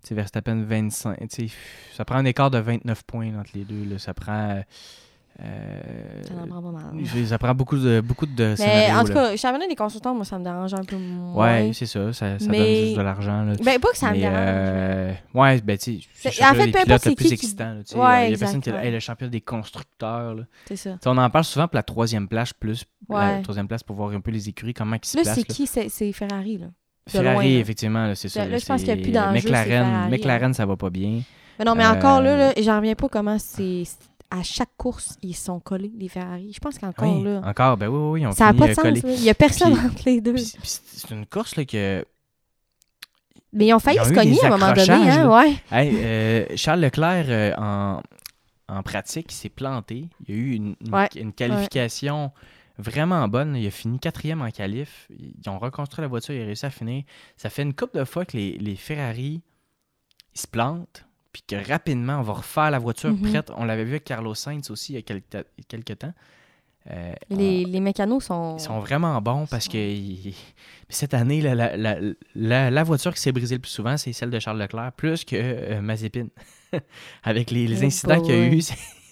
Tu 0.02 0.10
sais, 0.10 0.16
Verstappen 0.16 0.64
25. 0.64 1.18
Ça 1.96 2.06
prend 2.06 2.16
un 2.18 2.26
écart 2.26 2.52
de 2.52 2.60
29 2.60 3.04
points 3.04 3.38
entre 3.38 3.52
les 3.54 3.66
deux. 3.66 3.84
Là. 3.86 3.98
Ça 4.00 4.14
prend. 4.14 4.64
Euh, 5.42 6.24
ça 6.28 6.34
en 6.34 6.48
prend 6.48 6.62
pas 6.62 6.72
mal. 6.72 7.28
Ça 7.28 7.38
prend 7.38 7.56
beaucoup 7.56 7.78
de, 7.78 8.02
beaucoup 8.02 8.26
de 8.26 8.56
Mais 8.60 8.92
en 8.94 9.04
tout 9.04 9.14
cas, 9.14 9.36
championnat 9.38 9.68
des 9.68 9.76
consultants, 9.76 10.14
moi, 10.14 10.26
ça 10.26 10.38
me 10.38 10.44
dérange 10.44 10.74
un 10.74 10.84
peu 10.84 10.98
moins. 10.98 11.34
Ouais, 11.34 11.72
c'est 11.74 11.86
ça. 11.86 12.12
Ça, 12.12 12.40
ça 12.40 12.46
donne 12.46 12.56
juste 12.56 12.98
de 12.98 13.02
l'argent. 13.02 13.54
Ben, 13.64 13.80
pas 13.80 13.92
que 13.92 13.98
ça 13.98 14.12
me 14.12 14.18
dérange. 14.18 14.36
Euh... 14.36 15.14
Ouais, 15.34 15.62
ben, 15.62 15.78
tu 15.78 16.02
sais, 16.14 16.44
en 16.44 16.54
fait, 16.54 16.72
peu 16.72 16.80
importe 16.80 17.04
c'est 17.04 17.16
plus 17.16 17.34
excitant. 17.34 17.78
Qui... 17.86 17.96
Ouais, 17.96 18.28
il 18.28 18.32
y 18.32 18.36
a 18.36 18.38
personne 18.38 18.62
qui 18.62 18.70
est 18.70 18.92
le 18.92 19.00
champion 19.00 19.28
des 19.28 19.42
constructeurs. 19.42 20.36
C'est 20.68 20.76
ça. 20.76 20.98
on 21.06 21.18
en 21.18 21.30
parle 21.30 21.46
souvent 21.46 21.68
pour 21.68 21.76
la 21.76 21.84
troisième 21.84 22.28
place, 22.28 22.54
plus 22.54 22.86
la 23.10 23.42
troisième 23.42 23.68
place 23.68 23.84
pour 23.84 23.96
voir 23.96 24.12
un 24.12 24.22
peu 24.22 24.32
les 24.32 24.50
écuries, 24.50 24.74
comment 24.74 24.98
ils 25.02 25.06
se 25.08 25.18
là, 25.18 25.24
placent. 25.24 25.38
Là, 25.38 25.44
c'est 25.48 25.54
qui? 25.54 25.68
C'est 25.68 26.12
Ferrari, 26.12 26.58
là. 26.58 26.68
Ferrari, 27.08 27.56
effectivement, 27.58 28.14
c'est 28.16 28.30
ça. 28.30 28.46
Là, 28.46 28.58
je 28.58 28.66
pense 28.66 28.84
qu'il 28.84 28.94
n'y 28.94 29.00
a 29.00 29.04
plus 29.04 29.12
d'enjeu. 29.12 29.50
McLaren, 29.50 30.10
McLaren, 30.10 30.54
ça 30.54 30.66
va 30.66 30.76
pas 30.76 30.90
bien. 30.90 31.22
Mais 31.58 31.66
non, 31.66 31.76
mais 31.76 31.86
encore 31.86 32.22
là, 32.22 32.54
j'en 32.62 32.78
reviens 32.78 32.96
pas 32.96 33.08
comment 33.10 33.38
c'est 33.40 33.84
à 34.32 34.44
chaque 34.44 34.76
course, 34.78 35.18
ils 35.22 35.36
sont 35.36 35.60
collés, 35.60 35.92
les 35.96 36.08
Ferrari. 36.08 36.52
Je 36.54 36.60
pense 36.60 36.78
qu'encore 36.78 37.18
oui, 37.18 37.24
là. 37.24 37.42
Encore, 37.44 37.78
ben 37.78 37.88
oui, 37.88 38.22
oui, 38.22 38.28
on 38.28 38.32
Ça 38.32 38.52
n'a 38.52 38.54
pas 38.54 38.68
de 38.68 38.74
sens. 38.74 39.00
Il 39.04 39.22
n'y 39.22 39.30
a 39.30 39.34
personne 39.34 39.74
entre 39.74 40.04
les 40.06 40.22
deux. 40.22 40.38
C'est 40.38 41.12
une 41.12 41.26
course 41.26 41.56
là, 41.56 41.66
que. 41.66 42.06
Mais 43.52 43.68
ils 43.68 43.74
ont 43.74 43.80
failli 43.80 43.98
se 43.98 44.14
cogner 44.14 44.40
à 44.44 44.48
un 44.48 44.50
moment 44.58 44.72
donné, 44.74 45.10
hein, 45.10 45.28
ouais. 45.28 45.56
Hey, 45.72 45.92
euh, 45.96 46.46
Charles 46.56 46.82
Leclerc, 46.82 47.26
euh, 47.30 47.52
en, 47.58 48.02
en 48.68 48.84
pratique, 48.84 49.32
il 49.32 49.36
s'est 49.36 49.50
planté. 49.50 50.06
Il 50.28 50.36
y 50.36 50.38
a 50.38 50.42
eu 50.42 50.52
une, 50.54 50.76
une, 51.16 51.34
qualification 51.34 52.32
vraiment 52.78 53.28
bonne. 53.28 53.56
Il 53.56 53.66
a 53.66 53.72
fini 53.72 53.98
quatrième 53.98 54.44
en 54.44 54.52
qualif. 54.52 55.08
Ils 55.10 55.50
ont 55.50 55.58
reconstruit 55.58 56.04
la 56.04 56.08
voiture, 56.08 56.36
il 56.36 56.44
a 56.44 56.46
réussi 56.46 56.68
à 56.68 56.70
finir. 56.70 57.04
Ça 57.38 57.50
fait 57.50 57.64
une 57.64 57.74
couple 57.74 57.98
de 57.98 58.06
fois 58.06 58.24
que 58.24 58.38
les, 58.38 58.52
les 58.60 58.76
Ferrari 58.76 59.42
ils 60.36 60.40
se 60.40 60.48
plantent 60.48 61.09
puis 61.32 61.44
que 61.48 61.56
rapidement, 61.68 62.20
on 62.20 62.24
va 62.24 62.34
refaire 62.34 62.72
la 62.72 62.80
voiture 62.80 63.12
mhm. 63.12 63.30
prête. 63.30 63.52
On 63.56 63.66
l'avait 63.66 63.84
vu 63.84 63.92
avec 63.92 64.04
Carlos 64.04 64.36
Sainz 64.36 64.72
aussi 64.72 64.94
il 64.94 64.96
y 64.96 65.00
a 65.00 65.02
quelques, 65.02 65.98
temps. 65.98 66.14
Euh, 66.90 67.14
les, 67.30 67.66
les, 67.66 67.80
mécanos 67.80 68.24
sont... 68.24 68.56
Ils 68.58 68.64
sont 68.64 68.80
vraiment 68.80 69.20
bons 69.22 69.46
parce 69.46 69.68
que 69.68 69.96
cette 70.88 71.14
année, 71.14 71.42
la, 71.42 71.78
la, 72.36 72.72
la, 72.72 72.84
voiture 72.84 73.14
qui 73.14 73.22
s'est 73.22 73.32
brisée 73.32 73.56
le 73.56 73.62
plus 73.62 73.70
souvent, 73.70 73.98
c'est 73.98 74.14
celle 74.14 74.32
de 74.32 74.40
Charles 74.40 74.60
Leclerc, 74.60 74.94
plus 74.94 75.24
que 75.24 75.36
euh, 75.36 75.82
Mazepin. 75.82 76.28
avec 77.24 77.52
les, 77.52 77.68
les 77.68 77.84
incidents 77.84 78.22
qu'il 78.22 78.36
y 78.36 78.38
a 78.38 78.48
eu, 78.48 78.62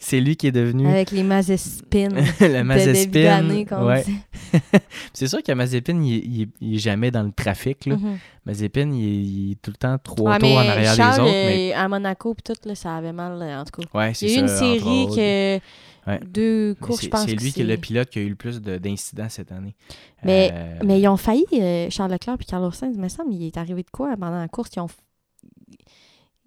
c'est 0.08 0.22
lui 0.22 0.38
qui 0.38 0.48
est 0.48 0.54
devenu. 0.54 0.88
Avec 0.88 1.12
les 1.12 1.22
Mazespin. 1.22 2.08
le 2.40 2.64
Mazespin. 2.64 3.66
Ouais. 3.86 4.06
c'est 5.14 5.28
sûr 5.28 5.44
que 5.44 5.52
Mazepin, 5.52 6.02
il, 6.02 6.50
il, 6.62 6.76
est 6.76 6.78
jamais 6.78 7.12
dans 7.12 7.24
le 7.24 7.34
trafic. 7.34 7.86
Là. 7.88 7.98
Mazepin, 8.46 8.90
il, 8.94 9.52
est 9.52 9.62
tout 9.62 9.72
le 9.72 9.76
temps 9.76 9.98
trop 10.02 10.30
ouais, 10.30 10.40
tôt 10.40 10.46
en 10.46 10.60
arrière 10.60 10.96
des 10.96 11.20
autres. 11.20 11.24
Mais... 11.24 11.74
À 11.74 11.90
Monaco, 11.90 12.34
puis 12.34 12.44
tout, 12.44 12.70
là, 12.70 12.74
ça 12.74 12.96
avait 12.96 13.12
mal, 13.12 13.34
en 13.44 13.66
tout 13.66 13.82
cas. 13.82 14.00
Ouais, 14.00 14.14
il 14.14 14.30
y 14.30 14.34
a 14.34 14.38
eu 14.38 14.40
une 14.40 14.48
série 14.48 15.08
que. 15.14 15.60
Deux 16.26 16.74
courses, 16.80 17.04
je 17.04 17.10
pense. 17.10 17.26
C'est 17.26 17.36
lui 17.36 17.52
qui 17.52 17.62
est 17.62 17.66
le 17.66 17.76
pilote 17.76 18.10
qui 18.10 18.20
a 18.20 18.22
eu 18.22 18.30
le 18.30 18.36
plus 18.36 18.62
d'incidents 18.62 19.28
cette 19.28 19.52
année. 19.52 19.76
Mais, 20.24 20.52
euh, 20.54 20.80
mais 20.86 21.02
ils 21.02 21.08
ont 21.10 21.18
failli, 21.18 21.46
euh, 21.52 21.90
Charles 21.90 22.14
Leclerc 22.14 22.38
et 22.40 22.46
Carlos 22.46 22.72
Sainz, 22.72 22.96
il 22.96 23.02
me 23.02 23.10
semble, 23.10 23.34
il 23.34 23.46
est 23.46 23.58
arrivé 23.58 23.84
de 23.84 23.90
quoi 23.92 24.16
pendant 24.18 24.40
la 24.40 24.48
course? 24.48 24.70
Ils 24.78 24.80
ont 24.80 24.88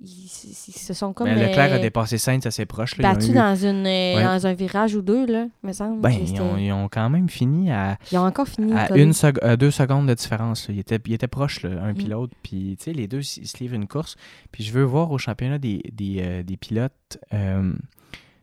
ils, 0.02 0.28
se 0.28 0.94
sont 0.94 1.12
comme. 1.12 1.28
Mais 1.28 1.48
Leclerc 1.48 1.72
a 1.72 1.76
euh, 1.76 1.78
dépassé 1.78 2.16
Sainz 2.16 2.46
assez 2.46 2.64
proche. 2.64 2.96
Là. 2.96 3.12
Battu 3.12 3.32
dans, 3.32 3.54
une, 3.54 3.86
euh, 3.86 4.22
dans 4.22 4.46
un 4.46 4.54
virage 4.54 4.94
ou 4.94 5.02
deux, 5.02 5.26
là, 5.26 5.46
me 5.62 5.72
semble. 5.72 6.00
Ben, 6.00 6.10
ils 6.10 6.40
ont, 6.40 6.56
ils 6.56 6.72
ont, 6.72 6.88
quand 6.88 7.10
même 7.10 7.28
fini 7.28 7.70
à. 7.70 7.98
Ils 8.10 8.18
ont 8.18 8.24
encore 8.24 8.48
fini. 8.48 8.72
À 8.72 8.96
une 8.96 9.12
deux 9.58 9.70
secondes 9.70 10.08
de 10.08 10.14
différence. 10.14 10.66
Ils 10.70 10.78
étaient, 10.78 10.98
ils 11.04 11.12
étaient 11.12 11.28
proches, 11.28 11.62
là, 11.62 11.82
un 11.82 11.92
mm. 11.92 11.96
pilote. 11.96 12.30
Puis, 12.42 12.76
tu 12.78 12.84
sais, 12.84 12.92
les 12.92 13.08
deux, 13.08 13.20
ils 13.20 13.46
se 13.46 13.58
livrent 13.58 13.74
une 13.74 13.88
course. 13.88 14.16
Puis, 14.52 14.64
je 14.64 14.72
veux 14.72 14.84
voir 14.84 15.10
au 15.10 15.18
championnat 15.18 15.58
des, 15.58 15.82
des, 15.92 16.22
euh, 16.22 16.42
des 16.42 16.56
pilotes 16.56 17.18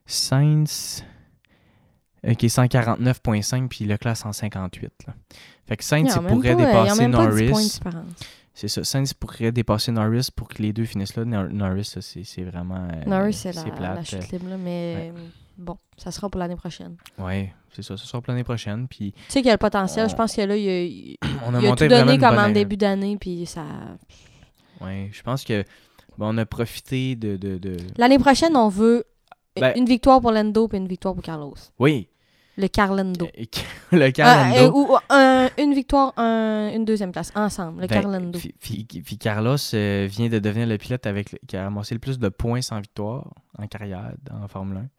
Sainz 0.05 1.03
qui 2.37 2.45
est 2.47 2.55
149.5 2.55 3.67
puis 3.67 3.85
Leclerc 3.85 4.17
158. 4.17 4.91
Là. 5.07 5.13
Fait 5.67 5.77
que 5.77 5.83
Sainz, 5.83 6.13
il 6.15 6.27
pourrait 6.27 6.55
dépasser 6.55 7.07
Norris. 7.07 7.79
C'est 8.57 8.69
ça. 8.69 8.83
Sainz 8.83 9.13
pourrait 9.13 9.51
dépasser 9.51 9.91
Norris 9.91 10.29
pour 10.35 10.47
que 10.47 10.63
les 10.63 10.73
deux 10.73 10.85
finissent 10.85 11.15
là. 11.15 11.25
Norris, 11.25 11.93
c'est 12.01 12.41
vraiment. 12.41 12.87
Euh, 12.91 13.05
Norris, 13.05 13.33
c'est 13.33 13.53
la, 13.53 13.93
la, 13.93 14.03
chute 14.03 14.31
libre, 14.31 14.49
là, 14.49 14.57
mais 14.57 15.13
bon, 15.55 15.77
ça 15.95 16.09
sera 16.09 16.27
pour 16.27 16.39
l'année 16.39 16.55
prochaine. 16.55 16.95
Oui, 17.19 17.49
c'est 17.71 17.83
ça. 17.83 17.95
Ça 17.97 18.05
sera 18.05 18.19
pour 18.19 18.33
l'année 18.33 18.43
prochaine. 18.43 18.87
Puis, 18.87 19.11
tu 19.11 19.19
sais 19.27 19.41
qu'il 19.41 19.49
y 19.49 19.51
a 19.51 19.53
le 19.53 19.59
potentiel. 19.59 20.09
Je 20.09 20.15
pense 20.15 20.35
que 20.35 20.41
là, 20.41 20.57
il 20.57 21.17
a, 21.21 21.27
on 21.45 21.53
a, 21.53 21.75
tout 21.75 21.87
donné 21.87 22.17
comme 22.17 22.39
en 22.39 22.49
début 22.49 22.77
d'année, 22.77 23.15
puis 23.17 23.45
ça. 23.45 23.63
Oui, 24.81 25.11
je 25.11 25.21
pense 25.21 25.43
que 25.43 25.63
on 26.17 26.35
a 26.39 26.45
profité 26.47 27.15
de. 27.15 27.37
de, 27.37 27.59
de... 27.59 27.77
L'année 27.95 28.17
prochaine, 28.17 28.57
on 28.57 28.69
veut 28.69 29.03
ben 29.55 29.73
une 29.75 29.85
victoire 29.85 30.19
pour 30.19 30.31
Lando 30.31 30.67
et 30.73 30.77
une 30.77 30.87
victoire 30.87 31.13
pour 31.13 31.23
Carlos. 31.23 31.53
Oui, 31.77 32.09
le 32.57 32.67
Carlando. 32.67 33.27
le 33.91 34.11
Carlando. 34.11 35.01
Ah, 35.09 35.47
ou 35.47 35.61
une 35.61 35.73
victoire, 35.73 36.13
une 36.17 36.85
deuxième 36.85 37.11
place, 37.11 37.31
ensemble. 37.35 37.81
Le 37.81 37.87
ben, 37.87 38.01
Carlando. 38.01 38.39
Puis 38.59 39.17
Carlos 39.19 39.57
euh, 39.73 40.07
vient 40.09 40.29
de 40.29 40.39
devenir 40.39 40.67
le 40.67 40.77
pilote 40.77 41.05
avec 41.05 41.39
qui 41.47 41.57
a 41.57 41.67
amassé 41.67 41.95
le 41.95 41.99
plus 41.99 42.19
de 42.19 42.29
points 42.29 42.61
sans 42.61 42.79
victoire 42.79 43.33
en 43.57 43.67
carrière 43.67 44.13
en 44.31 44.47
Formule 44.47 44.77
1. 44.77 44.89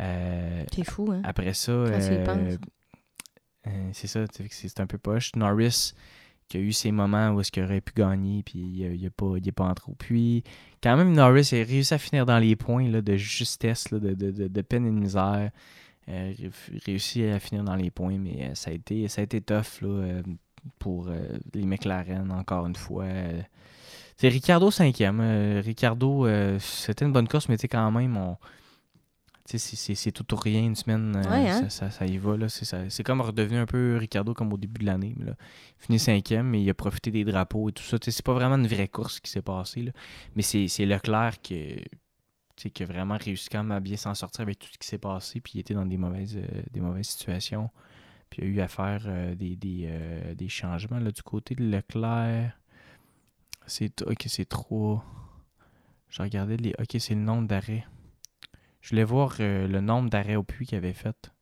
Euh, 0.00 0.64
C'est 0.74 0.84
fou, 0.84 1.10
hein? 1.12 1.20
Après 1.24 1.54
ça, 1.54 1.72
euh, 1.72 2.56
c'est 3.92 4.06
ça, 4.06 4.24
c'est 4.50 4.80
un 4.80 4.86
peu 4.86 4.98
poche. 4.98 5.30
Norris, 5.36 5.94
qui 6.48 6.56
a 6.58 6.60
eu 6.60 6.72
ses 6.72 6.92
moments 6.92 7.30
où 7.30 7.40
est-ce 7.40 7.50
qu'il 7.50 7.62
aurait 7.62 7.80
pu 7.80 7.92
gagner, 7.96 8.42
puis 8.42 8.58
il 8.58 9.00
n'est 9.00 9.10
pas, 9.10 9.34
pas 9.54 9.64
en 9.64 9.74
trop. 9.74 9.94
Puis, 9.98 10.44
quand 10.82 10.96
même, 10.96 11.12
Norris 11.12 11.50
a 11.52 11.64
réussi 11.64 11.94
à 11.94 11.98
finir 11.98 12.26
dans 12.26 12.38
les 12.38 12.56
points 12.56 12.88
là, 12.88 13.00
de 13.00 13.16
justesse, 13.16 13.90
là, 13.90 13.98
de, 13.98 14.12
de, 14.14 14.48
de, 14.48 14.62
peine 14.62 14.84
et 14.84 14.90
de 14.90 14.96
misère. 14.96 15.50
Euh, 16.08 16.32
réussi 16.84 17.24
à 17.24 17.38
finir 17.38 17.64
dans 17.64 17.76
les 17.76 17.90
points, 17.90 18.18
mais 18.18 18.50
euh, 18.50 18.54
ça, 18.54 18.70
a 18.70 18.74
été, 18.74 19.08
ça 19.08 19.22
a 19.22 19.24
été 19.24 19.40
tough 19.40 19.80
là, 19.80 19.88
euh, 19.88 20.22
pour 20.78 21.08
les 21.52 21.64
McLaren, 21.64 22.30
encore 22.32 22.66
une 22.66 22.76
fois. 22.76 23.06
C'est 24.16 24.28
Ricardo 24.28 24.70
cinquième. 24.70 25.20
Ricardo, 25.60 26.26
c'était 26.58 27.04
une 27.04 27.12
bonne 27.12 27.28
course, 27.28 27.50
mais 27.50 27.58
quand 27.58 27.90
même, 27.90 28.16
on, 28.16 28.38
c'est 29.44 30.12
tout 30.12 30.32
ou 30.32 30.36
rien 30.38 30.62
une 30.62 30.74
semaine. 30.74 31.14
Hein? 31.16 31.68
ça, 31.68 31.90
ça, 31.90 32.06
y 32.06 32.16
va. 32.16 32.36
C'est 32.48 33.02
comme 33.02 33.20
redevenu 33.20 33.58
un 33.58 33.66
peu 33.66 33.98
Ricardo 33.98 34.32
comme 34.32 34.50
au 34.54 34.56
début 34.56 34.80
de 34.80 34.86
l'année. 34.86 35.14
Il 35.18 35.34
finit 35.78 35.98
cinquième, 35.98 36.48
mais 36.48 36.62
il 36.62 36.70
a 36.70 36.74
profité 36.74 37.10
des 37.10 37.24
drapeaux 37.24 37.68
et 37.68 37.72
tout 37.72 37.82
ça. 37.82 37.98
C'est 38.00 38.24
pas 38.24 38.32
vraiment 38.32 38.56
une 38.56 38.66
vraie 38.66 38.88
course 38.88 39.20
qui 39.20 39.30
s'est 39.30 39.42
passée. 39.42 39.82
Là. 39.82 39.92
Mais 40.34 40.42
c'est 40.42 40.86
Leclerc 40.86 41.42
qui, 41.42 41.76
qui 42.56 42.82
a 42.82 42.86
vraiment 42.86 43.16
réussi 43.16 43.48
quand 43.48 43.62
même 43.62 43.72
à 43.72 43.80
bien 43.80 43.96
s'en 43.96 44.14
sortir 44.14 44.42
avec 44.42 44.58
tout 44.58 44.68
ce 44.72 44.78
qui 44.78 44.86
s'est 44.86 44.98
passé. 44.98 45.40
Puis 45.40 45.54
il 45.56 45.60
était 45.60 45.74
dans 45.74 45.86
des 45.86 45.96
mauvaises, 45.96 46.36
euh, 46.36 46.62
des 46.70 46.80
mauvaises 46.80 47.08
situations. 47.08 47.70
Puis 48.30 48.42
il 48.42 48.44
a 48.44 48.48
eu 48.48 48.60
à 48.60 48.68
faire 48.68 49.04
euh, 49.06 49.34
des, 49.34 49.58
euh, 49.84 50.34
des, 50.34 50.48
changements 50.48 50.98
là, 50.98 51.10
du 51.10 51.22
côté 51.22 51.54
de 51.54 51.64
Leclerc. 51.64 52.58
C'est 53.66 54.02
ok, 54.02 54.24
c'est 54.26 54.48
trop. 54.48 55.00
Je 56.08 56.22
regardais 56.22 56.56
les. 56.56 56.74
Ok, 56.78 56.96
c'est 56.98 57.14
le 57.14 57.20
nombre 57.20 57.48
d'arrêts. 57.48 57.86
Je 58.80 58.90
voulais 58.90 59.04
voir 59.04 59.36
le 59.38 59.80
nombre 59.80 60.10
d'arrêts 60.10 60.36
au 60.36 60.42
puits 60.42 60.66
qu'il 60.66 60.76
avait 60.76 60.92
fait. 60.92 61.32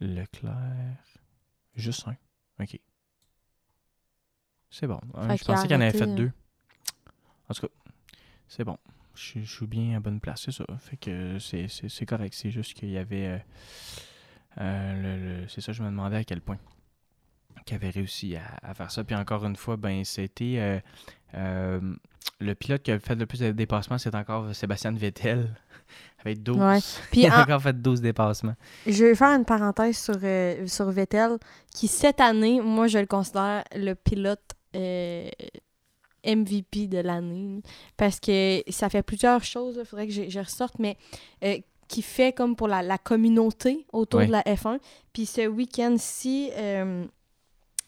Leclerc. 0.00 0.96
Juste 1.74 2.08
un. 2.08 2.16
Ok. 2.58 2.78
C'est 4.70 4.86
bon. 4.86 5.00
je 5.14 5.44
pensais 5.44 5.66
qu'il 5.66 5.76
en 5.76 5.82
avait 5.82 5.96
fait 5.96 6.06
deux. 6.06 6.32
En 7.50 7.54
tout 7.54 7.66
cas, 7.66 7.72
c'est 8.48 8.64
bon 8.64 8.78
je, 9.14 9.40
suis 9.40 9.66
bien 9.66 9.96
à 9.96 10.00
bonne 10.00 10.20
place, 10.20 10.42
c'est 10.44 10.52
ça. 10.52 10.64
Fait 10.78 10.96
que 10.96 11.38
c'est 11.38 12.06
correct. 12.06 12.34
C'est 12.34 12.50
juste 12.50 12.74
qu'il 12.74 12.90
y 12.90 12.98
avait. 12.98 13.26
Euh, 13.26 13.38
euh, 14.60 15.40
le, 15.42 15.48
c'est 15.48 15.60
ça, 15.60 15.72
je 15.72 15.82
me 15.82 15.88
demandais 15.88 16.16
à 16.16 16.24
quel 16.24 16.40
point 16.40 16.58
qu'il 17.64 17.76
avait 17.76 17.90
réussi 17.90 18.36
à, 18.36 18.74
faire 18.74 18.90
ça. 18.90 19.04
Puis 19.04 19.14
encore 19.14 19.44
une 19.44 19.56
fois, 19.56 19.76
ben 19.76 20.04
c'était 20.04 20.82
euh, 21.34 21.80
le 22.40 22.54
pilote 22.54 22.82
qui 22.82 22.90
a 22.90 22.98
fait 22.98 23.14
le 23.14 23.26
plus 23.26 23.40
de 23.40 23.52
dépassements, 23.52 23.98
c'est 23.98 24.14
encore 24.14 24.54
Sébastien 24.54 24.92
Vettel. 24.92 25.54
Avec 26.24 26.42
12. 26.42 27.00
il 27.12 27.26
a 27.26 27.42
encore 27.42 27.60
fait 27.60 27.80
12 27.80 28.00
dépassements. 28.00 28.54
Je 28.86 29.04
vais 29.04 29.14
faire 29.14 29.36
une 29.36 29.44
parenthèse 29.44 29.98
sur, 29.98 30.14
sur 30.66 30.90
Vettel, 30.90 31.38
qui 31.74 31.88
cette 31.88 32.20
année, 32.20 32.60
moi 32.60 32.86
je 32.86 32.98
le 32.98 33.06
considère 33.06 33.64
le 33.74 33.94
pilote 33.94 34.54
MVP 36.24 36.86
de 36.86 36.98
l'année. 36.98 37.62
Parce 37.96 38.20
que 38.20 38.62
ça 38.68 38.88
fait 38.88 39.02
plusieurs 39.02 39.44
choses, 39.44 39.76
il 39.78 39.84
faudrait 39.84 40.06
que 40.06 40.12
je, 40.12 40.38
ressorte, 40.38 40.78
mais 40.78 40.96
euh, 41.44 41.58
qui 41.88 42.02
fait 42.02 42.32
comme 42.32 42.56
pour 42.56 42.68
la, 42.68 42.98
communauté 42.98 43.86
autour 43.92 44.20
de 44.20 44.32
la 44.32 44.42
F1. 44.42 44.78
Puis 45.12 45.26
ce 45.26 45.46
week-end-ci, 45.46 46.50
euh, 46.56 47.04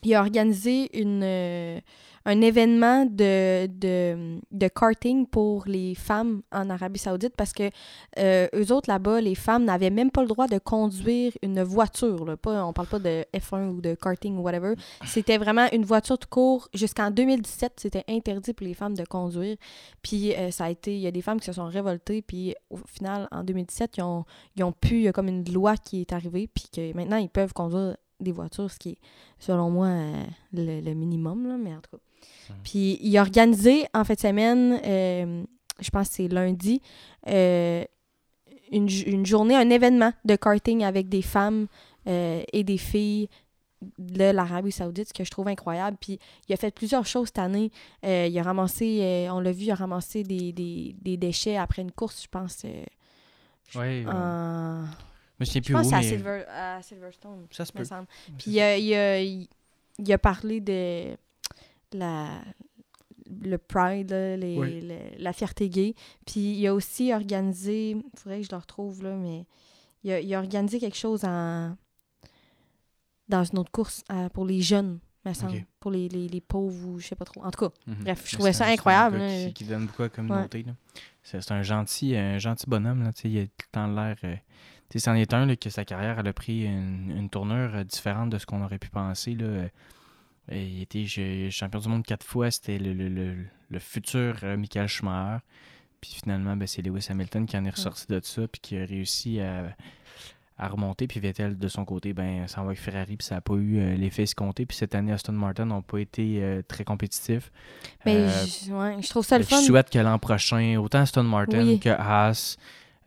il 0.03 0.15
a 0.15 0.21
organisé 0.21 1.01
une, 1.01 1.23
euh, 1.23 1.81
un 2.27 2.41
événement 2.41 3.05
de, 3.05 3.67
de, 3.67 4.69
karting 4.69 5.27
pour 5.27 5.65
les 5.67 5.95
femmes 5.95 6.43
en 6.53 6.71
Arabie 6.71 6.99
Saoudite 6.99 7.35
parce 7.37 7.53
que 7.53 7.71
euh, 8.19 8.49
eux 8.55 8.73
autres 8.73 8.91
là-bas, 8.91 9.21
les 9.21 9.35
femmes 9.35 9.65
n'avaient 9.65 9.91
même 9.91 10.11
pas 10.11 10.23
le 10.23 10.29
droit 10.29 10.47
de 10.47 10.59
conduire 10.59 11.33
une 11.43 11.63
voiture. 11.63 12.25
Là. 12.25 12.37
Pas, 12.37 12.65
on 12.65 12.73
parle 12.73 12.89
pas 12.89 12.99
de 12.99 13.25
F1 13.35 13.69
ou 13.69 13.81
de 13.81 13.95
karting 13.95 14.39
ou 14.39 14.43
whatever. 14.43 14.75
C'était 15.07 15.37
vraiment 15.37 15.67
une 15.73 15.85
voiture 15.85 16.17
de 16.17 16.25
cours. 16.25 16.69
Jusqu'en 16.73 17.11
2017, 17.11 17.75
c'était 17.77 18.05
interdit 18.09 18.55
pour 18.55 18.67
les 18.67 18.75
femmes 18.75 18.97
de 18.97 19.05
conduire. 19.05 19.57
Puis 20.03 20.35
euh, 20.35 20.51
ça 20.51 20.65
a 20.65 20.71
été, 20.71 20.95
il 20.95 21.01
y 21.01 21.07
a 21.07 21.11
des 21.11 21.23
femmes 21.23 21.41
qui 21.41 21.47
se 21.47 21.53
sont 21.53 21.67
révoltées. 21.67 22.23
Puis 22.23 22.55
au 22.71 22.79
final, 22.87 23.29
en 23.33 23.45
2017, 23.45 23.99
ils 23.99 24.03
ont, 24.03 24.25
ils 24.57 24.65
ont 24.65 24.73
pu, 24.73 24.97
il 24.97 25.03
y 25.03 25.09
a 25.09 25.13
comme 25.13 25.29
une 25.29 25.45
loi 25.53 25.77
qui 25.77 26.01
est 26.01 26.13
arrivée. 26.13 26.49
Puis 26.53 26.69
que 26.75 26.97
maintenant, 26.97 27.19
ils 27.19 27.29
peuvent 27.29 27.53
conduire 27.53 27.97
des 28.21 28.33
voitures, 28.33 28.71
ce 28.71 28.79
qui 28.79 28.91
est, 28.91 28.99
selon 29.39 29.71
moi, 29.71 29.87
euh, 29.87 30.25
le, 30.53 30.95
minimum. 30.95 31.47
Là, 31.47 31.57
mais 31.57 31.75
en 31.75 31.81
tout 31.81 31.91
cas. 31.93 32.03
Puis 32.63 32.99
il 33.01 33.17
a 33.19 33.23
organisé 33.23 33.87
en 33.95 34.05
fin 34.05 34.15
de 34.15 34.21
semaine, 34.21 34.81
euh, 34.85 35.43
je 35.81 35.91
pense 35.91 36.09
que 36.09 36.15
c'est 36.15 36.29
lundi, 36.29 36.81
euh, 37.29 37.85
une, 38.73 39.27
journée, 39.27 39.55
un 39.55 39.71
événement 39.71 40.13
de 40.25 40.37
karting 40.37 40.85
avec 40.85 41.09
des 41.09 41.23
femmes 41.23 41.67
euh, 42.07 42.43
et 42.53 42.65
des 42.65 42.79
filles 42.79 43.29
de 43.99 44.25
l'Arabie 44.25 44.73
Saoudite, 44.73 45.09
ce 45.09 45.15
que 45.15 45.25
je 45.25 45.31
trouve 45.31 45.49
incroyable. 45.49 45.97
Puis 46.01 46.19
il 46.49 46.55
a 46.55 46.57
fait 46.57 46.75
plusieurs 46.75 47.07
choses 47.07 47.29
cette 47.29 47.39
année. 47.39 47.71
il 48.03 48.39
a 48.39 48.43
ramassé, 48.43 49.29
on 49.31 49.41
l'a 49.41 49.53
vu, 49.53 49.65
il 49.65 49.71
a 49.71 49.75
ramassé 49.75 50.23
des, 50.23 51.17
déchets 51.17 51.57
après 51.57 51.83
une 51.83 51.93
course, 51.93 52.23
je 52.23 52.29
pense. 52.29 52.65
oui. 53.75 54.07
En... 54.07 54.85
Je 55.41 55.47
sais 55.47 55.61
plus 55.61 55.75
je 55.75 55.79
pense 55.79 55.89
où, 55.89 55.91
mais... 55.91 56.47
à, 56.49 56.81
Silverstone. 56.81 57.47
Ça 57.51 57.65
se 57.65 57.73
peut. 57.73 57.83
Puis 58.39 58.53
il 58.53 58.61
a, 58.61 59.21
il 59.99 60.13
a 60.13 60.19
parlé 60.19 60.61
de 60.61 61.17
la, 61.95 62.29
le 63.43 63.59
Pride, 63.59 64.11
les, 64.11 65.17
la 65.19 65.33
fierté 65.33 65.69
gay. 65.69 65.95
Puis 66.27 66.41
il 66.41 66.67
a 66.67 66.75
aussi 66.75 67.13
organisé, 67.13 67.91
il 67.91 68.19
faudrait 68.19 68.41
que 68.41 68.47
je 68.47 68.53
le 68.53 68.59
retrouve 68.59 69.03
là, 69.03 69.17
mais 69.17 69.47
il 70.03 70.13
a, 70.13 70.21
il 70.21 70.35
a 70.35 70.39
organisé 70.39 70.79
quelque 70.79 70.99
chose 70.99 71.25
en, 71.25 71.77
dans 73.29 73.45
une 73.45 73.59
autre 73.59 73.71
course 73.71 74.05
pour 74.33 74.45
les 74.45 74.61
jeunes, 74.61 74.99
me 75.25 75.33
semble. 75.33 75.65
Pour 75.81 75.91
les, 75.91 76.09
les, 76.09 76.29
les, 76.29 76.41
pauvres 76.41 76.89
ou 76.89 76.99
je 76.99 77.07
sais 77.07 77.17
pas 77.17 77.25
trop. 77.25 77.43
En 77.45 77.51
tout 77.51 77.69
cas, 77.69 77.75
mhm. 77.87 78.05
bref, 78.05 78.25
je 78.27 78.35
trouvais 78.35 78.53
ça 78.53 78.67
incroyable. 78.67 79.21
Qui, 79.27 79.53
qui, 79.53 79.65
donne 79.65 79.87
beaucoup 79.87 80.03
à 80.03 80.07
la 80.07 80.11
communauté. 80.11 80.65
C'est 81.23 81.51
un 81.51 81.63
gentil, 81.63 82.17
un 82.17 82.39
gentil 82.39 82.67
bonhomme. 82.69 83.03
Là, 83.03 83.11
il 83.25 83.39
a 83.39 83.43
tout 83.47 83.53
le 83.59 83.73
temps 83.73 83.87
l'air. 83.87 84.17
Euh, 84.25 84.37
c'en 84.97 85.15
est 85.15 85.33
un 85.35 85.47
là, 85.47 85.57
que 85.57 85.71
sa 85.71 85.85
carrière 85.85 86.21
elle 86.21 86.29
a 86.29 86.33
pris 86.33 86.65
une, 86.65 87.13
une 87.17 87.29
tournure 87.29 87.75
euh, 87.75 87.85
différente 87.85 88.31
de 88.31 88.39
ce 88.39 88.47
qu'on 88.47 88.63
aurait 88.63 88.79
pu 88.79 88.91
penser. 88.91 89.35
Là. 89.35 89.69
Il 90.51 90.83
était 90.83 91.07
champion 91.51 91.81
du 91.81 91.89
monde 91.89 92.05
quatre 92.05 92.25
fois. 92.25 92.51
C'était 92.51 92.79
le, 92.79 92.93
le, 92.93 93.37
le, 93.71 93.79
futur 93.79 94.37
euh, 94.43 94.57
Michael 94.57 94.89
Schumacher. 94.89 95.43
Puis 96.01 96.19
finalement, 96.23 96.57
ben, 96.57 96.67
c'est 96.67 96.83
Lewis 96.83 97.07
Hamilton 97.09 97.47
qui 97.47 97.57
en 97.57 97.65
est 97.65 97.71
ressorti 97.71 98.07
de 98.09 98.21
ça 98.23 98.47
puis 98.47 98.61
qui 98.61 98.77
a 98.77 98.85
réussi 98.85 99.41
à, 99.41 99.75
à 100.59 100.69
remonter. 100.69 101.07
Puis 101.07 101.19
Vettel, 101.19 101.57
de 101.57 101.69
son 101.69 101.87
côté, 101.87 102.13
ben, 102.13 102.47
ça 102.47 102.61
va 102.61 102.69
avec 102.69 102.79
Ferrari 102.79 103.17
puis 103.17 103.27
ça 103.27 103.37
n'a 103.37 103.41
pas 103.41 103.55
eu 103.55 103.79
euh, 103.79 103.97
l'effet 103.97 104.25
escompté. 104.25 104.67
Puis 104.67 104.77
cette 104.77 104.95
année, 104.95 105.13
Aston 105.13 105.33
Martin 105.33 105.65
n'ont 105.65 105.81
pas 105.81 105.99
été 105.99 106.43
euh, 106.43 106.63
très 106.67 106.85
compétitifs. 106.85 107.51
Mais 108.05 108.29
je, 108.29 108.73
ouais, 108.73 108.97
je, 109.01 109.09
trouve 109.09 109.25
ça 109.25 109.39
le 109.39 109.45
fun. 109.45 109.61
Je 109.61 109.67
souhaite 109.67 109.89
que 109.89 109.99
l'an 109.99 110.19
prochain, 110.19 110.77
autant 110.77 111.01
Aston 111.01 111.23
Martin 111.23 111.79
que 111.79 111.89
Haas, 111.89 112.59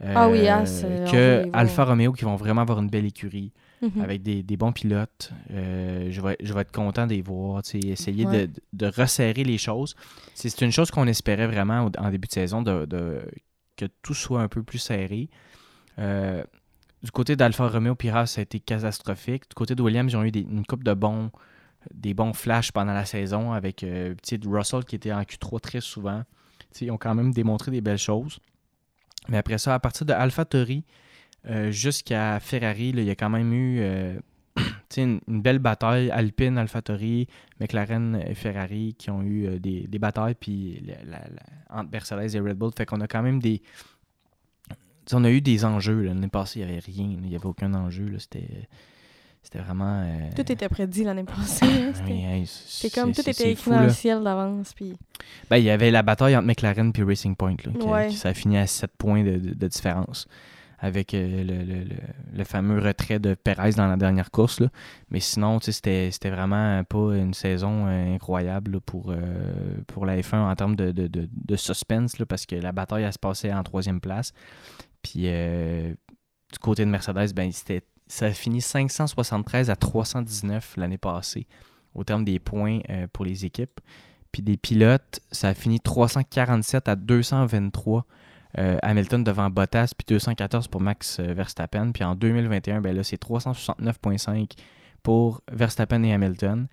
ah 0.04 0.30
oui, 0.30 0.42
que 1.12 1.50
Alfa 1.54 1.86
Romeo 1.86 2.14
qui 2.14 2.26
vont 2.26 2.36
vraiment 2.36 2.62
avoir 2.62 2.80
une 2.80 2.90
belle 2.90 3.06
écurie. 3.06 3.52
Mhm. 3.82 4.02
avec 4.02 4.24
des, 4.24 4.58
bons 4.58 4.72
pilotes. 4.72 5.32
Euh, 5.52 6.08
je, 6.10 6.22
vais, 6.22 6.36
je 6.42 6.52
vais 6.54 6.62
être 6.62 6.72
content 6.72 7.06
de 7.06 7.14
les 7.14 7.22
voir, 7.22 7.62
essayer 7.74 8.26
de, 8.74 8.88
resserrer 8.88 9.44
les 9.44 9.58
choses. 9.58 9.96
C'est 10.34 10.62
une 10.62 10.72
chose 10.72 10.90
qu'on 10.90 11.06
espérait 11.08 11.48
vraiment 11.48 11.90
en 11.98 12.10
début 12.10 12.28
de 12.28 12.34
saison, 12.34 12.62
de, 12.64 13.22
que 13.76 13.86
tout 14.02 14.16
soit 14.16 14.42
un 14.42 14.48
peu 14.48 14.64
plus 14.64 14.80
serré. 14.80 15.30
Euh, 16.00 16.44
du 17.04 17.12
côté 17.12 17.36
d'Alfa 17.36 17.68
Romeo 17.68 17.94
Pira, 17.94 18.26
ça 18.26 18.42
a 18.42 18.44
été 18.44 18.60
catastrophique. 18.60 19.44
Du 19.50 19.54
côté 19.56 19.76
de 19.76 19.82
Williams, 19.84 20.12
ils 20.12 20.18
ont 20.18 20.24
eu 20.24 20.30
une 20.30 20.66
coupe 20.66 20.84
de 20.84 20.94
bons, 20.94 21.30
des 21.94 22.16
bons 22.16 22.34
flashs 22.34 22.72
pendant 22.72 22.94
la 22.94 23.06
saison 23.06 23.54
avec 23.54 23.84
euh, 23.84 24.16
Russell 24.46 24.86
qui 24.86 24.96
était 24.96 25.14
en 25.14 25.22
Q3 25.22 25.60
très 25.60 25.82
souvent. 25.82 26.24
ils 26.82 26.90
ont 26.90 26.98
quand 26.98 27.14
même 27.14 27.32
démontré 27.32 27.70
des 27.70 27.82
belles 27.82 28.00
choses. 28.00 28.40
Mais 29.30 29.38
après 29.38 29.60
ça, 29.60 29.76
à 29.76 29.80
partir 29.80 30.08
de 30.08 30.14
Alpha 30.14 30.46
Tori, 30.46 30.84
euh, 31.50 31.72
jusqu'à 31.72 32.40
Ferrari, 32.40 32.90
il 32.90 33.04
y 33.04 33.10
a 33.10 33.16
quand 33.16 33.30
même 33.30 33.54
eu 33.54 33.80
euh, 33.80 34.20
une, 34.98 35.20
belle 35.28 35.60
bataille. 35.60 36.10
Alpine, 36.12 36.58
AlphaTauri, 36.58 37.28
McLaren 37.60 38.22
et 38.28 38.34
Ferrari 38.34 38.96
qui 38.98 39.10
ont 39.10 39.22
eu 39.22 39.48
euh, 39.48 39.60
des, 39.60 40.00
batailles 40.00 40.36
puis 40.36 40.84
entre 41.70 41.90
Mercedes 41.92 42.36
et 42.36 42.40
Red 42.40 42.58
Bull. 42.58 42.72
Fait 42.76 42.86
qu'on 42.86 43.02
a 43.02 43.08
quand 43.08 43.22
même 43.22 43.40
des. 43.40 43.62
on 45.14 45.24
a 45.24 45.32
eu 45.32 45.42
des 45.42 45.64
enjeux. 45.64 46.02
L'année 46.02 46.28
passée, 46.28 46.60
il 46.60 46.66
n'y 46.66 46.72
avait 46.72 46.82
rien. 46.82 47.18
Il 47.24 47.30
n'y 47.30 47.36
avait 47.36 47.46
aucun 47.46 47.74
enjeu. 47.74 48.18
C'était. 48.20 48.68
C'était 49.44 49.60
vraiment. 49.60 50.06
Tout 50.36 50.52
était 50.52 50.68
prédit 50.68 51.06
l'année 51.06 51.24
passée. 51.24 51.66
Hein, 51.66 52.44
c'est 52.46 52.94
comme 52.94 53.14
tout 53.14 53.22
était 53.22 53.52
écrit 53.52 53.72
dans 53.72 53.84
le 53.84 53.90
ciel 53.90 54.22
d'avance. 54.22 54.74
Puis... 54.74 54.98
Ben, 55.50 55.56
il 55.56 55.64
y 55.64 55.70
avait 55.70 55.90
la 55.90 56.02
bataille 56.02 56.36
entre 56.36 56.48
McLaren 56.48 56.92
et 56.94 57.04
Racing 57.04 57.34
Point. 57.34 57.56
Là, 57.64 58.10
qui, 58.10 58.18
ça 58.18 58.30
a 58.30 58.34
fini 58.34 58.58
à 58.58 58.68
7 58.68 58.92
points 58.98 59.24
de, 59.24 59.38
de 59.38 59.68
différence 59.68 60.28
avec 60.80 61.14
euh, 61.14 61.44
le, 61.44 62.38
le, 62.38 62.44
fameux 62.44 62.80
retrait 62.80 63.20
de 63.20 63.34
Perez 63.34 63.72
dans 63.72 63.88
la 63.88 63.98
dernière 63.98 64.30
course. 64.30 64.60
Là. 64.60 64.70
Mais 65.10 65.20
sinon, 65.20 65.60
c'était, 65.60 66.12
vraiment 66.26 66.84
pas 66.84 67.16
une 67.16 67.34
saison 67.34 67.88
euh, 67.88 68.16
incroyable 68.16 68.80
pour, 68.82 69.12
euh, 69.12 69.18
pour 69.88 70.06
la 70.06 70.18
F1 70.18 70.38
en 70.38 70.56
termes 70.56 70.76
de, 70.76 70.92
de, 70.92 71.08
de, 71.08 71.56
suspense, 71.56 72.20
là, 72.20 72.26
parce 72.26 72.46
que 72.46 72.56
la 72.56 72.72
bataille, 72.72 73.04
elle 73.04 73.14
se 73.14 73.20
passait 73.20 73.52
en 73.52 73.64
troisième 73.64 74.00
place. 74.00 74.34
Puis 75.02 75.24
du 75.24 76.60
côté 76.60 76.86
de 76.86 76.90
Mercedes, 76.90 77.34
ben, 77.34 77.52
ça 78.08 78.26
a 78.26 78.32
fini 78.32 78.62
573 78.62 79.70
à 79.70 79.76
319 79.76 80.76
l'année 80.78 80.98
passée 80.98 81.48
au 81.96 82.04
terme 82.04 82.24
des 82.26 82.40
points 82.40 82.80
pour 83.14 83.26
les 83.26 83.46
équipes. 83.46 83.80
Puis 84.32 84.42
des 84.42 84.58
pilotes, 84.58 85.22
ça 85.32 85.50
a 85.50 85.54
fini 85.54 85.80
347 85.80 86.90
à 86.90 86.96
223 86.96 88.06
euh, 88.58 88.78
Hamilton 88.82 89.24
devant 89.24 89.50
Bottas, 89.50 89.94
puis 89.98 90.06
214 90.08 90.68
pour 90.68 90.82
Max 90.82 91.20
euh, 91.20 91.34
Verstappen. 91.34 91.92
Puis 91.92 92.04
en 92.04 92.16
2021, 92.16 92.82
ben 92.82 92.96
là, 92.96 93.04
c'est 93.04 93.22
369,5 93.22 94.52
pour 95.04 95.42
Verstappen 95.52 96.04
et 96.04 96.14
Hamilton. 96.14 96.68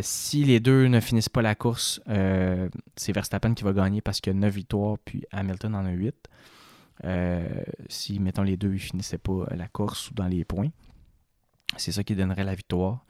si 0.00 0.44
les 0.44 0.60
deux 0.60 0.86
ne 0.86 1.00
finissent 1.00 1.28
pas 1.28 1.42
la 1.42 1.54
course, 1.54 2.00
c'est 2.96 3.12
Verstappen 3.12 3.54
qui 3.54 3.62
va 3.62 3.72
gagner 3.72 4.00
parce 4.00 4.20
qu'il 4.20 4.32
y 4.32 4.36
a 4.36 4.38
9 4.38 4.52
victoires, 4.52 4.96
puis 5.04 5.24
Hamilton 5.30 5.74
en 5.76 5.86
a 5.86 5.90
8. 5.90 6.14
si, 7.88 8.18
mettons, 8.18 8.42
les 8.42 8.56
deux 8.56 8.72
ne 8.72 8.78
finissaient 8.78 9.18
pas 9.18 9.46
la 9.54 9.68
course 9.68 10.10
ou 10.10 10.14
dans 10.14 10.26
les 10.26 10.44
points. 10.44 10.70
C'est 11.76 11.92
ça 11.92 12.04
qui 12.04 12.14
donnerait 12.14 12.44
la 12.44 12.54
victoire. 12.54 13.04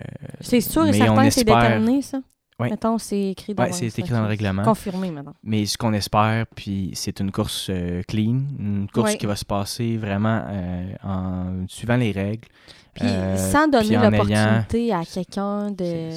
Euh, 0.00 0.06
c'est 0.40 0.60
sûr 0.60 0.86
et 0.86 0.92
certain 0.92 1.24
que 1.24 1.30
c'est 1.30 1.44
déterminé, 1.44 2.02
ça? 2.02 2.20
Oui. 2.60 2.70
Mettons, 2.70 2.98
c'est 2.98 3.30
écrit 3.30 3.52
dans, 3.54 3.64
ouais, 3.64 3.72
c'est 3.72 3.86
écrit 3.86 4.12
dans 4.12 4.22
le 4.22 4.28
règlement. 4.28 4.62
Confirmé 4.62 5.10
maintenant. 5.10 5.34
Mais 5.42 5.66
ce 5.66 5.76
qu'on 5.76 5.92
espère, 5.92 6.46
puis 6.54 6.92
c'est 6.94 7.18
une 7.18 7.32
course 7.32 7.66
euh, 7.68 8.02
clean, 8.06 8.42
une 8.58 8.86
course 8.92 9.16
qui 9.16 9.26
va 9.26 9.34
se 9.34 9.44
passer 9.44 9.96
vraiment 9.96 10.44
euh, 10.46 10.94
en 11.02 11.66
suivant 11.68 11.96
les 11.96 12.12
règles. 12.12 12.46
Puis 12.94 13.08
sans 13.36 13.66
donner 13.66 13.96
l'opportunité 13.96 14.92
à 14.92 15.04
quelqu'un 15.04 15.72
de 15.72 16.10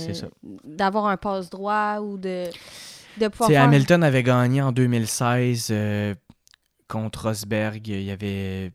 d'avoir 0.64 1.08
un 1.08 1.18
passe 1.18 1.50
droit 1.50 2.00
ou 2.02 2.20
de, 2.20 2.46
de 3.20 3.28
pouvoir. 3.30 3.50
Faire... 3.50 3.64
Hamilton 3.64 4.04
avait 4.04 4.22
gagné 4.22 4.62
en 4.62 4.72
2016 4.72 5.74
contre 6.88 7.28
Rosberg. 7.30 7.88
Il 7.88 8.04
y 8.04 8.12
avait 8.12 8.74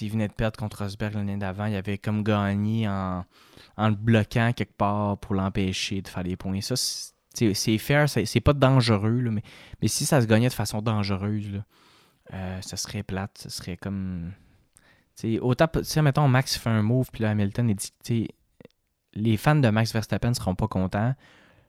il 0.00 0.10
venait 0.10 0.28
de 0.28 0.32
perdre 0.32 0.58
contre 0.58 0.82
Rosberg 0.82 1.14
l'année 1.14 1.36
d'avant. 1.36 1.66
Il 1.66 1.76
avait 1.76 1.98
comme 1.98 2.22
gagné 2.22 2.88
en, 2.88 3.24
en 3.80 3.88
le 3.88 3.94
bloquant 3.94 4.52
quelque 4.52 4.76
part 4.76 5.16
pour 5.18 5.34
l'empêcher 5.34 6.02
de 6.02 6.08
faire 6.08 6.22
des 6.22 6.36
points. 6.36 6.60
Ça, 6.60 6.74
c'est 7.34 7.78
fair, 7.78 8.08
c'est 8.08 8.40
pas 8.40 8.52
dangereux, 8.52 9.22
mais, 9.30 9.42
mais 9.80 9.88
si 9.88 10.04
ça 10.04 10.20
se 10.20 10.26
gagnait 10.26 10.48
de 10.48 10.54
façon 10.54 10.82
dangereuse, 10.82 11.62
euh, 12.34 12.60
ça 12.60 12.76
serait 12.76 13.02
plate. 13.02 13.38
Ça 13.38 13.48
serait 13.48 13.76
comme. 13.76 14.32
T'sais, 15.16 15.38
autant, 15.38 15.66
tu 15.68 16.02
mettons, 16.02 16.28
Max 16.28 16.56
fait 16.56 16.70
un 16.70 16.82
move, 16.82 17.08
puis 17.12 17.22
là, 17.22 17.30
Hamilton 17.30 17.70
est 17.70 17.92
dit, 18.04 18.28
les 19.14 19.36
fans 19.36 19.56
de 19.56 19.68
Max 19.68 19.92
Verstappen 19.92 20.34
seront 20.34 20.54
pas 20.54 20.68
contents. 20.68 21.14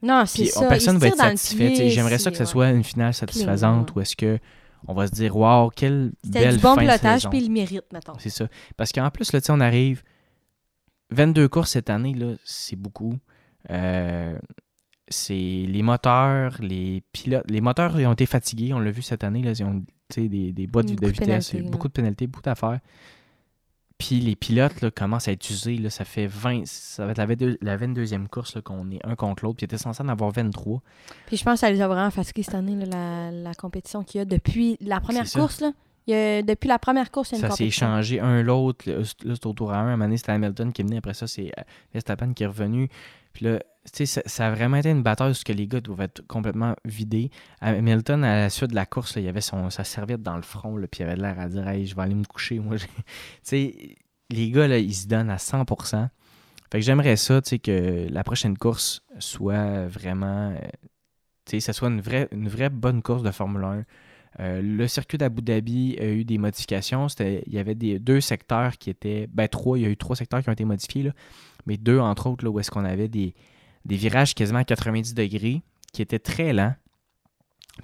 Non, 0.01 0.25
c'est 0.25 0.45
ça. 0.45 0.67
Personne 0.67 0.95
ne 0.95 0.99
va 0.99 1.07
être 1.07 1.17
satisfait. 1.17 1.89
J'aimerais 1.89 2.17
ça 2.17 2.31
que 2.31 2.37
ce 2.37 2.45
soit 2.45 2.69
une 2.71 2.83
finale 2.83 3.13
satisfaisante 3.13 3.95
ou 3.95 4.01
est-ce 4.01 4.15
que 4.15 4.39
on 4.87 4.95
va 4.95 5.05
se 5.05 5.11
dire 5.11 5.37
waouh 5.37 5.69
quelle 5.69 6.11
belle 6.25 6.55
du 6.55 6.61
bon 6.61 6.73
fin 6.73 6.81
pilotage 6.81 7.29
puis 7.29 7.37
il 7.43 7.51
mérite 7.51 7.85
mettons 7.93 8.13
c'est 8.17 8.31
ça 8.31 8.47
parce 8.77 8.91
qu'en 8.91 9.11
plus 9.11 9.31
là 9.31 9.39
on 9.49 9.59
arrive 9.59 10.01
22 11.11 11.47
courses 11.47 11.71
cette 11.71 11.89
année 11.89 12.13
là 12.13 12.33
c'est 12.43 12.75
beaucoup 12.75 13.17
euh, 13.69 14.37
c'est 15.07 15.33
les 15.33 15.83
moteurs 15.83 16.57
les 16.61 17.03
pilotes 17.11 17.49
les 17.49 17.61
moteurs 17.61 17.99
ils 17.99 18.07
ont 18.07 18.13
été 18.13 18.25
fatigués 18.25 18.73
on 18.73 18.79
l'a 18.79 18.91
vu 18.91 19.01
cette 19.01 19.23
année 19.23 19.41
là 19.41 19.51
ils 19.51 19.63
ont 19.63 19.83
des, 20.15 20.51
des 20.51 20.67
boîtes 20.67 20.87
de 20.87 21.07
vitesse 21.07 21.55
beaucoup 21.55 21.87
de 21.87 21.93
pénalités 21.93 22.27
beaucoup 22.27 22.41
d'affaires 22.41 22.79
puis 24.01 24.19
les 24.19 24.35
pilotes 24.35 24.81
là, 24.81 24.89
commencent 24.89 25.27
à 25.27 25.31
être 25.31 25.47
usés. 25.47 25.77
Là, 25.77 25.91
ça 25.91 26.05
fait 26.05 26.25
20. 26.25 26.65
Ça 26.65 27.05
va 27.05 27.11
être 27.11 27.57
la, 27.61 27.77
22e 27.77 28.27
course 28.27 28.59
qu'on 28.63 28.89
est 28.89 28.99
un 29.05 29.15
contre 29.15 29.43
l'autre. 29.43 29.57
Puis 29.57 29.65
était 29.65 29.77
censé 29.77 30.01
en 30.01 30.07
avoir 30.07 30.31
23. 30.31 30.81
Puis 31.27 31.37
je 31.37 31.43
pense 31.43 31.53
que 31.53 31.59
ça 31.59 31.71
les 31.71 31.81
a 31.81 31.87
vraiment 31.87 32.09
fatigués 32.09 32.41
cette 32.41 32.55
année, 32.55 32.75
la, 32.83 33.53
compétition 33.53 34.01
qu'il 34.03 34.17
y 34.17 34.21
a 34.23 34.25
depuis 34.25 34.75
la 34.81 34.99
première 35.01 35.29
course. 35.29 35.61
Là. 35.61 35.71
Il 36.07 36.13
y 36.13 36.17
a, 36.17 36.41
depuis 36.41 36.67
la 36.67 36.79
première 36.79 37.11
course, 37.11 37.31
il 37.31 37.39
y 37.39 37.41
a 37.41 37.45
une 37.45 37.51
Ça 37.51 37.55
s'est 37.55 37.65
échangé 37.65 38.19
un 38.19 38.41
l'autre. 38.41 38.89
Là, 38.89 39.03
c'est 39.03 39.45
au 39.45 39.53
tour 39.53 39.71
à 39.71 39.77
un. 39.77 39.79
À 39.79 39.81
un 39.81 39.91
moment 39.91 40.05
donné, 40.05 40.17
c'était 40.17 40.31
Hamilton 40.31 40.73
qui 40.73 40.81
est 40.81 40.85
venu. 40.85 40.97
Après 40.97 41.13
ça, 41.13 41.27
c'est 41.27 41.51
euh, 41.57 41.63
Verstappen 41.93 42.33
qui 42.33 42.43
est 42.43 42.47
revenu. 42.47 42.89
Puis 43.33 43.45
là, 43.45 43.59
ça, 43.85 44.21
ça, 44.25 44.47
a 44.47 44.51
vraiment 44.51 44.77
été 44.77 44.89
une 44.89 45.03
bataille 45.03 45.31
où 45.31 45.43
que 45.43 45.53
les 45.53 45.67
gars 45.67 45.81
doivent 45.81 46.01
être 46.01 46.25
complètement 46.27 46.75
vidés. 46.85 47.31
Hamilton, 47.61 48.23
à 48.23 48.35
la 48.35 48.49
suite 48.49 48.71
de 48.71 48.75
la 48.75 48.85
course, 48.85 49.13
il 49.15 49.23
il 49.23 49.27
avait 49.27 49.41
son, 49.41 49.69
sa 49.69 49.83
serviette 49.83 50.21
dans 50.21 50.35
le 50.35 50.41
front, 50.41 50.77
là, 50.77 50.87
puis 50.87 51.01
il 51.01 51.03
avait 51.03 51.15
l'air 51.15 51.39
à 51.39 51.47
dire 51.47 51.67
hey, 51.67 51.85
je 51.85 51.95
vais 51.95 52.01
aller 52.01 52.15
me 52.15 52.25
coucher. 52.25 52.59
Moi, 52.59 52.77
les 53.51 54.51
gars, 54.51 54.67
là, 54.67 54.77
ils 54.77 54.93
se 54.93 55.07
donnent 55.07 55.29
à 55.29 55.37
100%. 55.37 56.09
Fait 56.71 56.79
que 56.79 56.85
j'aimerais 56.85 57.17
ça, 57.17 57.41
que 57.41 58.07
la 58.09 58.23
prochaine 58.23 58.57
course 58.57 59.03
soit 59.19 59.87
vraiment. 59.87 60.53
Euh, 60.53 61.59
ça 61.59 61.73
soit 61.73 61.89
une 61.89 61.99
vraie, 61.99 62.29
une 62.31 62.47
vraie 62.47 62.69
bonne 62.69 63.01
course 63.01 63.23
de 63.23 63.31
Formule 63.31 63.63
1. 63.63 63.83
Euh, 64.39 64.61
le 64.61 64.87
circuit 64.87 65.17
d'Abu 65.17 65.41
Dhabi 65.41 65.97
a 65.99 66.05
eu 66.05 66.23
des 66.23 66.37
modifications. 66.37 67.07
Il 67.19 67.53
y 67.53 67.59
avait 67.59 67.75
deux 67.75 68.21
secteurs 68.21 68.77
qui 68.77 68.89
étaient. 68.89 69.27
Ben, 69.27 69.47
trois, 69.47 69.77
il 69.77 69.81
y 69.81 69.85
a 69.85 69.89
eu 69.89 69.97
trois 69.97 70.15
secteurs 70.15 70.41
qui 70.41 70.49
ont 70.49 70.53
été 70.53 70.65
modifiés. 70.65 71.11
Mais 71.65 71.77
deux, 71.77 71.99
entre 71.99 72.27
autres, 72.27 72.45
là, 72.45 72.51
où 72.51 72.59
est-ce 72.59 72.71
qu'on 72.71 72.85
avait 72.85 73.07
des, 73.07 73.35
virages 73.85 74.33
quasiment 74.33 74.59
à 74.59 74.63
90 74.63 75.13
degrés 75.13 75.61
qui 75.93 76.01
étaient 76.01 76.19
très 76.19 76.53
lents. 76.53 76.73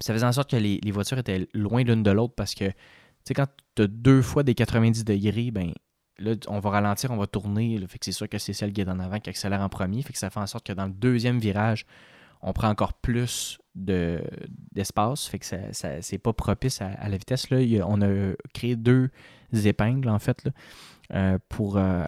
ça 0.00 0.14
faisait 0.14 0.26
en 0.26 0.32
sorte 0.32 0.50
que 0.50 0.56
les, 0.56 0.80
voitures 0.90 1.18
étaient 1.18 1.46
loin 1.52 1.82
l'une 1.82 2.02
de 2.02 2.10
l'autre 2.10 2.34
parce 2.34 2.54
que, 2.54 2.64
tu 2.64 2.74
sais, 3.24 3.34
quand 3.34 3.46
tu 3.76 3.82
as 3.82 3.86
deux 3.86 4.22
fois 4.22 4.42
des 4.42 4.54
90 4.54 5.04
degrés, 5.04 5.50
ben 5.50 5.72
là, 6.18 6.34
on 6.48 6.60
va 6.60 6.70
ralentir, 6.70 7.10
on 7.10 7.16
va 7.16 7.26
tourner. 7.26 7.78
fait 7.86 7.98
que 7.98 8.04
c'est 8.06 8.12
sûr 8.12 8.28
que 8.28 8.38
c'est 8.38 8.54
celle 8.54 8.72
qui 8.72 8.80
est 8.80 8.88
en 8.88 8.98
avant 8.98 9.20
qui 9.20 9.28
accélère 9.28 9.60
en 9.60 9.68
premier. 9.68 10.02
Fait 10.02 10.14
que 10.14 10.18
ça 10.18 10.30
fait 10.30 10.40
en 10.40 10.46
sorte 10.46 10.66
que 10.66 10.72
dans 10.72 10.86
le 10.86 10.92
deuxième 10.92 11.38
virage, 11.38 11.84
on 12.42 12.52
prend 12.52 12.68
encore 12.68 12.94
plus 12.94 13.58
d'espace. 13.74 15.26
fait 15.26 15.38
que 15.38 15.46
ça, 15.46 15.72
ça 15.72 16.02
c'est 16.02 16.18
pas 16.18 16.32
propice 16.32 16.80
à, 16.82 17.08
la 17.08 17.16
vitesse. 17.16 17.46
On 17.50 18.02
a 18.02 18.32
créé 18.54 18.76
deux 18.76 19.10
épingles, 19.52 20.08
en 20.08 20.18
fait, 20.18 20.48
euh, 21.14 21.38
pour 21.48 21.76
euh, 21.76 22.04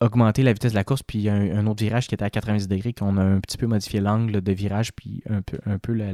augmenter 0.00 0.42
la 0.42 0.52
vitesse 0.52 0.72
de 0.72 0.76
la 0.76 0.84
course, 0.84 1.02
puis 1.02 1.18
il 1.18 1.22
y 1.22 1.28
a 1.28 1.34
un, 1.34 1.66
autre 1.66 1.82
virage 1.82 2.06
qui 2.06 2.14
était 2.14 2.24
à 2.24 2.30
90 2.30 2.68
degrés, 2.68 2.92
qu'on 2.92 3.16
a 3.16 3.22
un 3.22 3.40
petit 3.40 3.56
peu 3.56 3.66
modifié 3.66 4.00
l'angle 4.00 4.40
de 4.40 4.52
virage, 4.52 4.92
puis 4.92 5.22
un 5.28 5.42
peu, 5.42 5.58
un 5.66 5.78
peu 5.78 5.92
le, 5.92 6.12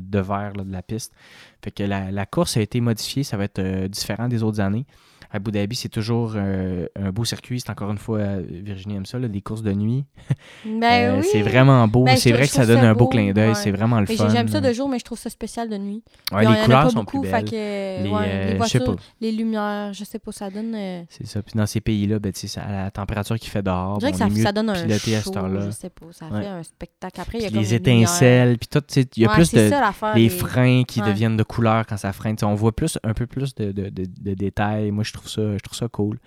devers 0.00 0.52
de 0.52 0.70
la 0.70 0.82
piste. 0.82 1.14
Fait 1.62 1.70
que 1.70 1.82
la, 1.82 2.26
course 2.26 2.56
a 2.56 2.60
été 2.60 2.80
modifiée, 2.80 3.24
ça 3.24 3.36
va 3.36 3.44
être 3.44 3.58
euh, 3.58 3.88
différent 3.88 4.28
des 4.28 4.42
autres 4.42 4.60
années. 4.60 4.86
Abu 5.30 5.50
Dhabi, 5.50 5.76
c'est 5.76 5.88
toujours 5.88 6.32
euh, 6.36 6.86
un 6.96 7.10
beau 7.10 7.24
circuit. 7.24 7.60
C'est 7.60 7.70
encore 7.70 7.90
une 7.90 7.98
fois, 7.98 8.18
euh, 8.18 8.42
Virginie 8.48 8.96
aime 8.96 9.06
ça, 9.06 9.18
des 9.18 9.40
courses 9.40 9.62
de 9.62 9.72
nuit. 9.72 10.04
Ben 10.64 11.18
oui. 11.18 11.26
C'est 11.30 11.42
vraiment 11.42 11.86
beau. 11.88 12.04
Ben, 12.04 12.16
c'est 12.16 12.32
vrai 12.32 12.46
que 12.46 12.52
ça 12.52 12.66
donne 12.66 12.84
un 12.84 12.94
beau 12.94 13.08
clin 13.08 13.32
d'œil. 13.32 13.54
C'est 13.54 13.70
vraiment 13.70 14.00
le 14.00 14.06
fun. 14.06 14.28
J'aime 14.28 14.48
ça 14.48 14.60
de 14.60 14.72
jour, 14.72 14.88
mais 14.88 14.98
je 14.98 15.04
trouve 15.04 15.18
ça 15.18 15.30
spécial 15.30 15.68
de 15.68 15.76
nuit. 15.76 16.02
les 16.32 16.46
couleurs 16.64 16.90
sont 16.90 17.00
beaucoup, 17.00 17.20
plus 17.20 17.30
belles. 17.30 17.44
Que, 17.44 18.02
les, 18.02 18.56
voitures, 18.56 18.96
les 19.20 19.32
lumières, 19.32 19.92
je 19.92 20.04
sais 20.04 20.18
pas, 20.18 20.32
ça 20.32 20.50
donne... 20.50 20.76
C'est 21.08 21.26
ça. 21.26 21.42
Puis 21.42 21.54
dans 21.56 21.66
ces 21.66 21.80
pays-là, 21.80 22.18
ben, 22.18 22.32
à 22.56 22.72
la 22.84 22.90
température 22.90 23.38
qu'il 23.38 23.50
fait 23.50 23.62
dehors, 23.62 24.00
je 24.00 24.06
bon, 24.06 24.12
que 24.12 24.18
ça, 24.18 24.28
ça 24.42 24.52
donne 24.52 24.70
un 24.70 24.74
show, 24.74 24.84
je 24.88 25.70
sais 25.70 25.90
pas. 25.90 26.06
Ça 26.12 26.26
fait 26.28 26.46
un 26.46 26.62
spectacle. 26.62 27.20
Après, 27.20 27.38
il 27.38 27.44
y 27.44 27.46
a 27.46 27.50
les 27.50 27.74
étincelles, 27.74 28.58
puis 28.58 28.68
tout, 28.68 28.84
il 29.16 29.22
y 29.22 29.26
a 29.26 29.28
plus 29.30 29.52
de... 29.52 29.70
les 30.16 30.28
freins 30.28 30.84
qui 30.84 31.00
deviennent 31.00 31.36
de 31.36 31.42
couleur 31.42 31.86
quand 31.86 31.96
ça 31.96 32.12
freine. 32.12 32.36
On 32.42 32.54
voit 32.54 32.74
plus 32.74 32.98
un 33.02 33.14
peu 33.14 33.26
plus 33.26 33.54
de 33.54 34.34
détails. 34.34 34.90
Moi, 34.90 35.04
je 35.12 35.18
trouve 35.18 35.28
ça, 35.28 35.52
je 35.52 35.58
trouve 35.58 35.76
ça 35.76 35.88
cool. 35.88 36.18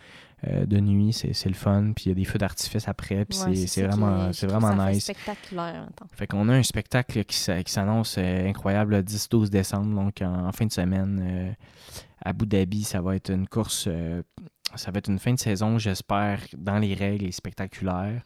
Euh, 0.48 0.66
de 0.66 0.80
nuit, 0.80 1.12
c'est 1.14 1.50
le 1.50 1.56
fun. 1.56 1.92
Puis 1.96 2.06
il 2.06 2.10
y 2.10 2.12
a 2.12 2.16
des 2.16 2.26
feux 2.26 2.38
d'artifice 2.38 2.88
après. 2.88 3.26
Puis 3.26 3.68
c'est 3.68 3.84
vraiment, 3.84 4.32
c'est 4.32 4.48
vraiment 4.48 4.76
nice. 4.76 5.04
spectaculaire. 5.04 5.88
Fait 6.12 6.28
qu'on 6.28 6.50
a 6.50 6.54
un 6.54 6.64
spectacle 6.64 7.24
qui, 7.24 7.38
s'annonce 7.38 8.18
euh, 8.18 8.48
incroyable 8.48 8.96
le 8.96 9.02
10-12 9.02 9.50
décembre, 9.50 9.96
donc 9.96 10.22
en, 10.22 10.52
fin 10.52 10.66
de 10.66 10.72
semaine 10.72 11.20
euh, 11.22 11.52
à 12.24 12.30
Abu 12.30 12.46
Dhabi. 12.46 12.84
Ça 12.84 13.02
va 13.02 13.16
être 13.16 13.32
une 13.32 13.48
course, 13.48 13.90
ça 14.76 14.92
va 14.92 14.98
être 15.00 15.10
une 15.10 15.20
fin 15.20 15.34
de 15.34 15.40
saison, 15.40 15.80
j'espère, 15.80 16.42
dans 16.56 16.78
les 16.78 16.94
règles 16.94 17.26
et 17.26 17.32
spectaculaire. 17.32 18.22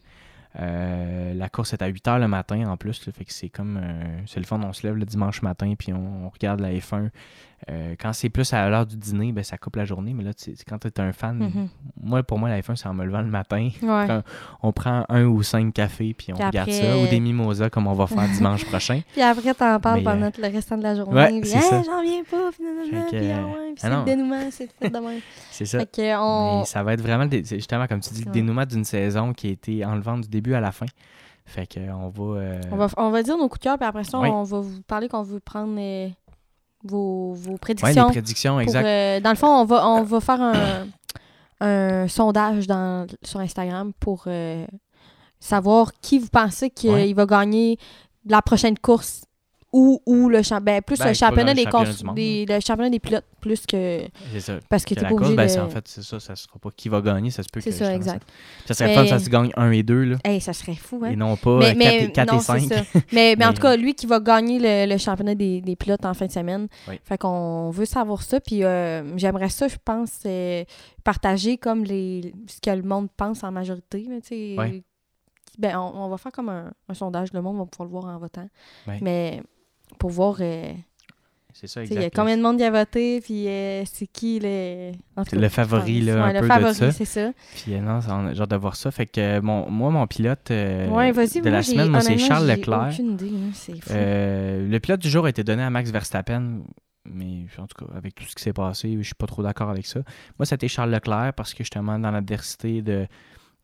la 0.54 1.48
course 1.48 1.72
est 1.72 1.82
à 1.82 1.86
8 1.86 2.04
h 2.06 2.20
le 2.20 2.28
matin 2.28 2.68
en 2.68 2.76
plus, 2.76 2.98
fait 2.98 3.24
que 3.24 3.32
c'est 3.32 3.48
comme 3.48 3.80
c'est 4.26 4.40
le 4.40 4.46
fun, 4.46 4.60
on 4.62 4.72
se 4.72 4.86
lève 4.86 4.96
le 4.96 5.06
dimanche 5.06 5.42
matin 5.42 5.74
puis 5.78 5.92
on 5.92 6.28
regarde 6.28 6.60
la 6.60 6.72
F1 6.72 7.10
euh, 7.68 7.94
quand 8.00 8.12
c'est 8.14 8.30
plus 8.30 8.52
à 8.54 8.68
l'heure 8.70 8.86
du 8.86 8.96
dîner, 8.96 9.32
ben, 9.32 9.44
ça 9.44 9.58
coupe 9.58 9.76
la 9.76 9.84
journée. 9.84 10.14
Mais 10.14 10.24
là, 10.24 10.30
quand 10.66 10.78
tu 10.78 10.88
es 10.88 11.00
un 11.00 11.12
fan, 11.12 11.38
mm-hmm. 11.38 11.68
moi, 12.02 12.22
pour 12.22 12.38
moi, 12.38 12.48
la 12.48 12.60
F1, 12.60 12.76
c'est 12.76 12.88
en 12.88 12.94
me 12.94 13.04
levant 13.04 13.20
le 13.20 13.28
matin. 13.28 13.68
On, 14.62 14.72
prend 14.72 15.04
un 15.08 15.24
ou 15.24 15.42
cinq 15.42 15.74
cafés, 15.74 16.14
puis 16.14 16.32
on 16.32 16.36
regarde 16.36 16.70
ça. 16.70 16.98
Ou 16.98 17.06
des 17.06 17.20
mimosas, 17.20 17.68
comme 17.68 17.86
on 17.86 17.92
va 17.92 18.06
faire 18.06 18.28
dimanche 18.34 18.64
prochain. 18.64 19.02
Puis 19.12 19.22
après, 19.22 19.54
tu 19.54 19.62
en 19.62 19.78
parles 19.78 20.02
pendant 20.02 20.26
euh, 20.26 20.30
le 20.38 20.48
restant 20.48 20.78
de 20.78 20.82
la 20.82 20.96
journée. 20.96 21.14
Ouais, 21.14 21.40
c'est 21.44 21.60
ça. 21.60 21.82
J'en 21.82 22.02
viens 22.02 22.22
pas. 22.24 22.50
Finalement, 22.52 23.06
puis, 23.08 23.30
ah 23.30 23.74
c'est 23.76 23.90
le 23.90 24.04
dénouement, 24.04 24.48
c'est 24.50 24.70
fait 24.72 24.90
demain. 24.90 25.18
c'est 25.50 25.66
ça. 25.66 25.78
Mais 25.78 26.64
ça 26.64 26.82
va 26.82 26.94
être 26.94 27.02
vraiment, 27.02 27.28
justement, 27.30 27.86
comme 27.86 28.00
tu 28.00 28.14
dis, 28.14 28.24
le 28.24 28.30
dénouement 28.30 28.64
d'une 28.64 28.84
saison 28.84 29.32
qui 29.32 29.48
a 29.48 29.50
été 29.50 29.84
enlevante 29.84 30.22
du 30.22 30.28
début 30.28 30.54
à 30.54 30.60
la 30.60 30.72
fin. 30.72 30.86
Fait 31.50 31.66
qu'on 31.66 32.08
va, 32.08 32.40
euh, 32.40 32.60
on 32.70 32.76
va... 32.76 32.86
On 32.96 33.10
va 33.10 33.22
dire 33.24 33.36
nos 33.36 33.48
coups 33.48 33.58
de 33.58 33.64
cœur, 33.64 33.76
puis 33.76 33.86
après 33.86 34.04
ça, 34.04 34.18
on 34.18 34.42
va 34.44 34.60
vous 34.60 34.82
parler 34.82 35.08
qu'on 35.08 35.22
veut 35.22 35.40
prendre 35.40 35.72
vos, 36.84 37.32
vos 37.34 37.56
prédictions. 37.58 38.02
Oui, 38.02 38.08
les 38.08 38.12
prédictions, 38.12 38.60
exact. 38.60 38.84
Euh, 38.84 39.20
dans 39.20 39.30
le 39.30 39.36
fond, 39.36 39.48
on 39.48 39.64
va, 39.64 39.86
on 39.86 40.02
va 40.02 40.20
faire 40.20 40.40
un, 40.40 40.86
un 41.60 42.08
sondage 42.08 42.66
dans, 42.66 43.06
sur 43.22 43.40
Instagram 43.40 43.92
pour 44.00 44.24
euh, 44.26 44.66
savoir 45.38 45.92
qui 46.00 46.18
vous 46.18 46.28
pensez 46.28 46.70
qu'il 46.70 47.14
va 47.14 47.26
gagner 47.26 47.78
la 48.26 48.42
prochaine 48.42 48.78
course 48.78 49.22
ou, 49.72 50.02
ou 50.04 50.28
le 50.28 50.40
ben, 50.60 50.82
plus 50.82 50.98
ben, 50.98 51.08
le 51.08 51.14
championnat 51.14 51.54
des, 51.54 51.64
des 52.14 52.46
le 52.46 52.60
championnat 52.60 52.90
des 52.90 52.98
pilotes 52.98 53.24
plus 53.40 53.66
que 53.66 54.02
ça. 54.40 54.58
parce 54.68 54.84
que, 54.84 54.94
tu 54.94 55.00
pas 55.00 55.12
obligé 55.12 55.36
ben, 55.36 55.46
de... 55.46 55.60
en 55.60 55.68
fait 55.68 55.86
c'est 55.86 56.02
ça 56.02 56.18
ça 56.18 56.34
sera 56.34 56.58
pas. 56.58 56.70
Qui 56.76 56.88
va 56.88 57.00
gagner 57.00 57.30
ça 57.30 57.42
se 57.42 57.48
peut 57.48 57.60
c'est 57.60 57.70
ça 57.70 57.94
exact. 57.94 58.26
ça, 58.66 58.74
serait 58.74 58.94
fun 58.94 59.06
ça 59.06 59.18
se 59.20 59.30
gagne 59.30 59.52
1 59.56 59.70
et 59.70 59.82
2 59.82 60.04
là. 60.04 60.16
Hey, 60.24 60.40
ça 60.40 60.52
serait 60.52 60.74
fou 60.74 61.02
hein. 61.04 61.10
Et 61.10 61.16
non 61.16 61.36
pas 61.36 61.60
4, 61.60 61.80
et, 61.80 62.12
4 62.12 62.34
et 62.34 62.38
5 62.40 62.62
mais, 63.12 63.36
mais, 63.38 63.46
en 63.46 63.52
tout 63.52 63.62
cas 63.62 63.76
lui 63.76 63.94
qui 63.94 64.06
va 64.06 64.18
gagner 64.18 64.58
le, 64.58 64.92
le 64.92 64.98
championnat 64.98 65.36
des, 65.36 65.60
des, 65.60 65.76
pilotes 65.76 66.04
en 66.04 66.14
fin 66.14 66.26
de 66.26 66.32
semaine 66.32 66.66
fait 67.04 67.18
qu'on 67.18 67.70
veut 67.70 67.84
savoir 67.84 68.22
ça 68.22 68.40
puis 68.40 68.64
euh, 68.64 69.16
j'aimerais 69.16 69.50
ça 69.50 69.68
je 69.68 69.76
pense 69.84 70.20
euh, 70.26 70.64
partager 71.04 71.58
comme 71.58 71.84
les 71.84 72.34
ce 72.48 72.60
que 72.60 72.74
le 72.74 72.82
monde 72.82 73.08
pense 73.16 73.44
en 73.44 73.52
majorité 73.52 74.04
tu 74.22 74.28
sais. 74.28 74.82
Ben, 75.58 75.76
on, 75.76 76.08
va 76.08 76.16
faire 76.16 76.32
comme 76.32 76.48
un, 76.48 76.72
un, 76.88 76.94
sondage 76.94 77.34
le 77.34 77.42
monde 77.42 77.58
va 77.58 77.66
pouvoir 77.66 77.86
le 77.86 77.90
voir 77.90 78.04
en 78.06 78.18
votant. 78.18 78.48
Mais 79.02 79.42
pour 80.00 80.10
voir. 80.10 80.38
Euh, 80.40 80.72
c'est 81.52 81.66
ça, 81.66 81.84
Il 81.84 81.92
y 81.92 82.04
a 82.04 82.10
combien 82.10 82.36
de 82.38 82.42
monde 82.42 82.56
qui 82.56 82.64
a 82.64 82.70
voté, 82.70 83.20
puis 83.20 83.46
euh, 83.46 83.84
c'est 83.84 84.06
qui 84.06 84.40
le... 84.40 84.92
le 85.32 85.48
favori, 85.48 86.00
là, 86.00 86.24
un 86.24 86.32
le 86.32 86.40
peu 86.40 86.46
favori, 86.46 86.70
de 86.70 86.74
ça. 86.74 86.90
c'est 86.90 87.04
ça. 87.04 87.32
Puis 87.54 87.74
euh, 87.74 87.80
non, 87.80 88.00
genre 88.00 88.46
de 88.46 88.56
voir 88.56 88.76
ça. 88.76 88.90
Fait 88.90 89.06
que 89.06 89.40
mon, 89.40 89.68
moi, 89.70 89.90
mon 89.90 90.06
pilote 90.06 90.48
ouais, 90.50 91.12
de 91.12 91.50
la 91.50 91.62
semaine, 91.62 91.90
moi, 91.90 92.00
c'est 92.00 92.18
Charles 92.18 92.48
Leclerc. 92.48 92.98
Idée, 92.98 93.30
le 93.90 94.78
pilote 94.78 95.00
du 95.00 95.10
jour 95.10 95.26
a 95.26 95.28
été 95.28 95.44
donné 95.44 95.62
à 95.62 95.70
Max 95.70 95.90
Verstappen, 95.90 96.62
mais 97.04 97.46
en 97.58 97.66
tout 97.66 97.84
cas, 97.84 97.92
avec 97.94 98.14
tout 98.14 98.24
ce 98.24 98.34
qui 98.34 98.42
s'est 98.42 98.52
passé, 98.52 98.96
je 98.96 99.02
suis 99.02 99.14
pas 99.14 99.26
trop 99.26 99.42
d'accord 99.42 99.68
avec 99.70 99.86
ça. 99.86 100.00
Moi, 100.38 100.46
c'était 100.46 100.68
Charles 100.68 100.90
Leclerc 100.90 101.34
parce 101.36 101.52
que 101.52 101.62
justement, 101.62 101.98
dans 101.98 102.10
l'adversité 102.10 102.80
de 102.80 103.06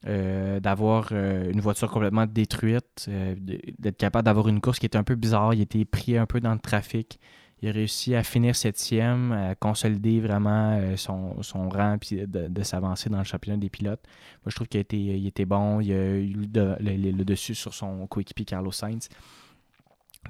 euh, 0.07 0.61
d'avoir 0.61 1.09
euh, 1.11 1.51
une 1.51 1.61
voiture 1.61 1.91
complètement 1.91 2.27
détruite, 2.27 3.07
euh, 3.09 3.35
d'être 3.41 3.97
capable 3.97 4.27
d'avoir 4.27 4.47
une 4.47 4.61
course 4.61 4.79
qui 4.79 4.87
était 4.87 4.99
un 4.99 5.03
peu 5.03 5.17
bizarre. 5.17 5.53
Il 5.53 5.61
était 5.61 5.85
pris 5.85 6.17
un 6.17 6.27
peu 6.27 6.39
dans 6.39 6.53
le 6.53 6.61
trafic. 6.61 7.19
Il 7.61 7.69
a 7.69 7.73
réussi 7.73 8.15
à 8.15 8.23
finir 8.23 8.55
septième, 8.55 9.33
à 9.33 9.55
consolider 9.57 10.21
vraiment 10.21 10.79
son, 10.97 11.43
son, 11.43 11.69
rang 11.71 11.97
puis 11.99 12.21
de, 12.25 12.63
s'avancer 12.63 13.09
dans 13.09 13.19
le 13.19 13.25
championnat 13.25 13.57
des 13.57 13.71
pilotes. 13.71 14.03
Moi, 14.45 14.51
je 14.51 14.55
trouve 14.55 14.69
qu'il 14.69 14.79
était, 14.79 14.99
il 14.99 15.27
était 15.27 15.47
bon. 15.47 15.81
Il 15.81 15.91
a 15.91 16.17
eu 16.19 16.35
le, 16.35 17.25
dessus 17.25 17.55
sur 17.55 17.73
son 17.73 18.07
coéquipier 18.07 18.45
Carlos 18.45 18.73
Sainz. 18.73 19.09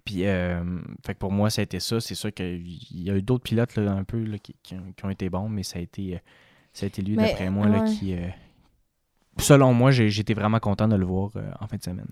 Puis, 0.04 0.22
fait 0.22 1.14
pour 1.18 1.32
moi, 1.32 1.50
ça 1.50 1.62
a 1.62 1.64
été 1.64 1.80
ça. 1.80 2.00
C'est 2.00 2.14
sûr 2.14 2.32
qu'il 2.32 2.64
y 2.92 3.10
a 3.10 3.16
eu 3.16 3.22
d'autres 3.22 3.42
pilotes 3.42 3.76
un 3.76 4.04
peu 4.04 4.24
qui, 4.62 4.76
ont, 5.02 5.10
été 5.10 5.28
bons, 5.28 5.48
mais 5.48 5.64
ça 5.64 5.80
a 5.80 5.82
été, 5.82 6.20
ça 6.72 6.86
a 6.86 6.86
été 6.86 7.02
lui, 7.02 7.16
d'après 7.16 7.50
moi, 7.50 7.66
là, 7.66 7.82
qui, 7.82 8.14
selon 9.38 9.72
moi, 9.72 9.90
j'étais 9.90 10.34
vraiment 10.34 10.58
content 10.60 10.88
de 10.88 10.96
le 10.96 11.04
voir 11.04 11.30
euh, 11.36 11.50
en 11.60 11.66
fin 11.66 11.76
de 11.76 11.82
semaine. 11.82 12.06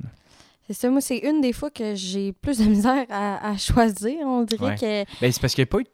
C'est 0.66 0.75
ça, 0.75 0.89
moi, 0.89 1.01
c'est 1.01 1.18
une 1.18 1.41
des 1.41 1.53
fois 1.53 1.70
que 1.70 1.95
j'ai 1.95 2.33
plus 2.33 2.59
de 2.59 2.64
misère 2.68 3.05
à, 3.11 3.57
choisir. 3.57 4.18
On 4.27 4.43
dirait 4.43 4.77
que. 4.77 5.05
Ben, 5.20 5.33
c'est 5.33 5.41
parce 5.41 5.55
qu'il 5.55 5.62
n'y 5.62 5.68
a 5.68 5.72
pas 5.72 5.81
eu 5.81 5.85
de 5.85 5.91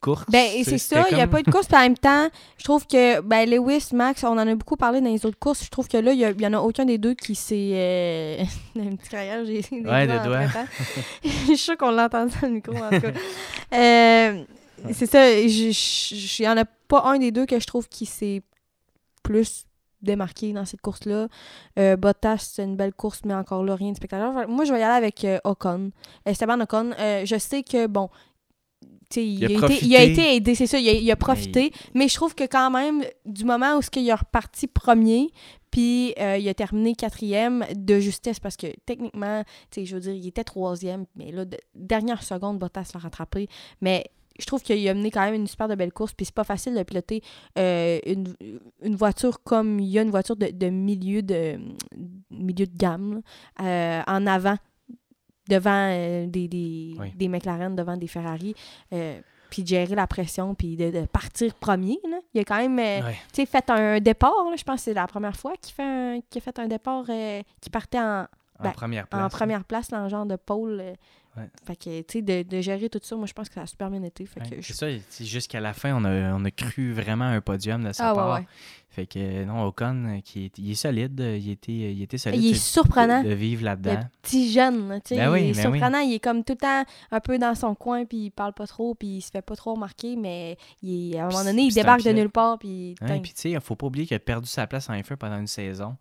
course. 0.00 0.24
Ben, 0.30 0.46
c'est 0.62 0.78
ça, 0.78 1.04
il 1.10 1.16
n'y 1.16 1.22
a 1.22 1.26
pas 1.26 1.40
eu 1.40 1.42
de 1.42 1.50
course. 1.50 1.66
Puis 1.66 1.76
en 1.76 1.80
même 1.80 1.98
temps, 1.98 2.28
je 2.56 2.64
trouve 2.64 2.86
que 2.86 3.20
ben, 3.22 3.48
Lewis, 3.48 3.88
Max, 3.92 4.22
on 4.22 4.28
en 4.28 4.38
a 4.38 4.54
beaucoup 4.54 4.76
parlé 4.76 5.00
dans 5.00 5.10
les 5.10 5.26
autres 5.26 5.38
courses. 5.38 5.64
Je 5.64 5.70
trouve 5.70 5.88
que 5.88 5.96
là, 5.96 6.12
il 6.12 6.36
n'y 6.36 6.46
en 6.46 6.52
a 6.52 6.60
aucun 6.60 6.84
des 6.84 6.98
deux 6.98 7.14
qui 7.14 7.34
s'est. 7.34 7.72
Euh... 7.74 8.44
un 8.78 8.96
petit 8.96 9.10
j'ai 9.10 9.82
des 9.82 9.88
ouais, 9.88 10.06
doigts. 10.06 10.18
doigts. 10.18 10.46
je 11.24 11.28
suis 11.28 11.56
sûre 11.56 11.76
qu'on 11.76 11.90
l'entend 11.90 12.26
dans 12.26 12.32
le 12.42 12.48
micro, 12.50 12.76
en 12.76 12.90
tout 12.90 13.00
cas. 13.00 13.12
euh, 13.74 14.44
c'est 14.92 15.06
ça, 15.06 15.30
il 15.30 15.72
n'y 16.40 16.48
en 16.48 16.56
a 16.56 16.64
pas 16.64 17.04
un 17.06 17.18
des 17.18 17.32
deux 17.32 17.46
que 17.46 17.58
je 17.58 17.66
trouve 17.66 17.88
qui 17.88 18.06
s'est 18.06 18.42
plus 19.22 19.64
démarqué 20.04 20.52
dans 20.52 20.64
cette 20.64 20.80
course-là. 20.80 21.28
Euh, 21.78 21.96
Bottas, 21.96 22.50
c'est 22.54 22.64
une 22.64 22.76
belle 22.76 22.92
course, 22.92 23.22
mais 23.24 23.34
encore 23.34 23.64
là, 23.64 23.74
rien 23.74 23.92
de 23.92 23.96
spectaculaire. 23.96 24.48
Moi, 24.48 24.64
je 24.64 24.72
vais 24.72 24.80
y 24.80 24.82
aller 24.82 24.94
avec 24.94 25.24
euh, 25.24 25.38
Ocon. 25.44 25.90
Esteban 26.24 26.60
Ocon. 26.60 26.92
Euh, 26.98 27.24
je 27.24 27.36
sais 27.38 27.62
que, 27.62 27.86
bon, 27.86 28.08
il, 29.16 29.22
il, 29.22 29.44
a 29.44 29.48
été, 29.48 29.84
il, 29.84 29.96
a 29.96 30.02
été, 30.02 30.36
aidé, 30.36 30.54
c'est 30.54 30.66
ça, 30.66 30.78
il 30.78 31.10
a, 31.10 31.16
profité. 31.16 31.72
Mais... 31.94 32.08
je 32.08 32.14
trouve 32.14 32.34
que 32.34 32.44
quand 32.44 32.70
même, 32.70 33.04
du 33.24 33.44
moment 33.44 33.76
où 33.76 33.82
ce 33.82 33.90
qu'il 33.90 34.10
a 34.10 34.16
reparti 34.16 34.66
premier, 34.66 35.30
puis 35.70 36.14
il 36.18 36.48
a 36.48 36.54
terminé 36.54 36.94
quatrième 36.94 37.64
de 37.74 38.00
justesse, 38.00 38.40
parce 38.40 38.56
que 38.56 38.66
techniquement, 38.86 39.44
je 39.76 39.94
veux 39.94 40.00
dire, 40.00 40.14
il 40.14 40.26
était 40.26 40.42
troisième, 40.42 41.06
mais 41.16 41.30
là, 41.30 41.44
dernière 41.74 42.22
seconde, 42.24 42.58
Bottas 42.58 42.90
l'a 42.94 43.00
rattrapé. 43.00 43.48
Mais 43.80 44.04
je 44.38 44.46
trouve 44.46 44.62
qu'il 44.62 44.88
a 44.88 44.94
mené 44.94 45.10
quand 45.10 45.24
même 45.24 45.34
une 45.34 45.46
super 45.46 45.68
de 45.68 45.74
belle 45.74 45.92
course. 45.92 46.12
Puis 46.12 46.26
c'est 46.26 46.34
pas 46.34 46.44
facile 46.44 46.74
de 46.74 46.82
piloter 46.82 47.22
euh, 47.58 47.98
une, 48.06 48.34
voiture 48.96 49.42
comme 49.42 49.80
il 49.80 49.88
y 49.88 49.98
a 49.98 50.02
une 50.02 50.10
voiture 50.10 50.36
de, 50.36 50.68
milieu, 50.68 51.22
de, 51.22 51.58
milieu 52.30 52.66
de 52.66 52.76
gamme 52.76 53.22
euh, 53.60 54.02
en 54.06 54.26
avant, 54.26 54.56
devant 55.48 55.88
euh, 55.90 56.26
des, 56.26 56.48
des, 56.48 57.28
McLaren, 57.28 57.74
devant 57.74 57.96
des 57.96 58.06
Ferrari. 58.06 58.54
puis 59.50 59.62
de 59.62 59.68
gérer 59.68 59.94
la 59.94 60.06
pression, 60.06 60.54
puis 60.54 60.76
de, 60.76 61.06
partir 61.06 61.54
premier. 61.54 61.98
Il 62.34 62.40
a 62.40 62.44
quand 62.44 62.68
même 62.68 63.04
fait 63.32 63.70
un 63.70 64.00
départ. 64.00 64.32
je 64.56 64.64
pense 64.64 64.76
que 64.76 64.82
c'est 64.82 64.94
la 64.94 65.06
première 65.06 65.36
fois 65.36 65.54
qu'il 65.60 65.74
fait 65.74 66.18
a 66.36 66.40
fait 66.40 66.58
un 66.58 66.68
départ 66.68 67.06
qui 67.60 67.70
partait 67.70 68.00
en, 68.00 68.26
en 68.60 68.70
première 68.72 69.06
place. 69.06 69.22
En 69.22 69.28
première 69.28 69.64
place, 69.64 69.88
dans 69.88 70.02
le 70.02 70.08
genre 70.08 70.26
de 70.26 70.36
pôle. 70.36 70.82
Fait 71.64 71.76
que, 71.76 72.00
tu 72.02 72.18
sais, 72.18 72.22
de, 72.22 72.42
de, 72.42 72.60
gérer 72.60 72.88
tout 72.88 73.00
ça, 73.02 73.16
moi, 73.16 73.26
je 73.26 73.32
pense 73.32 73.48
que 73.48 73.54
ça 73.54 73.62
a 73.62 73.66
super 73.66 73.90
bien 73.90 74.02
été. 74.02 74.26
C'est 74.60 74.72
ça, 74.72 74.86
jusqu'à 75.20 75.60
la 75.60 75.72
fin, 75.72 75.94
on 75.94 76.04
a, 76.04 76.32
on 76.32 76.44
a 76.44 76.50
cru 76.50 76.92
vraiment 76.92 77.24
un 77.24 77.40
podium 77.40 77.82
de 77.82 77.92
sa 77.92 78.10
ah, 78.10 78.14
part. 78.14 78.40
Fait 78.88 79.06
que, 79.06 79.44
non, 79.44 79.64
Ocon, 79.64 80.20
qui 80.24 80.44
est, 80.44 80.58
il 80.58 80.70
est 80.70 80.76
solide, 80.76 81.18
il 81.18 81.50
était, 81.50 81.72
il 81.72 82.02
était 82.02 82.18
solide. 82.18 82.40
Il 82.40 82.52
est 82.52 82.54
surprenant. 82.54 83.24
De, 83.24 83.30
vivre 83.30 83.64
là-dedans. 83.64 83.94
Le 83.94 84.06
petit 84.22 84.52
jeune, 84.52 85.00
tu 85.04 85.16
sais. 85.16 85.16
Ben 85.16 85.36
il 85.36 85.50
est 85.50 85.52
ben 85.54 85.62
surprenant, 85.62 85.98
il 85.98 86.14
est 86.14 86.20
comme 86.20 86.44
tout 86.44 86.52
le 86.52 86.58
temps 86.58 86.84
un 87.10 87.20
peu 87.20 87.36
dans 87.38 87.56
son 87.56 87.74
coin, 87.74 88.04
puis 88.04 88.26
il 88.26 88.30
parle 88.30 88.52
pas 88.52 88.68
trop, 88.68 88.94
puis 88.94 89.16
il 89.16 89.20
se 89.20 89.32
fait 89.32 89.42
pas 89.42 89.56
trop 89.56 89.74
remarquer, 89.74 90.14
mais 90.14 90.56
il, 90.80 91.16
à 91.16 91.26
un 91.26 91.28
moment 91.28 91.42
donné, 91.42 91.62
il 91.62 91.74
débarque 91.74 92.04
de 92.04 92.12
nulle 92.12 92.30
part, 92.30 92.60
puis... 92.60 92.94
puis 93.00 93.20
tu 93.22 93.32
sais, 93.34 93.50
il 93.50 93.60
faut 93.60 93.74
pas 93.74 93.86
oublier 93.86 94.06
qu'il 94.06 94.14
a 94.14 94.20
perdu 94.20 94.46
sa 94.46 94.68
place 94.68 94.88
en 94.88 94.94
F1 94.94 95.16
pendant 95.16 95.40
une 95.40 95.48
saison. 95.48 95.96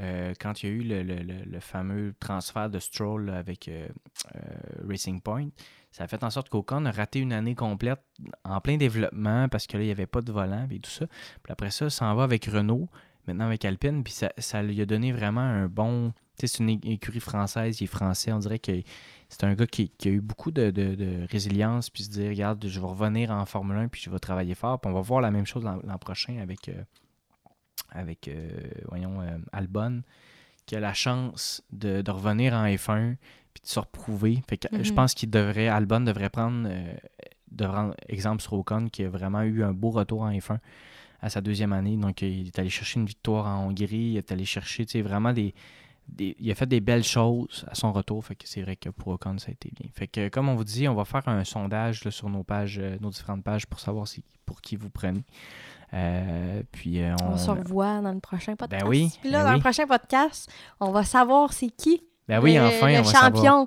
Euh, 0.00 0.34
quand 0.38 0.62
il 0.62 0.68
y 0.68 0.72
a 0.72 0.74
eu 0.74 0.82
le, 0.82 1.60
fameux 1.60 2.14
transfert 2.20 2.70
de 2.70 2.78
Stroll 2.78 3.30
avec 3.30 3.68
euh, 3.68 3.88
euh, 4.36 4.40
Racing 4.88 5.20
Point, 5.20 5.48
ça 5.90 6.04
a 6.04 6.06
fait 6.06 6.22
en 6.22 6.30
sorte 6.30 6.48
qu'Ocon 6.48 6.84
a 6.86 6.92
raté 6.92 7.18
une 7.18 7.32
année 7.32 7.56
complète 7.56 8.00
en 8.44 8.60
plein 8.60 8.76
développement 8.76 9.48
parce 9.48 9.66
que 9.66 9.76
là, 9.76 9.82
il 9.82 9.86
n'y 9.86 9.92
avait 9.92 10.06
pas 10.06 10.20
de 10.20 10.30
volant 10.30 10.66
et 10.70 10.78
tout 10.78 10.90
ça. 10.90 11.06
Puis 11.42 11.52
après 11.52 11.70
ça, 11.70 11.90
ça 11.90 12.06
en 12.06 12.14
va 12.14 12.22
avec 12.22 12.44
Renault, 12.44 12.88
maintenant 13.26 13.46
avec 13.46 13.64
Alpine, 13.64 14.04
puis 14.04 14.14
ça, 14.38 14.62
lui 14.62 14.80
a 14.80 14.86
donné 14.86 15.12
vraiment 15.12 15.40
un 15.40 15.66
bon. 15.66 16.12
Tu 16.38 16.46
sais, 16.46 16.56
c'est 16.56 16.62
une 16.62 16.70
écurie 16.70 17.20
française, 17.20 17.80
il 17.80 17.84
est 17.84 17.86
français, 17.88 18.32
on 18.32 18.38
dirait 18.38 18.60
que 18.60 18.72
c'est 19.28 19.44
un 19.44 19.54
gars 19.54 19.66
qui, 19.66 19.90
a 20.04 20.08
eu 20.08 20.20
beaucoup 20.20 20.52
de, 20.52 20.70
de, 20.70 21.26
résilience, 21.30 21.90
puis 21.90 22.04
se 22.04 22.10
dire, 22.10 22.30
regarde, 22.30 22.64
je 22.66 22.80
vais 22.80 22.86
revenir 22.86 23.30
en 23.30 23.44
Formule 23.44 23.76
1, 23.76 23.88
puis 23.88 24.00
je 24.00 24.08
vais 24.08 24.18
travailler 24.18 24.54
fort, 24.54 24.80
puis 24.80 24.90
on 24.90 24.94
va 24.94 25.02
voir 25.02 25.20
la 25.20 25.30
même 25.30 25.44
chose 25.44 25.64
l'an 25.64 25.98
prochain 25.98 26.38
avec 26.40 26.70
avec, 27.90 28.28
euh, 28.28 28.50
voyons, 28.88 29.20
euh, 29.20 29.38
Albon, 29.52 30.02
qui 30.66 30.76
a 30.76 30.80
la 30.80 30.94
chance 30.94 31.62
de, 31.72 32.08
revenir 32.10 32.54
en 32.54 32.64
F1 32.66 33.16
puis 33.52 33.62
de 33.62 33.68
se 33.68 33.80
reprouver. 33.80 34.42
Fait 34.48 34.56
que, 34.56 34.68
Je 34.72 34.90
mhm. 34.90 34.94
pense 34.94 35.14
qu'il 35.14 35.30
devrait, 35.30 35.68
Albon 35.68 36.00
devrait 36.00 36.30
prendre, 36.30 36.68
euh, 36.68 37.92
exemple 38.08 38.42
sur 38.42 38.52
Ocon, 38.54 38.88
qui 38.88 39.04
a 39.04 39.08
vraiment 39.08 39.42
eu 39.42 39.64
un 39.64 39.72
beau 39.72 39.90
retour 39.90 40.22
en 40.22 40.32
F1 40.32 40.58
à 41.20 41.28
sa 41.28 41.40
deuxième 41.40 41.72
année. 41.72 41.96
Donc, 41.96 42.22
il 42.22 42.46
est 42.46 42.58
allé 42.58 42.70
chercher 42.70 43.00
une 43.00 43.06
victoire 43.06 43.46
en 43.46 43.66
Hongrie, 43.66 44.12
il 44.12 44.16
est 44.16 44.32
allé 44.32 44.44
chercher, 44.44 44.84
vraiment 45.02 45.32
des, 45.32 45.54
il 46.18 46.50
a 46.50 46.54
fait 46.54 46.66
des 46.66 46.80
belles 46.80 47.04
choses 47.04 47.64
à 47.68 47.74
son 47.74 47.92
retour. 47.92 48.24
Fait 48.24 48.34
que 48.36 48.48
c'est 48.48 48.62
vrai 48.62 48.76
que 48.76 48.88
pour 48.88 49.08
Ocon, 49.08 49.38
ça 49.38 49.48
a 49.48 49.52
été 49.52 49.70
bien. 49.74 49.90
Fait 49.92 50.06
que, 50.06 50.28
comme 50.28 50.48
on 50.48 50.54
vous 50.54 50.64
dit, 50.64 50.88
on 50.88 50.94
va 50.94 51.04
faire 51.04 51.26
un 51.28 51.44
sondage 51.44 52.08
sur 52.10 52.28
nos 52.30 52.44
pages, 52.44 52.80
nos 53.00 53.10
différentes 53.10 53.44
pages 53.44 53.66
pour 53.66 53.80
savoir 53.80 54.06
si, 54.06 54.22
pour 54.46 54.60
qui 54.60 54.76
vous 54.76 54.90
prenez. 54.90 55.24
Euh, 55.92 56.62
puis 56.70 57.02
euh, 57.02 57.14
on... 57.22 57.36
se 57.36 57.50
revoit 57.50 58.00
dans 58.00 58.12
le 58.12 58.20
prochain 58.20 58.54
podcast. 58.54 58.84
Ben 58.84 58.88
oui. 58.88 59.12
Puis 59.20 59.30
là, 59.30 59.42
ben 59.42 59.50
dans 59.50 59.54
le 59.54 59.60
prochain 59.60 59.86
podcast, 59.86 60.50
on 60.78 60.92
va 60.92 61.02
savoir 61.04 61.52
c'est 61.52 61.70
qui 61.70 62.02
ben 62.28 62.40
oui, 62.40 62.54
le, 62.54 62.62
enfin, 62.62 62.96
le 62.96 63.04
champion. 63.04 63.66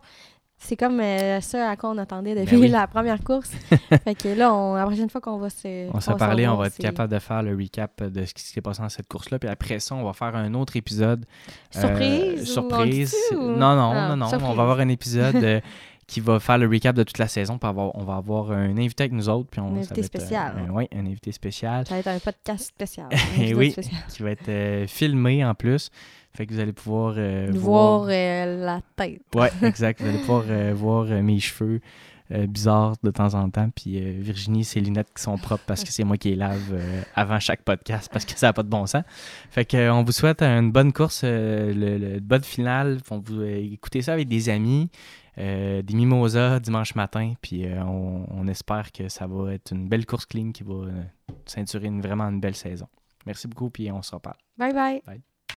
C'est 0.58 0.78
comme 0.78 1.02
euh, 1.02 1.42
ça 1.42 1.72
à 1.72 1.76
quoi 1.76 1.90
on 1.90 1.98
attendait 1.98 2.36
depuis 2.36 2.58
ben 2.58 2.72
la 2.72 2.88
première 2.88 3.22
course. 3.22 3.52
fait 4.06 4.16
que 4.16 4.30
là, 4.30 4.54
on, 4.54 4.76
la 4.76 4.86
prochaine 4.86 5.10
fois 5.10 5.20
qu'on 5.20 5.38
va 5.38 5.50
se. 5.50 5.94
On 5.94 6.00
s'est 6.00 6.16
parlé, 6.16 6.48
on 6.48 6.56
va 6.56 6.68
être 6.68 6.78
capable 6.78 7.12
de 7.12 7.20
faire 7.20 7.44
le 7.44 7.54
recap 7.54 8.02
de 8.02 8.24
ce 8.24 8.34
qui 8.34 8.44
s'est 8.44 8.62
passé 8.62 8.82
dans 8.82 8.88
cette 8.88 9.10
course-là. 9.10 9.40
Puis 9.40 9.50
après 9.50 9.80
ça, 9.80 9.96
on 9.96 10.04
va 10.06 10.14
faire 10.14 10.34
un 10.34 10.54
autre 10.54 10.78
épisode. 10.78 11.26
Surprise. 11.70 12.46
surprise. 12.46 13.14
Non, 13.34 13.76
non, 13.76 13.92
ah, 13.94 14.16
non, 14.16 14.16
non. 14.16 14.30
On 14.32 14.54
va 14.54 14.64
avoir 14.64 14.80
un 14.80 14.88
épisode 14.88 15.62
qui 16.14 16.20
va 16.20 16.40
faire 16.40 16.60
le 16.60 16.68
recap 16.68 16.96
de 16.96 17.02
toute 17.02 17.18
la 17.18 17.28
saison. 17.28 17.58
on 17.64 18.04
va 18.04 18.16
avoir 18.16 18.52
un 18.52 18.78
invité 18.78 19.04
avec 19.04 19.14
nous 19.14 19.30
autres. 19.30 19.50
Puis 19.50 19.60
on, 19.60 19.74
un 19.74 19.78
invité 19.78 20.04
spécial. 20.04 20.70
oui, 20.72 20.88
un 20.94 21.08
invité 21.08 21.32
spécial. 21.32 21.88
Ça 21.88 21.96
va 21.96 22.00
être 22.02 22.08
un 22.08 22.20
podcast 22.20 22.68
spécial. 22.68 23.08
Et 23.40 23.56
oui, 23.56 23.76
qui 24.10 24.22
va 24.22 24.30
être 24.30 24.48
euh, 24.48 24.86
filmé 24.86 25.44
en 25.44 25.56
plus. 25.56 25.90
Fait 26.36 26.46
que 26.46 26.54
vous 26.54 26.60
allez 26.60 26.72
pouvoir 26.72 27.16
euh, 27.18 27.50
voir, 27.52 28.06
euh, 28.10 28.64
la 28.64 28.82
tête. 28.96 29.24
Oui, 29.34 29.48
exact. 29.64 30.02
Vous 30.02 30.08
allez 30.08 30.20
pouvoir 30.20 30.44
voir 30.76 31.06
mes 31.24 31.40
cheveux. 31.40 31.82
Bizarres 32.30 32.96
de 33.04 33.12
temps 33.12 33.34
en 33.36 33.50
temps. 33.50 33.70
Puis 33.70 34.00
Virginie, 34.00 34.64
ses 34.64 34.82
lunettes 34.82 35.12
qui 35.16 35.22
sont 35.22 35.38
propres 35.38 35.64
parce 35.68 35.84
que 35.84 35.92
c'est 35.92 36.04
moi 36.04 36.18
qui 36.18 36.30
les 36.30 36.36
lave 36.36 36.82
avant 37.16 37.40
chaque 37.40 37.64
podcast 37.64 38.10
parce 38.12 38.26
que 38.26 38.38
ça 38.38 38.48
n'a 38.48 38.54
pas 38.54 38.64
de 38.64 38.70
bon 38.70 38.86
sens. 38.86 39.04
Fait 39.50 39.66
qu'on 39.66 40.04
vous 40.04 40.12
souhaite 40.12 40.42
une 40.42 40.72
bonne 40.72 40.94
course, 40.94 41.24
le, 41.24 42.20
bonne 42.20 42.44
finale. 42.44 43.00
vous 43.10 43.44
écoutez 43.44 44.02
ça 44.02 44.14
avec 44.14 44.28
des 44.28 44.50
amis. 44.50 44.90
des 45.38 45.84
mimosas 45.90 46.60
dimanche 46.60 46.96
matin, 46.96 47.34
puis 47.42 47.66
on, 47.86 48.26
on, 48.30 48.48
espère 48.48 48.92
que 48.92 49.10
ça 49.10 49.28
va 49.28 49.54
être 49.54 49.72
une 49.72 49.88
belle 49.88 50.06
course 50.06 50.26
clean 50.26 50.52
qui 50.52 50.64
va 50.64 50.86
ceinturer 51.46 51.88
une, 51.88 52.02
vraiment 52.02 52.26
une 52.26 52.40
belle 52.40 52.56
saison. 52.56 52.88
Merci 53.26 53.48
beaucoup, 53.48 53.70
puis 53.70 53.92
on 53.92 54.02
se 54.02 54.14
reparle. 54.14 54.38
Bye 54.58 54.74
bye. 54.74 55.02
bye. 55.06 55.33